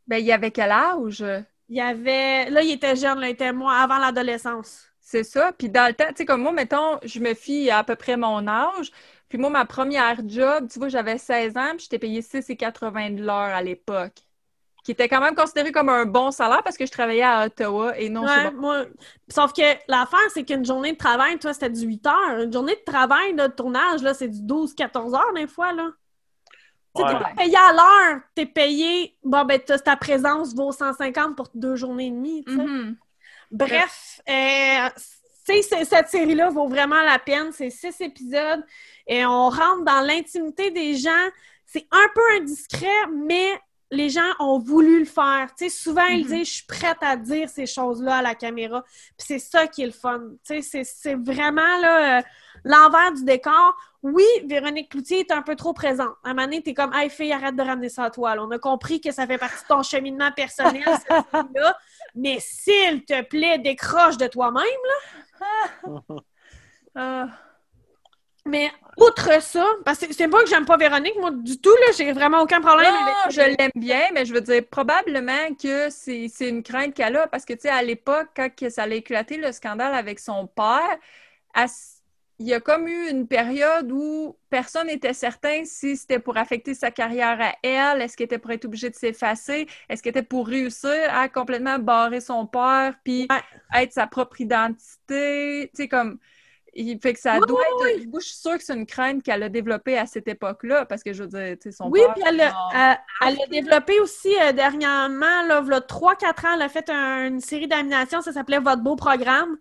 Ben, 0.09 0.16
il 0.16 0.26
y 0.26 0.33
avait 0.33 0.50
quel 0.50 0.72
âge? 0.72 1.24
Il 1.68 1.76
y 1.76 1.80
avait... 1.80 2.50
Là, 2.50 2.62
il 2.62 2.72
était 2.72 2.96
jeune, 2.96 3.20
là, 3.20 3.28
il 3.28 3.33
était 3.33 3.52
moi, 3.52 3.74
avant 3.76 3.98
l'adolescence. 3.98 4.90
C'est 5.00 5.24
ça. 5.24 5.52
Puis 5.52 5.68
dans 5.68 5.87
le 5.87 5.94
temps, 5.94 6.09
tu 6.09 6.16
sais, 6.18 6.24
comme 6.24 6.42
moi, 6.42 6.52
mettons, 6.52 6.98
je 7.04 7.20
me 7.20 7.35
fie 7.35 7.70
à 7.70 7.78
à 7.78 7.85
peu 7.85 7.94
près 7.94 8.16
mon 8.16 8.46
âge. 8.48 8.90
Puis 9.30 9.38
moi, 9.38 9.48
ma 9.48 9.64
première 9.64 10.20
job, 10.28 10.68
tu 10.70 10.78
vois, 10.78 10.88
j'avais 10.88 11.16
16 11.16 11.56
ans, 11.56 11.70
puis 11.70 11.84
j'étais 11.84 11.98
payée 12.00 12.20
6,80 12.20 13.14
de 13.16 13.22
l'heure 13.22 13.36
à 13.36 13.62
l'époque. 13.62 14.16
Qui 14.82 14.92
était 14.92 15.08
quand 15.08 15.20
même 15.20 15.34
considéré 15.34 15.72
comme 15.72 15.88
un 15.90 16.04
bon 16.06 16.30
salaire 16.30 16.62
parce 16.64 16.76
que 16.76 16.84
je 16.86 16.90
travaillais 16.90 17.22
à 17.22 17.44
Ottawa 17.46 17.96
et 17.98 18.08
non 18.08 18.24
Ouais, 18.24 18.44
chez 18.44 18.50
moi... 18.50 18.86
Sauf 19.28 19.52
que 19.52 19.62
l'affaire, 19.88 20.18
c'est 20.34 20.42
qu'une 20.44 20.64
journée 20.64 20.92
de 20.92 20.96
travail, 20.96 21.38
toi, 21.38 21.52
c'était 21.52 21.70
du 21.70 21.82
8 21.86 22.06
heures. 22.06 22.40
Une 22.42 22.52
journée 22.52 22.74
de 22.74 22.90
travail, 22.90 23.34
là, 23.36 23.48
de 23.48 23.52
tournage, 23.52 24.02
là, 24.02 24.14
c'est 24.14 24.28
du 24.28 24.40
12-14 24.40 25.14
heures, 25.14 25.32
des 25.34 25.46
fois, 25.46 25.72
là. 25.74 25.90
Tu 26.96 27.02
sais, 27.02 27.08
Ouais. 27.08 27.14
t'es 27.14 27.22
pas 27.22 27.34
payé 27.36 27.56
à 27.56 27.72
l'heure, 27.72 28.20
t'es 28.34 28.46
payé, 28.46 29.16
bon, 29.22 29.44
ben, 29.44 29.60
t'as- 29.64 29.78
ta 29.78 29.96
présence 29.96 30.54
vaut 30.56 30.72
150 30.72 31.36
pour 31.36 31.50
deux 31.54 31.76
journées 31.76 32.06
et 32.06 32.10
demie, 32.10 32.42
tu 32.44 32.56
sais. 32.56 32.58
Mhm. 32.64 32.96
Bref, 33.52 34.20
euh, 34.28 34.88
cette 35.62 36.08
série-là 36.08 36.50
vaut 36.50 36.68
vraiment 36.68 37.02
la 37.02 37.18
peine. 37.18 37.52
C'est 37.52 37.70
six 37.70 38.00
épisodes 38.00 38.64
et 39.06 39.24
on 39.24 39.48
rentre 39.48 39.84
dans 39.84 40.00
l'intimité 40.06 40.70
des 40.70 40.96
gens. 40.96 41.28
C'est 41.66 41.86
un 41.90 42.06
peu 42.14 42.22
indiscret, 42.40 43.06
mais 43.12 43.58
les 43.90 44.09
gens 44.09 44.20
ont 44.38 44.59
voulu 44.59 45.00
le 45.00 45.05
faire. 45.05 45.48
Tu 45.59 45.68
sais, 45.68 45.70
souvent, 45.70 46.05
ils 46.07 46.24
Mhm. 46.24 46.33
disent 46.37 46.48
«Je 46.50 46.55
suis 46.55 46.66
prête 46.66 46.98
à 47.03 47.16
dire 47.16 47.48
ces 47.48 47.66
choses-là 47.66 48.16
à 48.18 48.22
la 48.22 48.35
caméra.» 48.37 48.83
Puis 49.18 49.26
c'est 49.26 49.38
ça 49.40 49.66
qui 49.66 49.83
est 49.83 49.87
le 49.87 49.92
fun. 49.92 50.20
Tu 50.46 50.55
sais, 50.55 50.62
c'est- 50.62 50.85
c'est 50.85 51.14
vraiment 51.16 51.79
là, 51.81 52.18
euh, 52.18 52.22
l'envers 52.64 53.12
du 53.12 53.24
décor. 53.24 53.76
Oui, 54.03 54.24
Véronique 54.46 54.90
Cloutier 54.92 55.20
est 55.20 55.33
un 55.33 55.42
peu 55.42 55.57
trop 55.57 55.72
présente. 55.72 56.14
À 56.24 56.29
un 56.31 56.35
moment 56.35 56.44
donné, 56.46 56.62
t'es 56.62 56.72
comme 56.72 56.92
«Hey, 56.94 57.11
fille, 57.11 57.33
arrête 57.33 57.57
de 57.57 57.62
ramener 57.62 57.88
ça 57.88 58.05
à 58.05 58.11
toi. 58.11 58.37
là. 58.37 58.44
On 58.44 58.50
a 58.53 58.59
compris 58.59 59.00
que 59.00 59.11
ça 59.11 59.26
fait 59.26 59.38
partie 59.38 59.62
de 59.62 59.68
ton 59.68 59.83
cheminement 59.83 60.31
personnel, 60.33 60.85
cette 60.85 61.09
série-là. 61.33 61.76
Mais 62.14 62.38
s'il 62.40 63.05
te 63.05 63.22
plaît, 63.22 63.59
décroche 63.59 64.16
de 64.16 64.26
toi-même. 64.29 64.64
Ah. 66.94 67.26
Mais 68.50 68.70
outre 68.96 69.42
ça, 69.42 69.64
parce 69.84 69.98
que 69.98 70.12
c'est 70.12 70.28
pas 70.28 70.42
que 70.42 70.48
j'aime 70.48 70.66
pas 70.66 70.76
Véronique, 70.76 71.14
moi, 71.20 71.30
du 71.30 71.60
tout, 71.60 71.70
là, 71.70 71.92
j'ai 71.96 72.12
vraiment 72.12 72.42
aucun 72.42 72.60
problème 72.60 72.92
Non, 72.92 73.00
avec 73.00 73.34
je 73.34 73.40
l'aime 73.40 73.70
bien, 73.76 74.02
mais 74.12 74.24
je 74.24 74.34
veux 74.34 74.40
dire, 74.40 74.62
probablement 74.68 75.54
que 75.60 75.88
c'est 75.90 76.30
une 76.40 76.62
crainte 76.62 76.94
qu'elle 76.94 77.16
a 77.16 77.26
parce 77.28 77.44
que, 77.44 77.54
tu 77.54 77.60
sais, 77.62 77.68
à 77.70 77.82
l'époque, 77.82 78.28
quand 78.36 78.50
ça 78.68 78.82
a 78.82 78.88
éclaté, 78.88 79.36
le 79.36 79.52
scandale 79.52 79.94
avec 79.94 80.18
son 80.18 80.46
père, 80.46 80.98
elle 81.54 81.68
il 82.40 82.48
y 82.48 82.54
a 82.54 82.60
comme 82.60 82.88
eu 82.88 83.10
une 83.10 83.28
période 83.28 83.92
où 83.92 84.34
personne 84.48 84.86
n'était 84.86 85.12
certain 85.12 85.64
si 85.66 85.94
c'était 85.94 86.18
pour 86.18 86.38
affecter 86.38 86.72
sa 86.72 86.90
carrière 86.90 87.38
à 87.38 87.52
elle, 87.62 88.00
est-ce 88.00 88.16
qu'elle 88.16 88.24
était 88.24 88.38
pour 88.38 88.50
être 88.50 88.64
obligée 88.64 88.88
de 88.88 88.94
s'effacer, 88.94 89.66
est-ce 89.90 90.02
qu'elle 90.02 90.12
était 90.12 90.22
pour 90.22 90.46
réussir 90.48 90.90
à 91.10 91.28
complètement 91.28 91.78
barrer 91.78 92.22
son 92.22 92.46
père 92.46 92.94
puis 93.04 93.28
Ouais. 93.30 93.82
être 93.82 93.92
sa 93.92 94.06
propre 94.06 94.40
identité, 94.40 95.70
tu 95.74 95.82
sais, 95.82 95.88
comme... 95.88 96.18
Il 96.74 96.98
fait 97.00 97.14
que 97.14 97.20
ça 97.20 97.38
Oui, 97.38 97.46
doit 97.48 97.62
être... 97.90 98.00
Je 98.20 98.20
suis 98.26 98.37
sûre 98.37 98.56
que 98.56 98.62
c'est 98.64 98.74
une 98.74 98.87
crainte 98.87 99.22
qu'elle 99.22 99.42
a 99.42 99.48
développée 99.48 99.98
à 99.98 100.06
cette 100.06 100.28
époque-là, 100.28 100.87
parce 100.87 101.02
que, 101.02 101.12
je 101.12 101.22
veux 101.24 101.28
dire, 101.28 101.56
tu 101.61 101.70
sais, 101.70 101.72
son 101.72 101.88
Oui, 101.90 102.00
père... 102.00 102.14
puis 102.14 102.22
elle, 102.26 102.40
a- 102.40 102.50
genre, 102.50 102.72
elle- 102.74 102.98
elle 103.28 103.42
a 103.42 103.46
développé 103.46 103.98
aussi 104.00 104.35
euh, 104.40 104.52
dernièrement, 104.52 105.42
là, 105.48 105.62
il 105.64 105.70
3-4 105.72 106.46
ans, 106.46 106.54
elle 106.54 106.62
a 106.62 106.68
fait 106.68 106.88
un- 106.90 107.26
une 107.26 107.40
série 107.40 107.66
d'animations, 107.68 108.20
ça 108.22 108.33
s'appelait 108.33 108.59
Votre 108.61 108.83
beau 108.83 108.96
programme. 108.96 109.56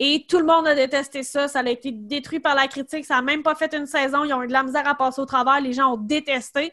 Et 0.00 0.26
tout 0.28 0.38
le 0.38 0.44
monde 0.44 0.66
a 0.66 0.74
détesté 0.74 1.22
ça. 1.22 1.46
Ça 1.46 1.60
a 1.60 1.68
été 1.68 1.92
détruit 1.92 2.40
par 2.40 2.56
la 2.56 2.66
critique. 2.66 3.04
Ça 3.04 3.14
n'a 3.14 3.22
même 3.22 3.44
pas 3.44 3.54
fait 3.54 3.72
une 3.74 3.86
saison. 3.86 4.24
Ils 4.24 4.34
ont 4.34 4.42
eu 4.42 4.48
de 4.48 4.52
la 4.52 4.64
misère 4.64 4.86
à 4.88 4.96
passer 4.96 5.20
au 5.20 5.24
travers. 5.26 5.60
Les 5.60 5.72
gens 5.72 5.92
ont 5.94 5.96
détesté. 5.96 6.72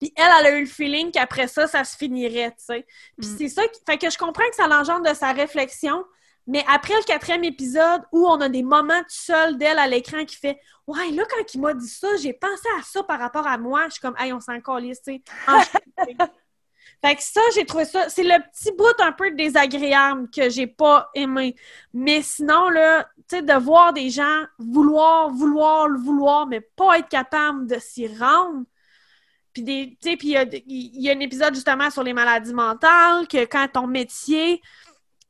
Puis 0.00 0.12
elle, 0.16 0.28
elle 0.40 0.46
a 0.46 0.50
eu 0.58 0.60
le 0.62 0.66
feeling 0.66 1.12
qu'après 1.12 1.46
ça, 1.46 1.68
ça 1.68 1.84
se 1.84 1.96
finirait, 1.96 2.50
tu 2.58 2.64
sais. 2.64 2.84
Puis 3.18 3.28
Mm. 3.28 3.36
c'est 3.38 3.48
ça 3.48 3.62
qui... 3.68 3.80
Fait 3.86 3.98
que 3.98 4.10
je 4.10 4.18
comprends 4.18 4.42
que 4.50 4.56
ça 4.56 4.66
l'engendre 4.66 5.08
de 5.08 5.14
sa 5.14 5.30
réflexion, 5.32 6.04
mais 6.46 6.64
après 6.68 6.94
le 6.94 7.04
quatrième 7.04 7.44
épisode, 7.44 8.02
où 8.12 8.26
on 8.26 8.40
a 8.40 8.48
des 8.48 8.62
moments 8.62 9.00
tout 9.00 9.06
seul 9.08 9.58
d'elle 9.58 9.78
à 9.78 9.86
l'écran 9.86 10.24
qui 10.24 10.36
fait 10.36 10.58
«Ouais, 10.86 11.10
là, 11.10 11.24
quand 11.28 11.54
il 11.54 11.60
m'a 11.60 11.74
dit 11.74 11.88
ça, 11.88 12.08
j'ai 12.16 12.32
pensé 12.32 12.68
à 12.78 12.82
ça 12.82 13.02
par 13.02 13.18
rapport 13.18 13.46
à 13.46 13.58
moi.» 13.58 13.84
Je 13.86 13.92
suis 13.92 14.00
comme 14.00 14.14
«Hey, 14.18 14.32
on 14.32 14.40
s'en 14.40 14.60
calisse, 14.60 15.02
tu 15.02 15.14
sais. 15.14 15.22
Fait 17.04 17.14
que 17.14 17.22
ça, 17.22 17.40
j'ai 17.54 17.66
trouvé 17.66 17.84
ça... 17.84 18.08
C'est 18.08 18.22
le 18.22 18.38
petit 18.50 18.72
bout 18.72 19.00
un 19.00 19.12
peu 19.12 19.30
désagréable 19.32 20.30
que 20.30 20.48
j'ai 20.48 20.66
pas 20.66 21.10
aimé. 21.14 21.56
Mais 21.92 22.22
sinon, 22.22 22.68
là, 22.68 23.06
tu 23.28 23.36
sais, 23.36 23.42
de 23.42 23.52
voir 23.54 23.92
des 23.92 24.08
gens 24.08 24.44
vouloir, 24.58 25.28
vouloir, 25.30 25.88
le 25.88 25.98
vouloir, 25.98 26.46
mais 26.46 26.60
pas 26.60 26.98
être 26.98 27.08
capable 27.08 27.66
de 27.66 27.78
s'y 27.78 28.06
rendre, 28.06 28.64
puis 29.52 29.62
des, 29.62 29.98
tu 30.00 30.10
sais, 30.10 30.16
puis 30.16 30.28
il 30.28 30.32
y 30.32 30.36
a, 30.36 30.44
il 30.44 31.02
y 31.02 31.10
a 31.10 31.12
un 31.12 31.20
épisode 31.20 31.54
justement 31.54 31.90
sur 31.90 32.02
les 32.02 32.12
maladies 32.12 32.54
mentales, 32.54 33.26
que 33.26 33.44
quand 33.46 33.66
ton 33.72 33.86
métier, 33.86 34.62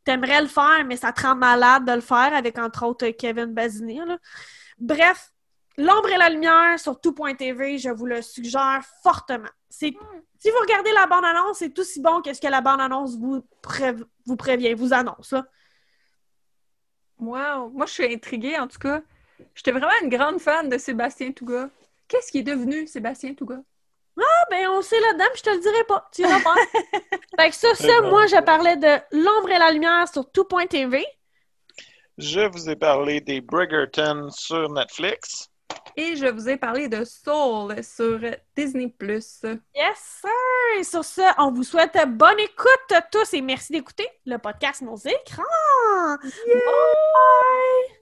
t'aimerais 0.07 0.40
le 0.40 0.49
faire, 0.49 0.85
mais 0.87 0.97
ça 0.97 1.12
te 1.12 1.21
rend 1.21 1.35
malade 1.37 1.85
de 1.85 1.92
le 1.92 2.01
faire, 2.01 2.33
avec 2.35 2.59
entre 2.59 2.87
autres 2.87 3.09
Kevin 3.11 3.47
Bazinier. 3.53 4.05
là. 4.07 4.16
Bref, 4.79 5.31
L'ombre 5.79 6.09
et 6.09 6.16
la 6.16 6.31
lumière 6.31 6.81
sur 6.81 6.99
tout.tv, 6.99 7.77
je 7.77 7.90
vous 7.90 8.07
le 8.07 8.23
suggère 8.23 8.83
fortement. 9.03 9.51
C'est, 9.69 9.92
si 10.38 10.49
vous 10.51 10.57
regardez 10.62 10.90
la 10.92 11.07
bande-annonce, 11.07 11.59
c'est 11.59 11.79
aussi 11.79 12.01
bon 12.01 12.23
que 12.23 12.33
ce 12.33 12.40
que 12.40 12.47
la 12.47 12.62
bande-annonce 12.62 13.19
vous, 13.19 13.42
pré- 13.61 13.95
vous 14.25 14.37
prévient, 14.37 14.73
vous 14.73 14.95
annonce. 14.95 15.33
Là. 15.33 15.45
Wow! 17.19 17.69
Moi, 17.75 17.85
je 17.85 17.92
suis 17.92 18.11
intriguée, 18.11 18.59
en 18.59 18.66
tout 18.66 18.79
cas. 18.79 19.03
J'étais 19.55 19.73
vraiment 19.73 19.92
une 20.03 20.09
grande 20.09 20.40
fan 20.40 20.71
de 20.71 20.79
Sébastien 20.79 21.33
Touga. 21.33 21.69
Qu'est-ce 22.09 22.33
qui 22.33 22.38
est 22.38 22.42
devenu 22.42 22.87
Sébastien 22.87 23.35
Touga? 23.35 23.59
Ah, 24.18 24.44
ben, 24.50 24.68
on 24.68 24.83
sait 24.83 25.00
là-dedans, 25.00 25.26
puis 25.33 25.42
je 25.44 25.50
te 25.50 25.50
le 25.50 25.61
dirai 25.61 25.85
pas. 25.85 26.09
Tu 26.12 26.22
iras 26.22 26.38
voir. 26.38 26.57
fait 27.38 27.50
que 27.50 27.55
sur 27.55 28.02
bon. 28.02 28.09
moi, 28.09 28.26
je 28.26 28.40
parlais 28.42 28.76
de 28.76 28.96
l'ombre 29.12 29.50
et 29.50 29.59
la 29.59 29.70
lumière 29.70 30.09
sur 30.09 30.31
tout.tv. 30.31 31.05
Je 32.18 32.40
vous 32.50 32.70
ai 32.70 32.76
parlé 32.76 33.20
des 33.20 33.40
Bridgerton 33.42 34.31
sur 34.31 34.70
Netflix. 34.70 35.50
Et 35.96 36.16
je 36.16 36.26
vous 36.26 36.48
ai 36.48 36.57
parlé 36.57 36.88
de 36.88 37.05
Soul 37.05 37.83
sur 37.83 38.20
Disney+. 38.57 38.92
Yes, 39.00 40.20
sir! 40.20 40.31
Et 40.79 40.85
sur 40.85 41.05
ça, 41.05 41.35
on 41.38 41.52
vous 41.52 41.64
souhaite 41.64 41.98
bonne 42.07 42.38
écoute 42.38 43.02
tous 43.11 43.35
et 43.35 43.40
merci 43.40 43.72
d'écouter 43.72 44.09
le 44.26 44.37
podcast 44.38 44.83
Nos 44.83 44.96
écrans! 44.96 46.16
Bon 46.46 47.96